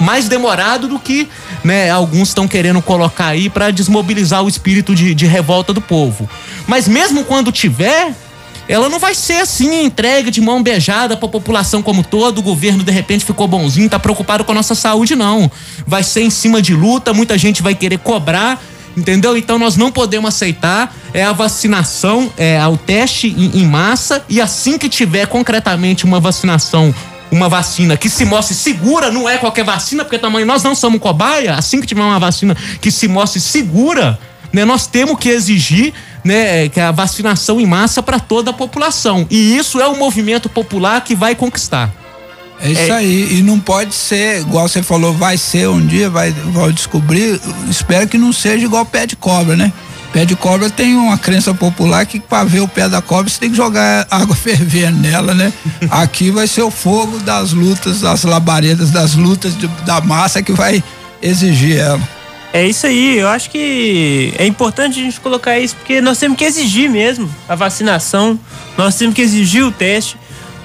[0.00, 1.28] mais demorado do que
[1.64, 6.30] né, alguns estão querendo colocar aí para desmobilizar o espírito de, de revolta do povo.
[6.68, 8.14] Mas mesmo quando tiver,
[8.68, 12.38] ela não vai ser assim entregue de mão beijada para a população como todo.
[12.38, 15.50] O governo de repente ficou bonzinho, tá preocupado com a nossa saúde não.
[15.86, 18.60] Vai ser em cima de luta, muita gente vai querer cobrar,
[18.96, 19.36] entendeu?
[19.36, 24.40] Então nós não podemos aceitar é a vacinação, é o teste em, em massa e
[24.40, 26.94] assim que tiver concretamente uma vacinação
[27.30, 31.00] uma vacina que se mostre segura, não é qualquer vacina, porque também nós não somos
[31.00, 31.54] cobaia.
[31.54, 34.18] Assim que tiver uma vacina que se mostre segura,
[34.52, 35.92] né, nós temos que exigir
[36.26, 39.26] né, que é a vacinação em massa para toda a população.
[39.30, 41.92] E isso é o movimento popular que vai conquistar.
[42.60, 42.90] É isso é.
[42.90, 47.40] aí, e não pode ser, igual você falou, vai ser um dia, vai, vai descobrir,
[47.70, 49.72] espero que não seja igual pé de cobra, né?
[50.12, 53.38] Pé de cobra tem uma crença popular que para ver o pé da cobra você
[53.38, 55.52] tem que jogar água fervendo nela, né?
[55.90, 60.52] Aqui vai ser o fogo das lutas, das labaredas, das lutas de, da massa que
[60.52, 60.82] vai
[61.22, 62.15] exigir ela.
[62.56, 66.38] É isso aí, eu acho que é importante a gente colocar isso, porque nós temos
[66.38, 68.40] que exigir mesmo a vacinação,
[68.78, 70.16] nós temos que exigir o teste,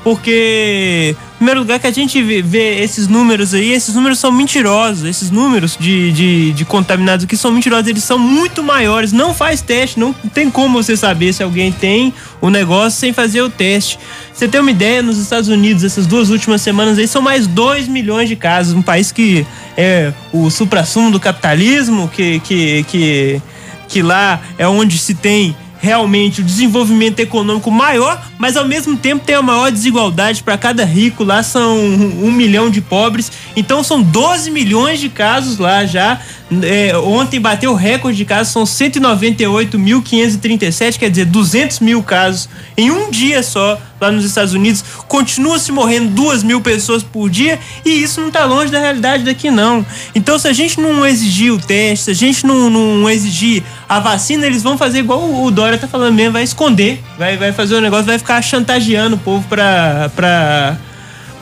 [0.01, 5.05] porque primeiro lugar que a gente vê, vê, esses números aí, esses números são mentirosos,
[5.05, 9.59] esses números de, de, de, contaminados aqui são mentirosos, eles são muito maiores, não faz
[9.59, 13.97] teste, não tem como você saber se alguém tem o negócio sem fazer o teste.
[14.31, 17.88] Você tem uma ideia, nos Estados Unidos, essas duas últimas semanas aí, são mais 2
[17.88, 19.43] milhões de casos, um país que
[19.76, 23.41] é o supra-sumo do capitalismo, que, que, que,
[23.88, 29.26] que lá é onde se tem realmente o desenvolvimento econômico maior, mas ao mesmo tempo
[29.26, 30.44] tem a maior desigualdade.
[30.44, 35.58] Para cada rico lá são um milhão de pobres, então são 12 milhões de casos
[35.58, 36.22] lá já.
[36.64, 42.48] É, ontem bateu o recorde de casos, são 198.537, quer dizer, 200 mil casos
[42.78, 44.84] em um dia só lá nos Estados Unidos.
[45.07, 49.23] Continua se morrendo duas mil pessoas por dia e isso não está longe da realidade
[49.23, 49.86] daqui, não.
[50.15, 53.99] Então, se a gente não exigir o teste, se a gente não, não exigir a
[53.99, 57.76] vacina, eles vão fazer igual o Dória tá falando mesmo, vai esconder, vai, vai fazer
[57.76, 60.10] o negócio, vai ficar chantageando o povo pra.
[60.15, 60.78] pra,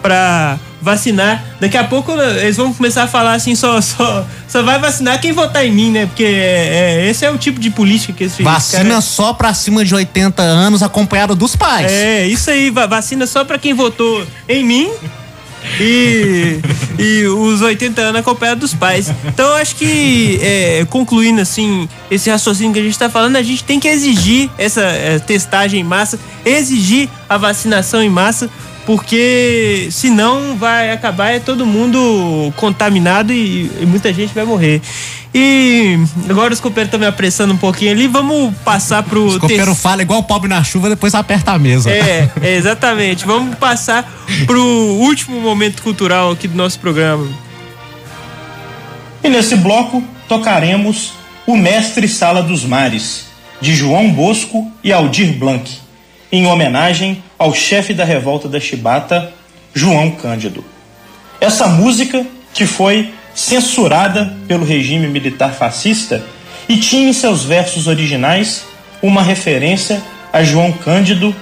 [0.01, 1.43] pra vacinar.
[1.59, 5.31] Daqui a pouco eles vão começar a falar assim, só, só, só vai vacinar quem
[5.31, 6.05] votar em mim, né?
[6.05, 9.01] Porque é, é esse é o tipo de política que eles Vacina cara...
[9.01, 11.91] só pra cima de 80 anos, acompanhado dos pais.
[11.91, 14.89] É, isso aí, vacina só pra quem votou em mim.
[15.79, 16.59] E,
[16.97, 19.11] e os 80 anos acompanhado dos pais.
[19.25, 23.63] Então, acho que, é, concluindo assim, esse raciocínio que a gente está falando, a gente
[23.63, 28.49] tem que exigir essa é, testagem em massa, exigir a vacinação em massa,
[28.89, 34.81] porque senão vai acabar é todo mundo contaminado e, e muita gente vai morrer.
[35.31, 35.95] E
[36.27, 39.25] agora os copeiros estão me apressando um pouquinho ali, vamos passar pro.
[39.27, 39.81] Os copeiros te...
[39.81, 41.91] falam igual o pobre na chuva, depois aperta a mesa.
[41.91, 43.27] É, é, exatamente.
[43.27, 44.11] Vamos passar
[44.47, 47.27] pro último momento cultural aqui do nosso programa.
[49.23, 51.13] E nesse bloco tocaremos
[51.45, 53.27] O Mestre Sala dos Mares,
[53.61, 55.77] de João Bosco e Aldir Blanc
[56.31, 59.31] em homenagem ao chefe da revolta da Chibata,
[59.73, 60.63] João Cândido.
[61.39, 66.21] Essa música, que foi censurada pelo regime militar fascista
[66.67, 68.65] e tinha em seus versos originais
[69.01, 70.03] uma referência
[70.33, 71.33] a João Cândido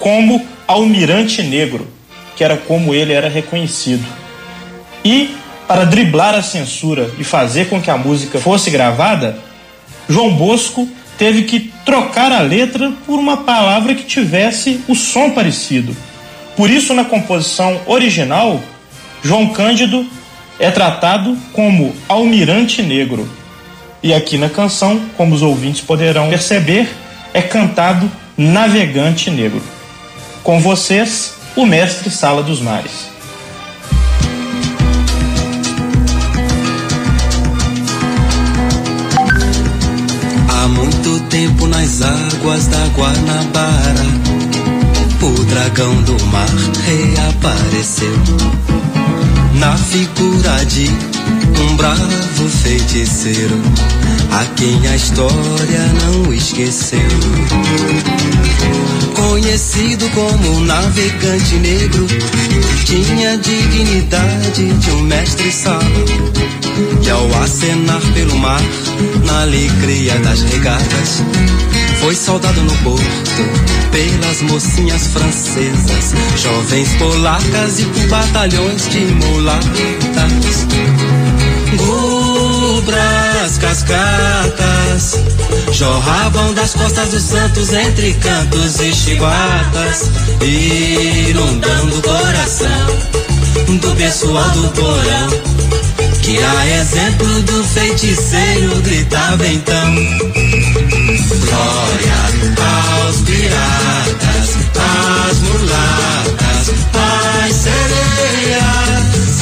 [0.00, 1.86] como Almirante Negro,
[2.34, 4.04] que era como ele era reconhecido.
[5.04, 5.36] E,
[5.68, 9.38] para driblar a censura e fazer com que a música fosse gravada,
[10.08, 15.96] João Bosco teve que trocar a letra por uma palavra que tivesse o som parecido.
[16.56, 18.60] Por isso, na composição original,
[19.22, 20.06] João Cândido
[20.58, 23.28] é tratado como almirante negro.
[24.02, 26.88] E aqui na canção, como os ouvintes poderão perceber,
[27.34, 29.62] é cantado navegante negro.
[30.42, 33.15] Com vocês, o mestre Sala dos Mares.
[41.36, 44.06] Tempo nas águas da Guanabara,
[45.20, 46.48] o dragão do mar
[46.82, 48.14] reapareceu
[49.56, 50.88] na figura de
[51.60, 53.60] um bravo feiticeiro
[54.32, 57.00] a quem a história não esqueceu.
[59.14, 62.06] Conhecido como navegante negro,
[62.84, 66.04] tinha a dignidade de um mestre sábio.
[67.02, 68.60] Que ao acenar pelo mar,
[69.24, 71.22] na alegria das regatas,
[72.06, 73.02] foi saudado no porto
[73.90, 80.66] pelas mocinhas francesas, jovens polacas e por batalhões de mulatas.
[81.76, 85.18] Gubras, cascatas,
[85.72, 90.08] jorravam das costas dos santos entre cantos e chibatas,
[90.40, 92.86] inundando o coração
[93.80, 96.05] do pessoal do porão.
[96.26, 99.94] Que a exemplo do feiticeiro gritava então.
[101.38, 102.18] Glória
[102.98, 109.36] aos piratas, às mulatas, às sereias.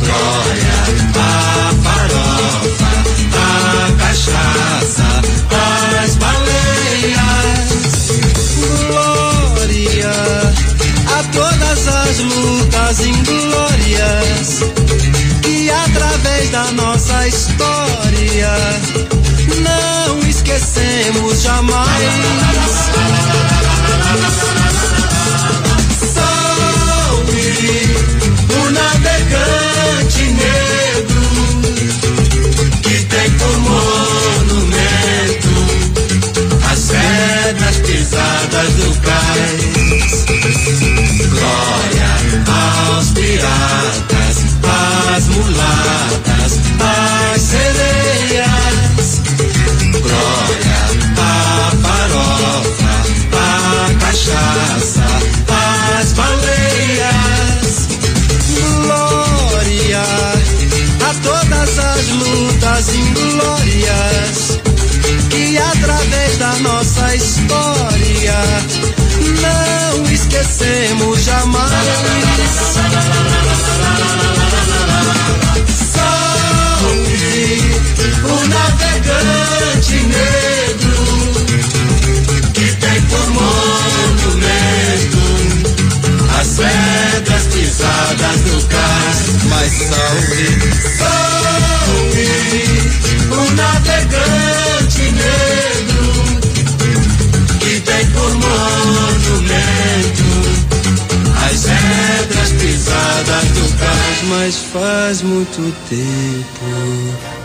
[0.00, 0.78] Glória
[1.14, 2.92] à farofa,
[3.36, 5.08] à cachaça,
[6.02, 7.70] às baleias.
[8.88, 10.10] Glória
[11.06, 14.60] a todas as lutas inglórias
[16.40, 18.52] através da nossa história
[19.62, 21.86] não esquecemos jamais.
[26.14, 27.36] Salve
[28.54, 31.20] o navegante negro
[32.82, 35.48] que tem por monumento
[36.70, 40.24] as pedras pisadas do cais.
[41.28, 42.10] Glória
[42.48, 44.49] aos piratas,
[45.16, 46.60] às mulatas,
[47.34, 49.20] às sereias.
[49.90, 50.80] Glória
[51.16, 52.94] à farofa,
[53.36, 55.08] à cachaça,
[56.00, 57.88] às baleias.
[58.54, 60.04] Glória
[61.08, 64.60] a todas as lutas inglórias
[65.28, 68.40] que através da nossa história
[69.42, 72.00] não esquecemos jamais.
[75.94, 77.20] Salve
[78.24, 81.00] o navegante negro
[82.52, 85.22] que tem por monumento
[86.40, 89.18] as pedras pisadas do cais.
[89.48, 90.46] Mas salve,
[90.98, 92.30] salve
[93.30, 95.49] o navegante negro
[103.78, 104.22] cais.
[104.28, 107.40] Mas faz muito tempo.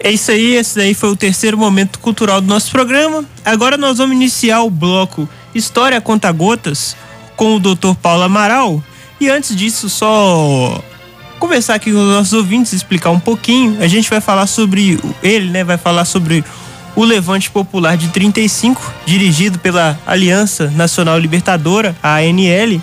[0.00, 3.24] É isso aí, esse daí foi o terceiro momento cultural do nosso programa.
[3.44, 6.96] Agora nós vamos iniciar o bloco História Conta Gotas
[7.36, 7.94] com o Dr.
[8.00, 8.82] Paulo Amaral.
[9.20, 10.80] E antes disso, só
[11.38, 13.82] conversar aqui com os nossos ouvintes, explicar um pouquinho.
[13.82, 15.64] A gente vai falar sobre ele, né?
[15.64, 16.44] Vai falar sobre
[16.94, 22.80] o Levante Popular de 35, dirigido pela Aliança Nacional Libertadora, a ANL,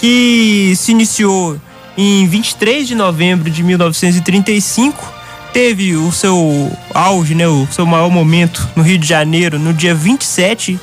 [0.00, 1.58] que se iniciou
[1.96, 5.18] em 23 de novembro de 1935
[5.52, 9.94] teve o seu auge, né, o seu maior momento no Rio de Janeiro no dia
[9.94, 10.78] 27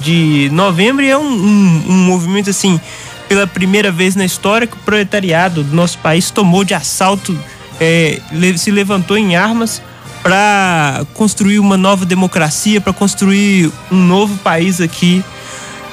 [0.00, 1.04] de novembro.
[1.04, 2.80] E é um, um, um movimento assim
[3.28, 7.38] pela primeira vez na história que o proletariado do nosso país tomou de assalto,
[7.80, 8.20] é,
[8.56, 9.82] se levantou em armas
[10.22, 15.24] para construir uma nova democracia, para construir um novo país aqui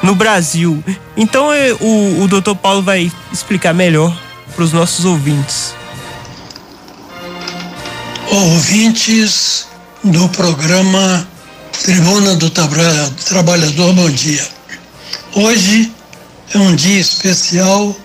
[0.03, 0.83] no Brasil.
[1.17, 4.15] Então é, o, o doutor Paulo vai explicar melhor
[4.53, 5.73] para os nossos ouvintes.
[8.29, 9.65] Ouvintes
[10.03, 11.27] do programa
[11.81, 14.45] Tribuna do Trabalhador, bom dia.
[15.33, 15.93] Hoje
[16.53, 17.95] é um dia especial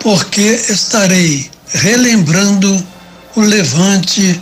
[0.00, 2.84] porque estarei relembrando
[3.34, 4.38] o levante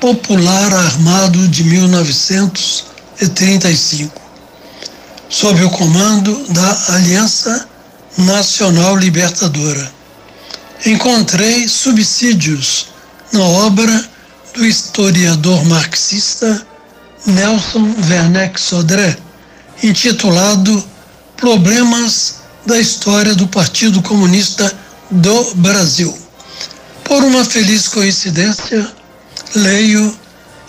[0.00, 4.19] popular armado de 1935,
[5.30, 7.68] sob o comando da Aliança
[8.18, 9.90] Nacional Libertadora.
[10.84, 12.88] Encontrei subsídios
[13.32, 14.10] na obra
[14.54, 16.66] do historiador marxista
[17.24, 19.16] Nelson Werneck Sodré,
[19.82, 20.84] intitulado
[21.36, 24.74] Problemas da História do Partido Comunista
[25.10, 26.12] do Brasil.
[27.04, 28.90] Por uma feliz coincidência,
[29.54, 30.18] leio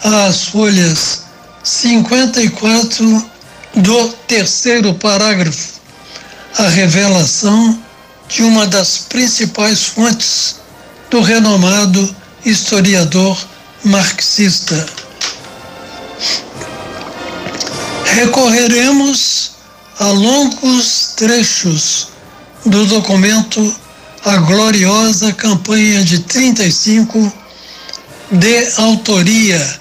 [0.03, 1.23] as folhas
[1.63, 3.30] 54
[3.76, 5.80] do terceiro parágrafo,
[6.57, 7.80] a revelação
[8.27, 10.56] de uma das principais fontes
[11.10, 12.15] do renomado
[12.45, 13.38] historiador
[13.84, 14.85] marxista.
[18.06, 19.52] Recorreremos
[19.99, 22.07] a longos trechos
[22.65, 23.76] do documento
[24.26, 27.31] A Gloriosa Campanha de 35,
[28.31, 29.80] de autoria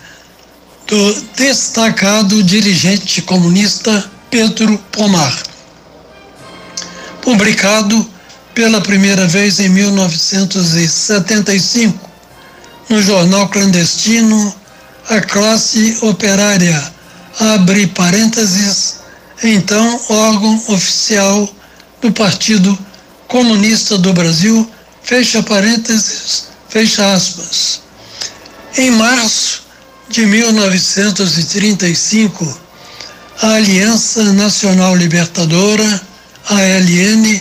[0.91, 5.41] do destacado dirigente comunista Pedro Pomar.
[7.23, 8.05] Publicado
[8.53, 12.11] pela primeira vez em 1975
[12.89, 14.53] no jornal clandestino
[15.09, 16.93] A Classe Operária,
[17.39, 18.97] abre parênteses,
[19.45, 21.49] então órgão oficial
[22.03, 22.77] do Partido
[23.29, 24.69] Comunista do Brasil,
[25.05, 27.81] fecha parênteses, fecha aspas.
[28.77, 29.60] Em março
[30.11, 32.61] de 1935,
[33.43, 36.03] a Aliança Nacional Libertadora,
[36.49, 37.41] ALN,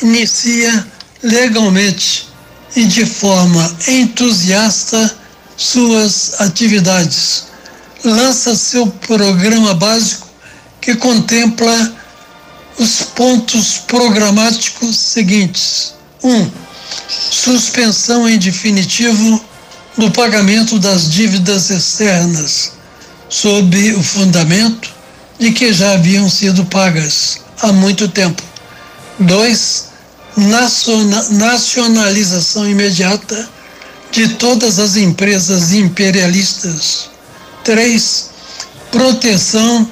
[0.00, 0.86] inicia
[1.22, 2.26] legalmente
[2.74, 5.14] e de forma entusiasta
[5.58, 7.48] suas atividades.
[8.02, 10.26] Lança seu programa básico
[10.80, 11.94] que contempla
[12.78, 16.34] os pontos programáticos seguintes: 1.
[16.34, 16.50] Um,
[17.30, 19.44] suspensão em definitivo
[19.96, 22.72] do pagamento das dívidas externas,
[23.28, 24.94] sob o fundamento
[25.38, 28.42] de que já haviam sido pagas há muito tempo.
[29.18, 29.86] 2.
[31.30, 33.48] Nacionalização imediata
[34.12, 37.08] de todas as empresas imperialistas.
[37.64, 38.30] 3.
[38.90, 39.88] Proteção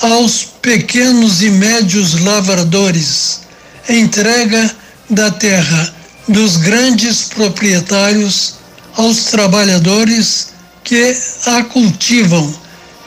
[0.00, 3.40] aos pequenos e médios lavradores.
[3.88, 4.74] Entrega
[5.08, 5.94] da terra
[6.26, 8.57] dos grandes proprietários
[8.98, 10.48] aos trabalhadores
[10.82, 11.16] que
[11.46, 12.52] a cultivam,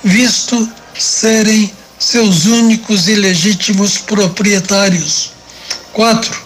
[0.02, 5.32] visto serem seus únicos e legítimos proprietários.
[5.92, 6.42] 4.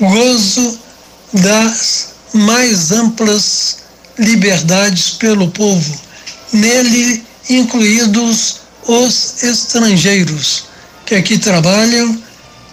[0.00, 0.78] Gozo
[1.32, 3.78] das mais amplas
[4.18, 6.00] liberdades pelo povo,
[6.52, 10.64] nele incluídos os estrangeiros
[11.06, 12.20] que aqui trabalham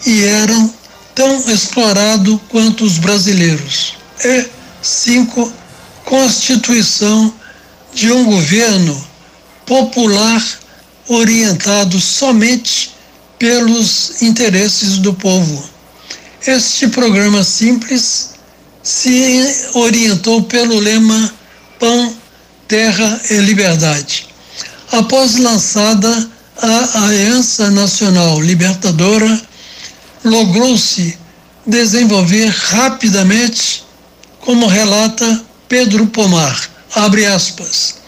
[0.05, 0.73] e eram
[1.13, 3.93] tão explorados quanto os brasileiros.
[4.23, 4.47] E
[4.81, 5.58] cinco
[6.09, 7.31] constituição
[7.93, 9.07] de um governo
[9.63, 10.43] popular
[11.07, 12.95] orientado somente
[13.37, 15.63] pelos interesses do povo.
[16.45, 18.31] Este programa simples
[18.81, 21.31] se orientou pelo lema
[21.79, 22.17] Pão,
[22.67, 24.27] Terra e Liberdade.
[24.91, 26.27] Após lançada
[26.57, 29.39] a Aliança Nacional Libertadora,
[30.25, 31.15] logrou-se
[31.67, 33.83] desenvolver rapidamente,
[34.39, 36.59] como relata Pedro Pomar,
[36.95, 37.99] abre aspas,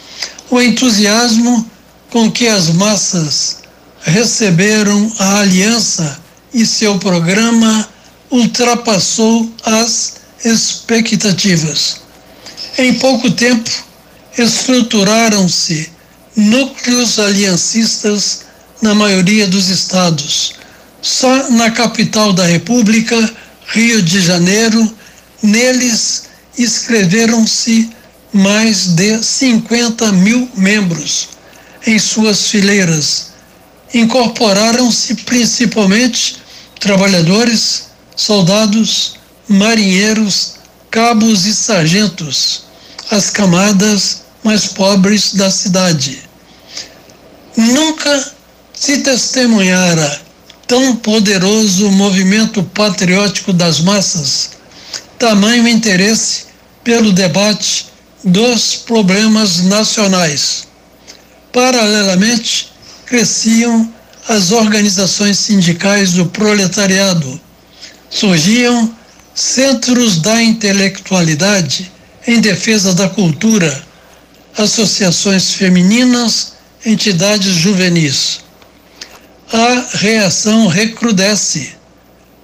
[0.49, 1.69] o entusiasmo
[2.09, 3.57] com que as massas
[4.01, 6.19] receberam a aliança
[6.51, 7.87] e seu programa
[8.31, 10.13] ultrapassou as
[10.43, 12.01] expectativas.
[12.79, 13.69] Em pouco tempo,
[14.35, 15.91] estruturaram-se
[16.35, 18.41] núcleos aliancistas
[18.81, 20.55] na maioria dos estados.
[20.99, 23.31] Só na capital da República,
[23.67, 24.91] Rio de Janeiro,
[25.43, 27.89] neles inscreveram-se
[28.33, 31.29] mais de 50 mil membros
[31.85, 33.31] em suas fileiras.
[33.93, 36.37] Incorporaram-se principalmente
[36.79, 39.15] trabalhadores, soldados,
[39.47, 40.55] marinheiros,
[40.89, 42.63] cabos e sargentos,
[43.09, 46.21] as camadas mais pobres da cidade.
[47.55, 48.33] Nunca
[48.73, 50.21] se testemunhara
[50.65, 54.51] tão poderoso movimento patriótico das massas,
[55.21, 56.45] tamanho interesse
[56.83, 57.85] pelo debate
[58.23, 60.67] dos problemas nacionais.
[61.53, 62.71] Paralelamente,
[63.05, 63.93] cresciam
[64.27, 67.39] as organizações sindicais do proletariado.
[68.09, 68.91] Surgiam
[69.35, 71.91] centros da intelectualidade
[72.25, 73.83] em defesa da cultura,
[74.57, 76.53] associações femininas,
[76.83, 78.39] entidades juvenis.
[79.53, 81.75] A reação recrudesce.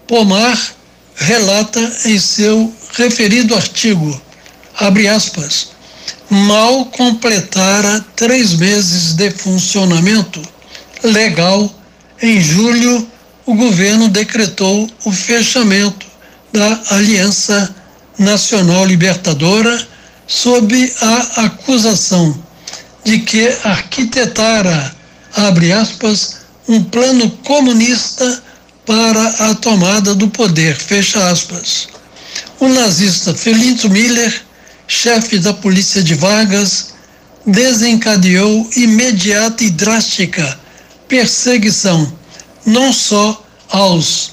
[0.07, 0.76] Pomar
[1.17, 4.21] relata em seu referido artigo
[4.77, 5.69] abre aspas,
[6.29, 10.41] mal completara três meses de funcionamento
[11.03, 11.73] legal,
[12.21, 13.07] em julho
[13.45, 16.05] o governo decretou o fechamento
[16.51, 17.73] da Aliança
[18.17, 19.87] Nacional Libertadora
[20.27, 22.37] sob a acusação
[23.03, 24.93] de que arquitetara,
[25.33, 26.37] abre aspas,
[26.67, 28.43] um plano comunista
[28.87, 31.89] para a tomada do poder, fecha aspas.
[32.57, 34.41] O nazista Felito Miller,
[34.87, 36.93] chefe da polícia de Vargas,
[37.45, 40.57] desencadeou imediata e drástica
[41.07, 42.11] perseguição
[42.65, 44.31] não só aos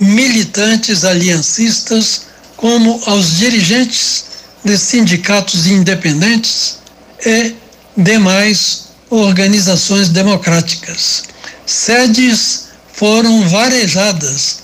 [0.00, 2.22] militantes aliancistas,
[2.56, 4.24] como aos dirigentes
[4.64, 6.78] de sindicatos independentes
[7.24, 7.54] e
[7.96, 11.24] demais organizações democráticas.
[11.66, 12.69] Sedes
[13.00, 14.58] foram varejadas,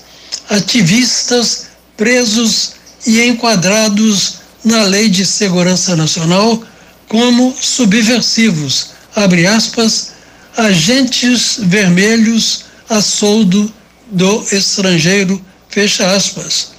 [0.47, 2.73] ativistas presos
[3.03, 6.61] e enquadrados na Lei de Segurança Nacional
[7.09, 10.11] como subversivos, abre aspas,
[10.55, 13.73] agentes vermelhos a soldo
[14.11, 16.73] do estrangeiro, fecha aspas.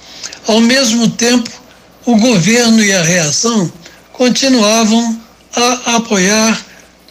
[0.47, 1.49] Ao mesmo tempo,
[2.05, 3.69] o governo e a reação
[4.13, 5.19] continuavam
[5.53, 6.65] a apoiar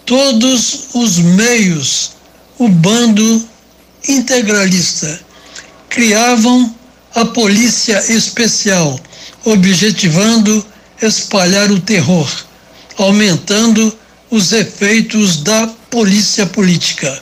[0.06, 2.12] todos os meios,
[2.58, 3.46] o bando
[4.06, 5.20] integralista.
[5.88, 6.74] Criavam
[7.14, 8.98] a polícia especial,
[9.44, 10.64] objetivando
[11.00, 12.30] espalhar o terror,
[12.96, 13.96] aumentando
[14.30, 17.20] os efeitos da polícia política.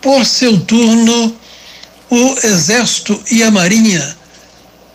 [0.00, 1.36] Por seu turno,
[2.08, 4.16] o Exército e a Marinha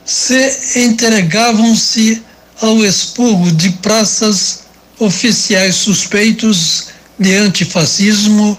[0.06, 2.22] se entregavam-se
[2.62, 4.62] ao expurgo de praças
[4.99, 6.88] oficiais suspeitos
[7.18, 8.58] de antifascismo,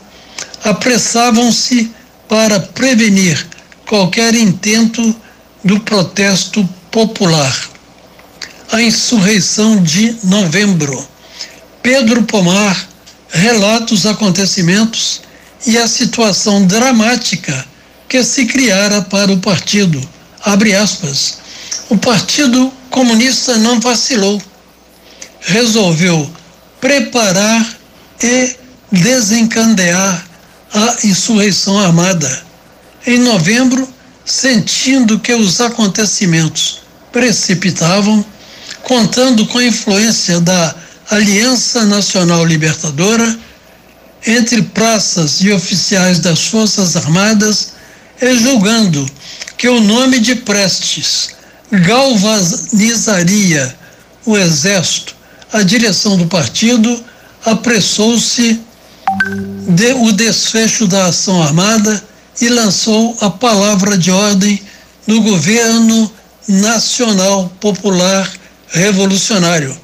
[0.65, 1.91] apressavam-se
[2.33, 3.47] para prevenir
[3.87, 5.15] qualquer intento
[5.63, 7.55] do protesto popular.
[8.73, 11.07] A insurreição de novembro.
[11.83, 12.89] Pedro Pomar
[13.29, 15.21] relata os acontecimentos
[15.67, 17.67] e a situação dramática
[18.09, 20.01] que se criara para o partido.
[20.43, 21.37] Abre aspas.
[21.91, 24.41] O Partido Comunista não vacilou.
[25.39, 26.33] Resolveu
[26.81, 27.77] preparar
[28.23, 28.57] e
[28.91, 30.32] desencadear
[30.73, 32.43] a insurreição armada.
[33.07, 33.87] Em novembro,
[34.25, 36.81] sentindo que os acontecimentos
[37.11, 38.25] precipitavam,
[38.83, 40.75] contando com a influência da
[41.11, 43.39] Aliança Nacional Libertadora,
[44.27, 47.73] entre praças e oficiais das Forças Armadas,
[48.21, 49.05] e julgando
[49.59, 51.31] que o nome de Prestes
[51.71, 53.75] galvanizaria
[54.25, 55.17] o Exército,
[55.53, 57.05] a direção do partido
[57.45, 58.61] apressou-se
[59.69, 62.03] de o desfecho da ação armada
[62.41, 64.61] e lançou a palavra de ordem
[65.07, 66.13] do governo
[66.49, 68.31] nacional popular
[68.69, 69.77] revolucionário.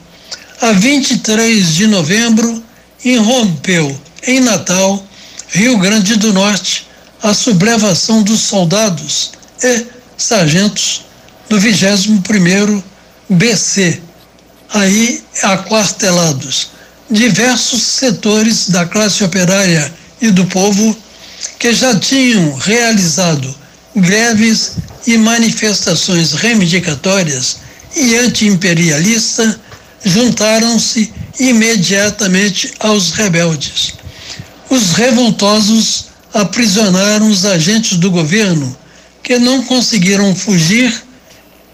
[0.61, 2.63] A 23 de novembro,
[3.05, 3.97] irrompeu
[4.27, 5.05] em Natal,
[5.49, 6.89] Rio Grande do Norte,
[7.23, 9.31] a sublevação dos soldados
[9.63, 9.87] e
[10.17, 11.05] sargentos
[11.49, 12.83] do 21º
[13.29, 14.03] BC,
[14.71, 16.78] aí aquartelados
[17.11, 20.97] diversos setores da classe operária e do povo
[21.59, 23.55] que já tinham realizado
[23.95, 24.73] greves
[25.07, 27.59] e manifestações reivindicatórias
[27.97, 29.59] e anti-imperialista
[30.05, 33.95] juntaram-se imediatamente aos rebeldes.
[34.69, 38.77] Os revoltosos aprisionaram os agentes do governo
[39.23, 40.93] que não conseguiram fugir.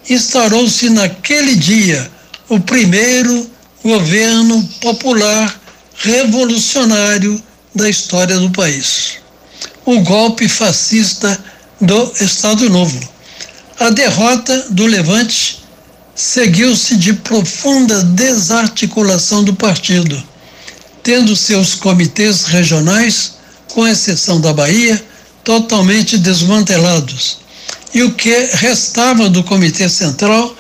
[0.09, 2.11] Instaurou-se naquele dia
[2.48, 3.51] o primeiro
[3.85, 5.61] governo popular
[5.97, 7.40] revolucionário
[7.74, 9.19] da história do país.
[9.85, 11.39] O golpe fascista
[11.78, 12.98] do Estado Novo.
[13.78, 15.62] A derrota do Levante
[16.15, 20.23] seguiu-se de profunda desarticulação do partido,
[21.02, 23.35] tendo seus comitês regionais,
[23.69, 25.05] com exceção da Bahia,
[25.43, 27.39] totalmente desmantelados,
[27.93, 30.53] e o que restava do Comitê Central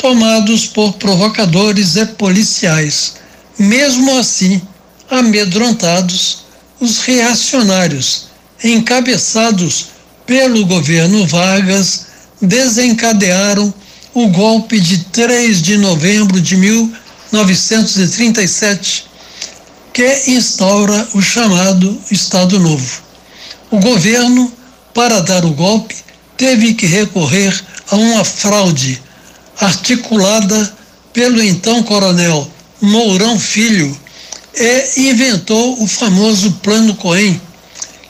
[0.00, 3.16] tomados por provocadores e policiais.
[3.58, 4.62] Mesmo assim,
[5.10, 6.44] amedrontados,
[6.80, 8.28] os reacionários,
[8.64, 9.88] encabeçados
[10.24, 12.06] pelo governo Vargas,
[12.40, 13.74] desencadearam
[14.14, 19.04] o golpe de 3 de novembro de 1937,
[19.92, 23.02] que instaura o chamado Estado Novo.
[23.70, 24.50] O governo,
[24.94, 25.94] para dar o golpe,
[26.38, 29.02] teve que recorrer a uma fraude
[29.60, 30.76] articulada
[31.12, 32.50] pelo então coronel
[32.80, 33.96] Mourão Filho,
[34.56, 37.40] e inventou o famoso Plano Cohen,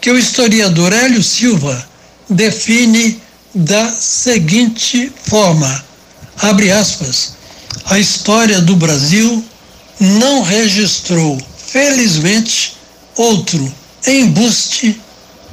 [0.01, 1.87] que o historiador Hélio Silva
[2.29, 3.21] define
[3.55, 5.85] da seguinte forma:
[6.39, 7.35] abre aspas,
[7.85, 9.45] a história do Brasil
[9.99, 12.77] não registrou, felizmente,
[13.17, 13.73] outro
[14.07, 14.99] embuste,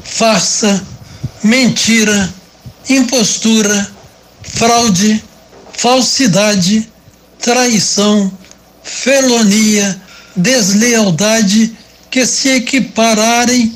[0.04, 0.82] farsa,
[1.44, 2.34] mentira,
[2.90, 3.92] impostura,
[4.44, 5.22] fraude,
[5.78, 6.92] falsidade,
[7.40, 8.32] traição,
[8.84, 10.02] felonia,
[10.36, 11.78] deslealdade
[12.10, 13.74] que se equipararem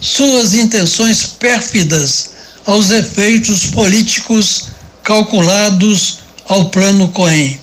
[0.00, 2.30] suas intenções pérfidas
[2.66, 4.66] aos efeitos políticos
[5.02, 6.18] calculados
[6.48, 7.58] ao Plano Cohen,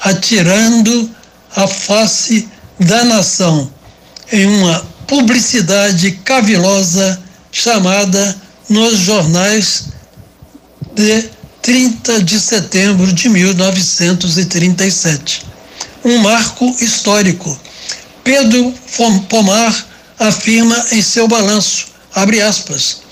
[0.00, 1.10] atirando
[1.54, 2.48] a face
[2.80, 3.70] da nação
[4.32, 7.22] em uma publicidade cavilosa
[7.52, 8.36] chamada
[8.68, 9.84] nos jornais
[10.94, 11.37] de
[11.68, 15.44] 30 de setembro de 1937.
[16.02, 17.60] Um marco histórico.
[18.24, 18.72] Pedro
[19.28, 19.86] Pomar
[20.18, 23.02] afirma em seu balanço, abre aspas,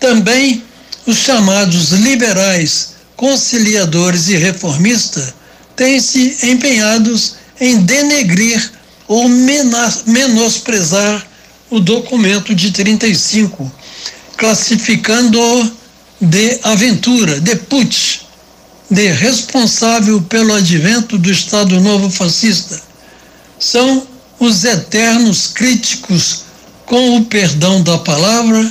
[0.00, 0.64] também
[1.06, 5.32] os chamados liberais, conciliadores e reformistas
[5.76, 8.72] têm se empenhados em denegrir
[9.06, 11.24] ou menosprezar
[11.70, 13.70] o documento de 35,
[14.36, 15.78] classificando-o
[16.20, 18.20] de aventura, de putsch,
[18.90, 22.80] de responsável pelo advento do Estado Novo fascista.
[23.58, 24.06] São
[24.38, 26.44] os eternos críticos,
[26.84, 28.70] com o perdão da palavra,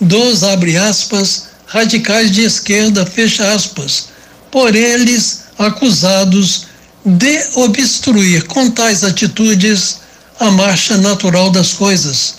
[0.00, 4.08] dos, abre aspas, radicais de esquerda, fecha aspas,
[4.50, 6.66] por eles acusados
[7.04, 9.98] de obstruir com tais atitudes
[10.38, 12.36] a marcha natural das coisas,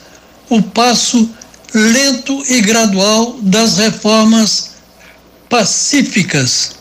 [0.50, 1.30] o passo
[1.78, 4.72] lento e gradual das reformas
[5.48, 6.72] pacíficas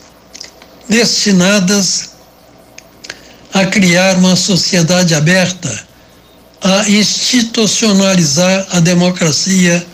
[0.89, 2.09] destinadas
[3.53, 5.87] a criar uma sociedade aberta,
[6.61, 9.85] a institucionalizar a democracia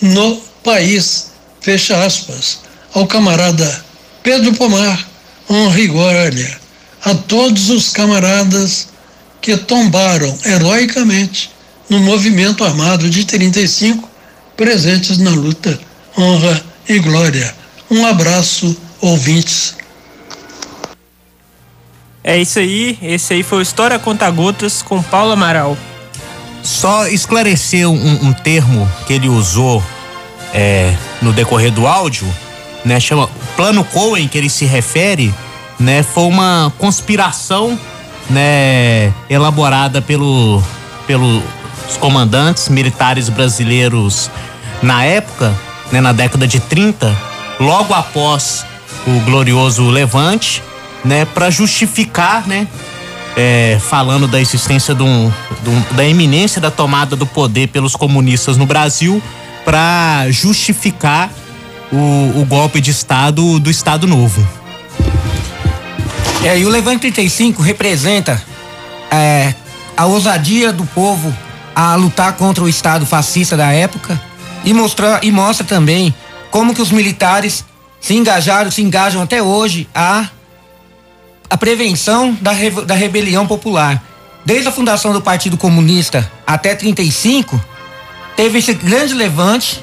[0.00, 2.60] no país, fecha aspas,
[2.92, 3.84] ao camarada
[4.22, 5.08] Pedro Pomar,
[5.48, 6.60] Henri Glória,
[7.02, 8.88] a todos os camaradas
[9.40, 11.50] que tombaram heroicamente
[11.88, 14.08] no movimento armado de 35,
[14.58, 15.78] presentes na luta,
[16.18, 17.54] honra e glória.
[17.88, 19.76] Um abraço, ouvintes.
[22.24, 25.78] É isso aí, esse aí foi o História Conta Gotas com Paulo Amaral.
[26.60, 29.80] Só esclarecer um, um termo que ele usou
[30.52, 32.26] é, no decorrer do áudio,
[32.84, 32.98] né?
[32.98, 35.32] Chama Plano Cohen, que ele se refere,
[35.78, 36.02] né?
[36.02, 37.78] Foi uma conspiração,
[38.28, 39.14] né?
[39.30, 40.62] Elaborada pelo,
[41.88, 44.30] pelos comandantes militares brasileiros
[44.82, 45.54] na época,
[45.90, 46.00] né?
[46.00, 47.16] Na década de 30,
[47.58, 48.64] logo após
[49.06, 50.62] o glorioso Levante,
[51.04, 51.24] né?
[51.24, 52.68] Para justificar, né?
[53.36, 55.32] É, falando da existência de um,
[55.62, 59.22] de um, da iminência da tomada do poder pelos comunistas no Brasil,
[59.64, 61.30] para justificar
[61.92, 64.46] o, o, golpe de Estado do Estado Novo.
[66.44, 68.42] É, e o Levante 35 representa
[69.10, 69.54] é,
[69.96, 71.32] a ousadia do povo
[71.78, 74.20] a lutar contra o Estado fascista da época
[74.64, 76.12] e, mostra, e mostra também
[76.50, 77.64] como que os militares
[78.00, 80.26] se engajaram, se engajam até hoje a,
[81.48, 82.50] a prevenção da,
[82.84, 84.02] da rebelião popular.
[84.44, 87.60] Desde a fundação do Partido Comunista até 35,
[88.34, 89.80] teve esse grande levante,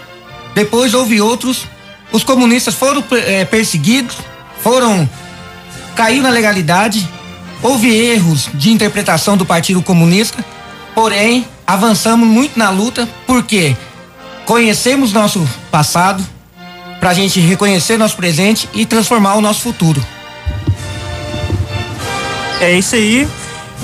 [0.54, 1.66] depois houve outros,
[2.12, 4.18] os comunistas foram é, perseguidos,
[4.60, 5.10] foram
[5.96, 7.08] caiu na legalidade,
[7.64, 10.44] houve erros de interpretação do Partido Comunista,
[10.96, 13.76] porém avançamos muito na luta porque
[14.46, 16.26] conhecemos nosso passado
[17.00, 20.04] para a gente reconhecer nosso presente e transformar o nosso futuro.
[22.60, 23.28] É isso aí.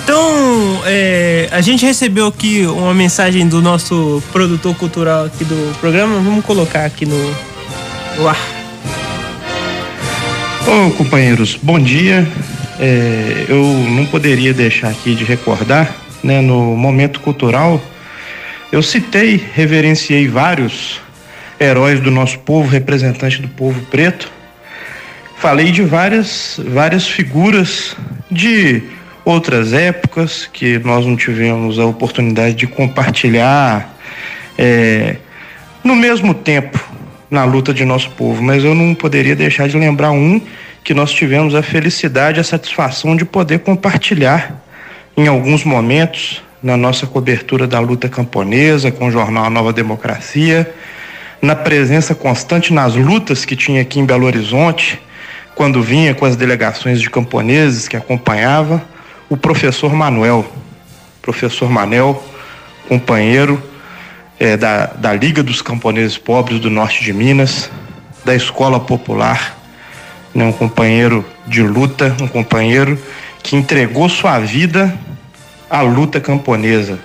[0.04, 6.16] Então, é, a gente recebeu aqui uma mensagem do nosso produtor cultural aqui do programa.
[6.16, 7.36] Vamos colocar aqui no,
[8.18, 8.40] no ar.
[10.66, 12.28] Ô, companheiros, bom dia.
[12.80, 17.82] É, eu não poderia deixar aqui de recordar, né, no momento cultural,
[18.72, 21.02] eu citei, reverenciei vários
[21.60, 24.32] heróis do nosso povo, representantes do povo preto.
[25.38, 27.96] Falei de várias, várias figuras
[28.30, 28.84] de
[29.26, 33.96] outras épocas que nós não tivemos a oportunidade de compartilhar
[34.58, 35.18] é,
[35.84, 36.80] no mesmo tempo
[37.30, 40.42] na luta de nosso povo, mas eu não poderia deixar de lembrar um
[40.84, 44.62] que nós tivemos a felicidade, a satisfação de poder compartilhar
[45.16, 50.72] em alguns momentos na nossa cobertura da luta camponesa com o jornal Nova Democracia,
[51.42, 55.02] na presença constante nas lutas que tinha aqui em Belo Horizonte,
[55.56, 58.82] quando vinha com as delegações de camponeses que acompanhava,
[59.30, 60.46] o professor Manuel,
[61.22, 62.24] professor Manel,
[62.88, 63.62] companheiro
[64.40, 67.70] é, da, da Liga dos Camponeses Pobres do Norte de Minas,
[68.26, 69.58] da Escola Popular,
[70.34, 73.00] né, um companheiro de luta, um companheiro
[73.44, 74.94] que entregou sua vida
[75.70, 77.00] à luta camponesa,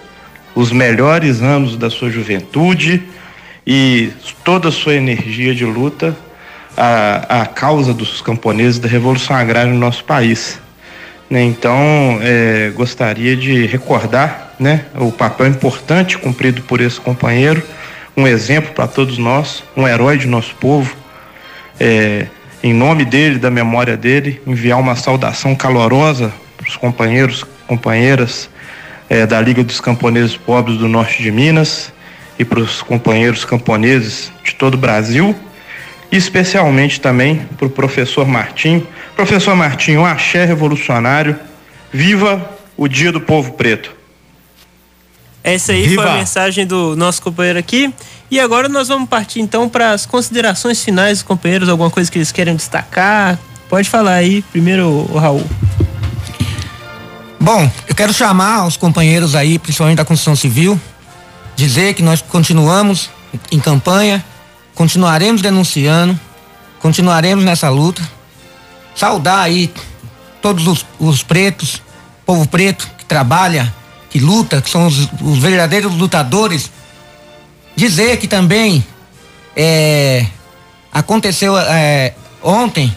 [0.54, 3.02] os melhores anos da sua juventude
[3.66, 4.10] e
[4.44, 6.16] toda a sua energia de luta
[6.76, 10.60] à, à causa dos camponeses da Revolução Agrária no nosso país.
[11.28, 17.62] Né, então, é, gostaria de recordar né, o papel importante cumprido por esse companheiro,
[18.16, 20.96] um exemplo para todos nós, um herói de nosso povo,
[21.80, 22.26] é,
[22.66, 28.50] em nome dele, da memória dele, enviar uma saudação calorosa para os companheiros, companheiras
[29.08, 31.92] eh, da Liga dos Camponeses Pobres do Norte de Minas
[32.36, 35.32] e para os companheiros camponeses de todo o Brasil,
[36.10, 38.84] e especialmente também para o professor Martim.
[39.14, 41.38] Professor Martim, um axé revolucionário,
[41.92, 43.94] viva o Dia do Povo Preto.
[45.44, 46.02] Essa aí Viva!
[46.02, 47.94] foi a mensagem do nosso companheiro aqui.
[48.30, 52.18] E agora nós vamos partir então para as considerações finais dos companheiros, alguma coisa que
[52.18, 53.38] eles querem destacar.
[53.68, 55.44] Pode falar aí, primeiro o Raul.
[57.38, 60.80] Bom, eu quero chamar os companheiros aí, principalmente da construção civil,
[61.54, 63.10] dizer que nós continuamos
[63.52, 64.24] em campanha,
[64.74, 66.18] continuaremos denunciando,
[66.80, 68.02] continuaremos nessa luta.
[68.94, 69.72] Saudar aí
[70.42, 71.82] todos os, os pretos,
[72.24, 73.72] povo preto que trabalha,
[74.10, 76.70] que luta, que são os, os verdadeiros lutadores.
[77.76, 78.84] Dizer que também
[79.54, 80.26] é,
[80.90, 82.94] aconteceu é, ontem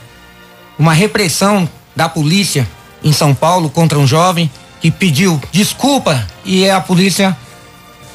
[0.77, 2.65] uma repressão da polícia
[3.03, 4.49] em São Paulo contra um jovem
[4.79, 7.37] que pediu desculpa e a polícia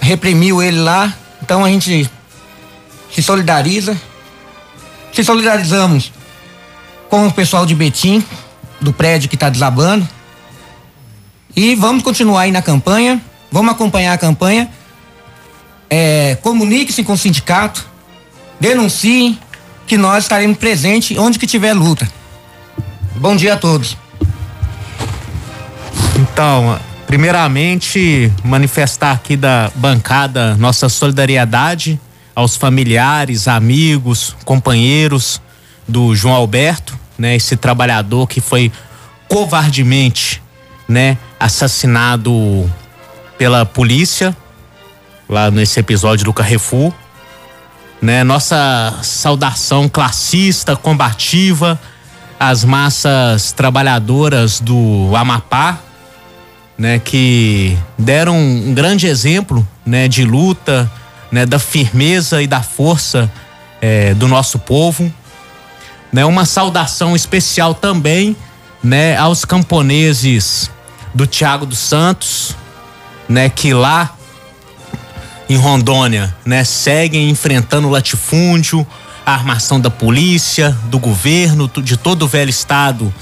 [0.01, 1.13] reprimiu ele lá.
[1.43, 2.11] Então a gente
[3.13, 3.97] se solidariza.
[5.13, 6.11] Se solidarizamos
[7.09, 8.25] com o pessoal de Betim,
[8.81, 10.09] do prédio que está desabando.
[11.55, 13.23] E vamos continuar aí na campanha.
[13.53, 14.71] Vamos acompanhar a campanha.
[15.97, 17.87] É, Comunique-se com o sindicato.
[18.59, 19.39] Denunciem
[19.87, 22.11] que nós estaremos presentes onde que tiver luta.
[23.15, 23.97] Bom dia a todos.
[26.19, 32.01] Então, primeiramente, manifestar aqui da bancada nossa solidariedade
[32.35, 35.41] aos familiares, amigos, companheiros
[35.87, 38.73] do João Alberto, né, esse trabalhador que foi
[39.29, 40.43] covardemente,
[40.89, 42.69] né, assassinado
[43.39, 44.37] pela polícia
[45.29, 46.93] lá nesse episódio do Carrefour,
[48.01, 48.23] né?
[48.23, 51.81] Nossa saudação classista, combativa
[52.39, 55.79] às massas trabalhadoras do Amapá,
[56.77, 60.91] né, que deram um grande exemplo, né, de luta,
[61.31, 63.31] né, da firmeza e da força
[63.81, 65.13] eh, do nosso povo,
[66.13, 68.37] né, uma saudação especial também,
[68.83, 70.71] né, aos camponeses
[71.15, 72.57] do Tiago dos Santos,
[73.29, 74.15] né, que lá
[75.49, 78.87] em Rondônia, né, seguem enfrentando o latifúndio,
[79.27, 83.13] a armação da polícia, do governo, de todo o velho estado,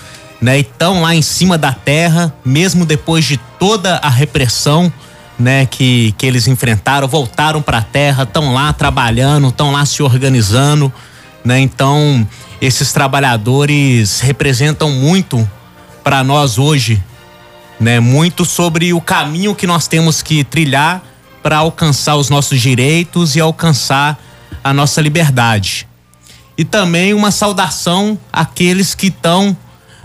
[0.40, 4.93] né, e estão lá em cima da terra, mesmo depois de toda a repressão,
[5.39, 10.03] né, que, que eles enfrentaram, voltaram para a terra, estão lá trabalhando, estão lá se
[10.03, 10.93] organizando,
[11.44, 11.59] né?
[11.59, 12.27] Então,
[12.61, 15.49] esses trabalhadores representam muito
[16.05, 17.03] para nós hoje,
[17.81, 17.99] né?
[17.99, 21.03] Muito sobre o caminho que nós temos que trilhar
[21.43, 24.19] para alcançar os nossos direitos e alcançar
[24.62, 25.89] a nossa liberdade.
[26.56, 29.56] E também uma saudação àqueles que estão,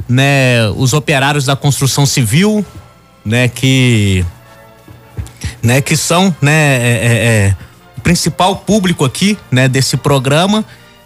[0.07, 2.65] né, os operários da construção civil,
[3.23, 4.25] né, que
[5.61, 7.55] né, que são, né, é, é, é,
[7.97, 10.63] o principal público aqui, né, desse programa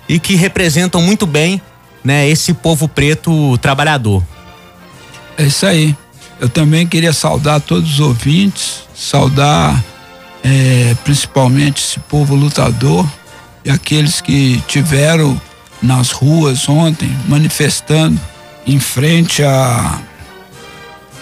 [0.08, 1.62] e que representam muito bem,
[2.04, 4.24] né, esse povo preto trabalhador.
[5.38, 5.96] É isso aí.
[6.40, 9.84] Eu também queria saudar todos os ouvintes, saudar
[10.44, 13.08] eh, principalmente esse povo lutador
[13.64, 15.40] e aqueles que tiveram
[15.82, 18.20] nas ruas ontem manifestando
[18.66, 20.00] em frente a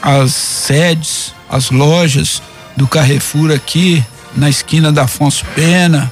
[0.01, 2.41] as sedes, as lojas
[2.75, 4.03] do Carrefour aqui
[4.35, 6.11] na esquina da Afonso Pena,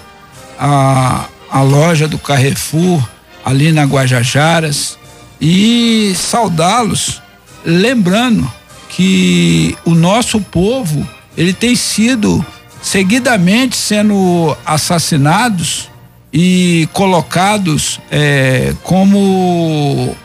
[0.59, 3.01] a, a loja do Carrefour
[3.45, 4.97] ali na Guajajaras.
[5.39, 7.21] E saudá-los,
[7.63, 8.51] lembrando
[8.89, 11.07] que o nosso povo
[11.38, 12.45] ele tem sido
[12.88, 15.89] seguidamente sendo assassinados
[16.31, 20.15] e colocados eh, como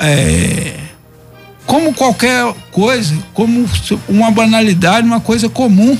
[0.00, 0.80] eh,
[1.66, 3.68] como qualquer coisa, como
[4.08, 5.98] uma banalidade, uma coisa comum.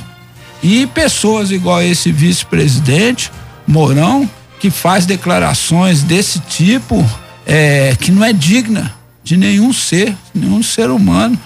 [0.63, 3.31] E pessoas igual esse vice-presidente,
[3.67, 4.27] Mourão,
[4.59, 7.05] que faz declarações desse tipo,
[7.45, 8.91] é, que não é digna
[9.23, 11.39] de nenhum ser, nenhum ser humano,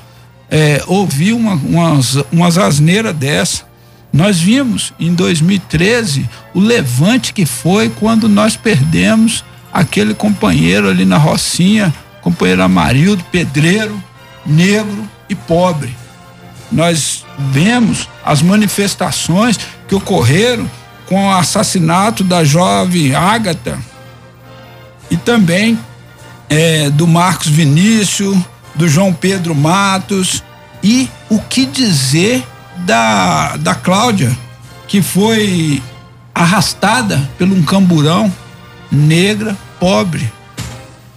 [0.49, 3.69] é, ouvir uma, umas, umas asneiras dessa.
[4.13, 11.17] Nós vimos em 2013 o levante que foi quando nós perdemos aquele companheiro ali na
[11.17, 14.01] Rocinha, companheiro Amarildo, pedreiro,
[14.45, 15.95] negro e pobre.
[16.71, 19.57] Nós vemos as manifestações
[19.87, 20.69] que ocorreram
[21.07, 23.77] com o assassinato da jovem Ágata
[25.09, 25.77] e também
[26.49, 28.37] eh, do Marcos Vinícius,
[28.75, 30.43] do João Pedro Matos
[30.83, 32.45] e o que dizer
[32.77, 34.35] da, da Cláudia,
[34.87, 35.81] que foi
[36.33, 38.31] arrastada por um camburão
[38.91, 40.31] negra, pobre.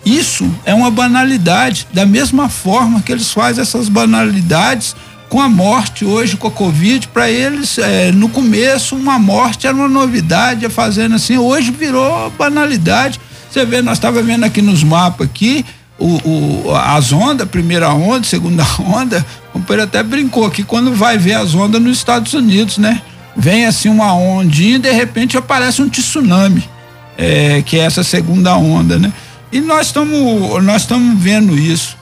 [0.04, 4.94] Isso é uma banalidade, da mesma forma que eles fazem essas banalidades
[5.28, 9.74] com a morte hoje, com a Covid, para eles, é, no começo, uma morte era
[9.74, 13.18] uma novidade, fazendo assim, hoje virou banalidade.
[13.50, 15.64] Você vê, nós estávamos vendo aqui nos mapas aqui,
[15.98, 19.24] o, o, as ondas, primeira onda, segunda onda,
[19.54, 23.00] companheiro até brincou aqui quando vai ver as ondas nos Estados Unidos, né?
[23.36, 26.68] Vem assim uma ondinha e de repente aparece um tsunami,
[27.16, 29.12] é, que é essa segunda onda, né?
[29.52, 31.96] E nós estamos nós estamos vendo isso,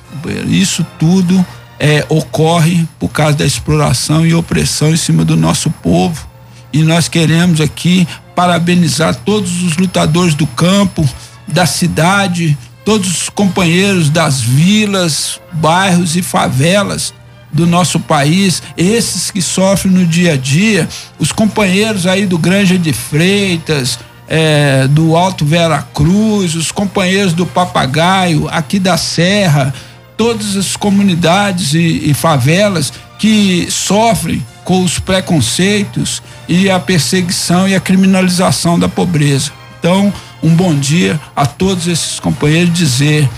[0.48, 1.44] isso tudo
[1.78, 6.26] é, ocorre por causa da exploração e opressão em cima do nosso povo.
[6.72, 11.06] E nós queremos aqui parabenizar todos os lutadores do campo,
[11.46, 17.12] da cidade, todos os companheiros das vilas, bairros e favelas
[17.52, 20.88] do nosso país, esses que sofrem no dia a dia,
[21.18, 27.44] os companheiros aí do Granja de Freitas, é, do Alto Vera Cruz, os companheiros do
[27.44, 29.74] Papagaio, aqui da Serra,
[30.16, 37.74] todas as comunidades e, e favelas que sofrem com os preconceitos e a perseguição e
[37.74, 39.50] a criminalização da pobreza.
[39.78, 40.12] Então,
[40.42, 43.28] um bom dia a todos esses companheiros dizer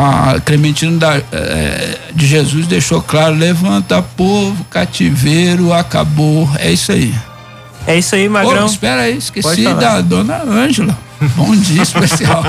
[0.00, 7.14] a Clementina da, eh, de Jesus deixou claro, levanta povo, cativeiro acabou, é isso aí.
[7.86, 8.62] É isso aí, Magrão.
[8.62, 10.98] Oh, espera aí, esqueci da dona Ângela.
[11.36, 12.42] Bom dia especial.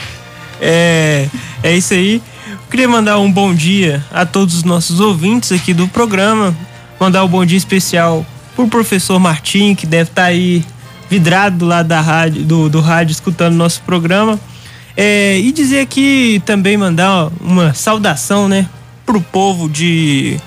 [0.60, 1.26] é,
[1.62, 2.22] é isso aí.
[2.70, 6.54] Queria mandar um bom dia a todos os nossos ouvintes aqui do programa.
[7.00, 10.62] Mandar um bom dia especial pro professor Martim, que deve estar tá aí
[11.08, 14.38] vidrado do lado da rádio, do, do rádio escutando nosso programa.
[15.02, 18.68] É, e dizer aqui também mandar uma saudação, né,
[19.06, 20.38] pro povo de.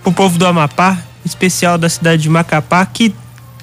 [0.00, 3.12] pro povo do Amapá, especial da cidade de Macapá, que,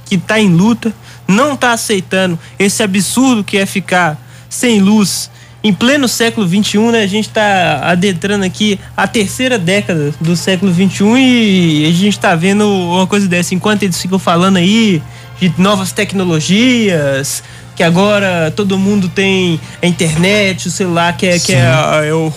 [0.04, 0.94] que tá em luta,
[1.26, 4.20] não tá aceitando esse absurdo que é ficar
[4.50, 5.32] sem luz
[5.64, 7.02] em pleno século XXI, né?
[7.02, 12.36] A gente está adentrando aqui a terceira década do século XXI e a gente está
[12.36, 13.56] vendo uma coisa dessa.
[13.56, 15.02] Enquanto eles ficam falando aí
[15.40, 17.44] de novas tecnologias,
[17.76, 22.32] que agora todo mundo tem a internet, o celular, que é, que é, é o,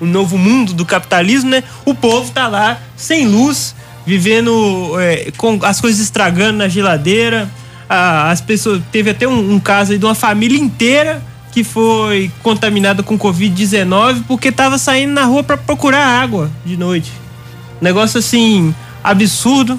[0.00, 1.64] o, novo mundo do capitalismo, né?
[1.84, 3.74] O povo tá lá sem luz,
[4.04, 7.48] vivendo é, com as coisas estragando na geladeira.
[7.88, 8.82] Ah, as pessoas.
[8.92, 11.22] Teve até um, um caso aí de uma família inteira
[11.52, 17.12] que foi contaminada com Covid-19 porque estava saindo na rua para procurar água de noite.
[17.80, 18.74] Negócio assim,
[19.04, 19.78] absurdo.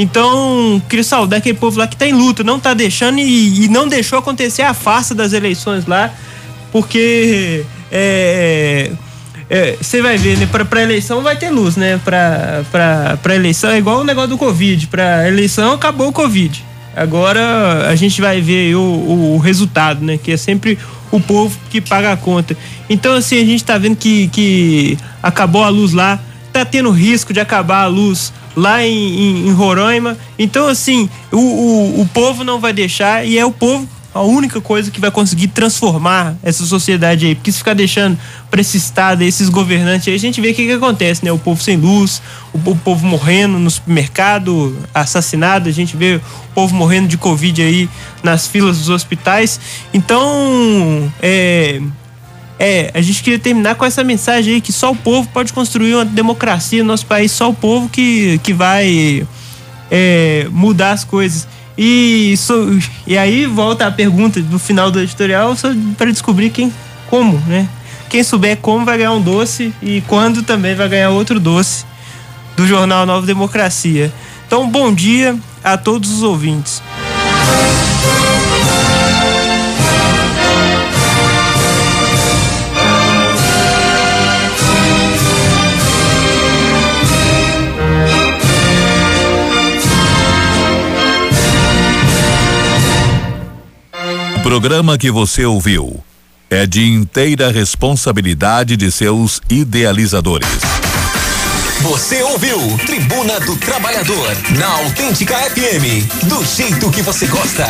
[0.00, 3.68] Então, queria saudar aquele povo lá que tá em luta, não tá deixando e, e
[3.68, 6.10] não deixou acontecer a farsa das eleições lá,
[6.72, 8.92] porque é,
[9.50, 10.48] é, você é, vai ver, né?
[10.50, 12.00] Pra, pra eleição vai ter luz, né?
[12.02, 14.86] Pra, pra, pra eleição é igual o negócio do Covid.
[14.86, 16.64] Pra eleição acabou o Covid.
[16.96, 20.16] Agora a gente vai ver o, o, o resultado, né?
[20.16, 20.78] Que é sempre
[21.10, 22.56] o povo que paga a conta.
[22.88, 26.18] Então, assim, a gente tá vendo que, que acabou a luz lá,
[26.54, 30.16] tá tendo risco de acabar a luz lá em, em, em Roraima.
[30.38, 34.60] Então, assim, o, o, o povo não vai deixar e é o povo a única
[34.60, 37.34] coisa que vai conseguir transformar essa sociedade aí.
[37.34, 38.18] Porque se ficar deixando
[38.50, 41.30] para esse Estado, esses governantes aí, a gente vê o que, que acontece, né?
[41.30, 42.20] O povo sem luz,
[42.52, 47.62] o, o, povo morrendo no supermercado, assassinado, a gente vê o povo morrendo de Covid
[47.62, 47.88] aí
[48.22, 49.60] nas filas dos hospitais.
[49.94, 51.80] Então, é.
[52.62, 55.94] É, a gente queria terminar com essa mensagem aí que só o povo pode construir
[55.94, 59.26] uma democracia no nosso país, só o povo que, que vai
[59.90, 61.48] é, mudar as coisas.
[61.78, 65.56] E, so, e aí volta a pergunta do final do editorial
[65.96, 66.70] para descobrir quem,
[67.08, 67.66] como, né?
[68.10, 71.86] Quem souber como vai ganhar um doce e quando também vai ganhar outro doce
[72.58, 74.12] do jornal Nova Democracia.
[74.46, 75.34] Então, bom dia
[75.64, 76.82] a todos os ouvintes.
[94.40, 96.02] O programa que você ouviu
[96.48, 100.48] é de inteira responsabilidade de seus idealizadores.
[101.82, 107.66] Você ouviu Tribuna do Trabalhador na Autêntica FM, do jeito que você gosta.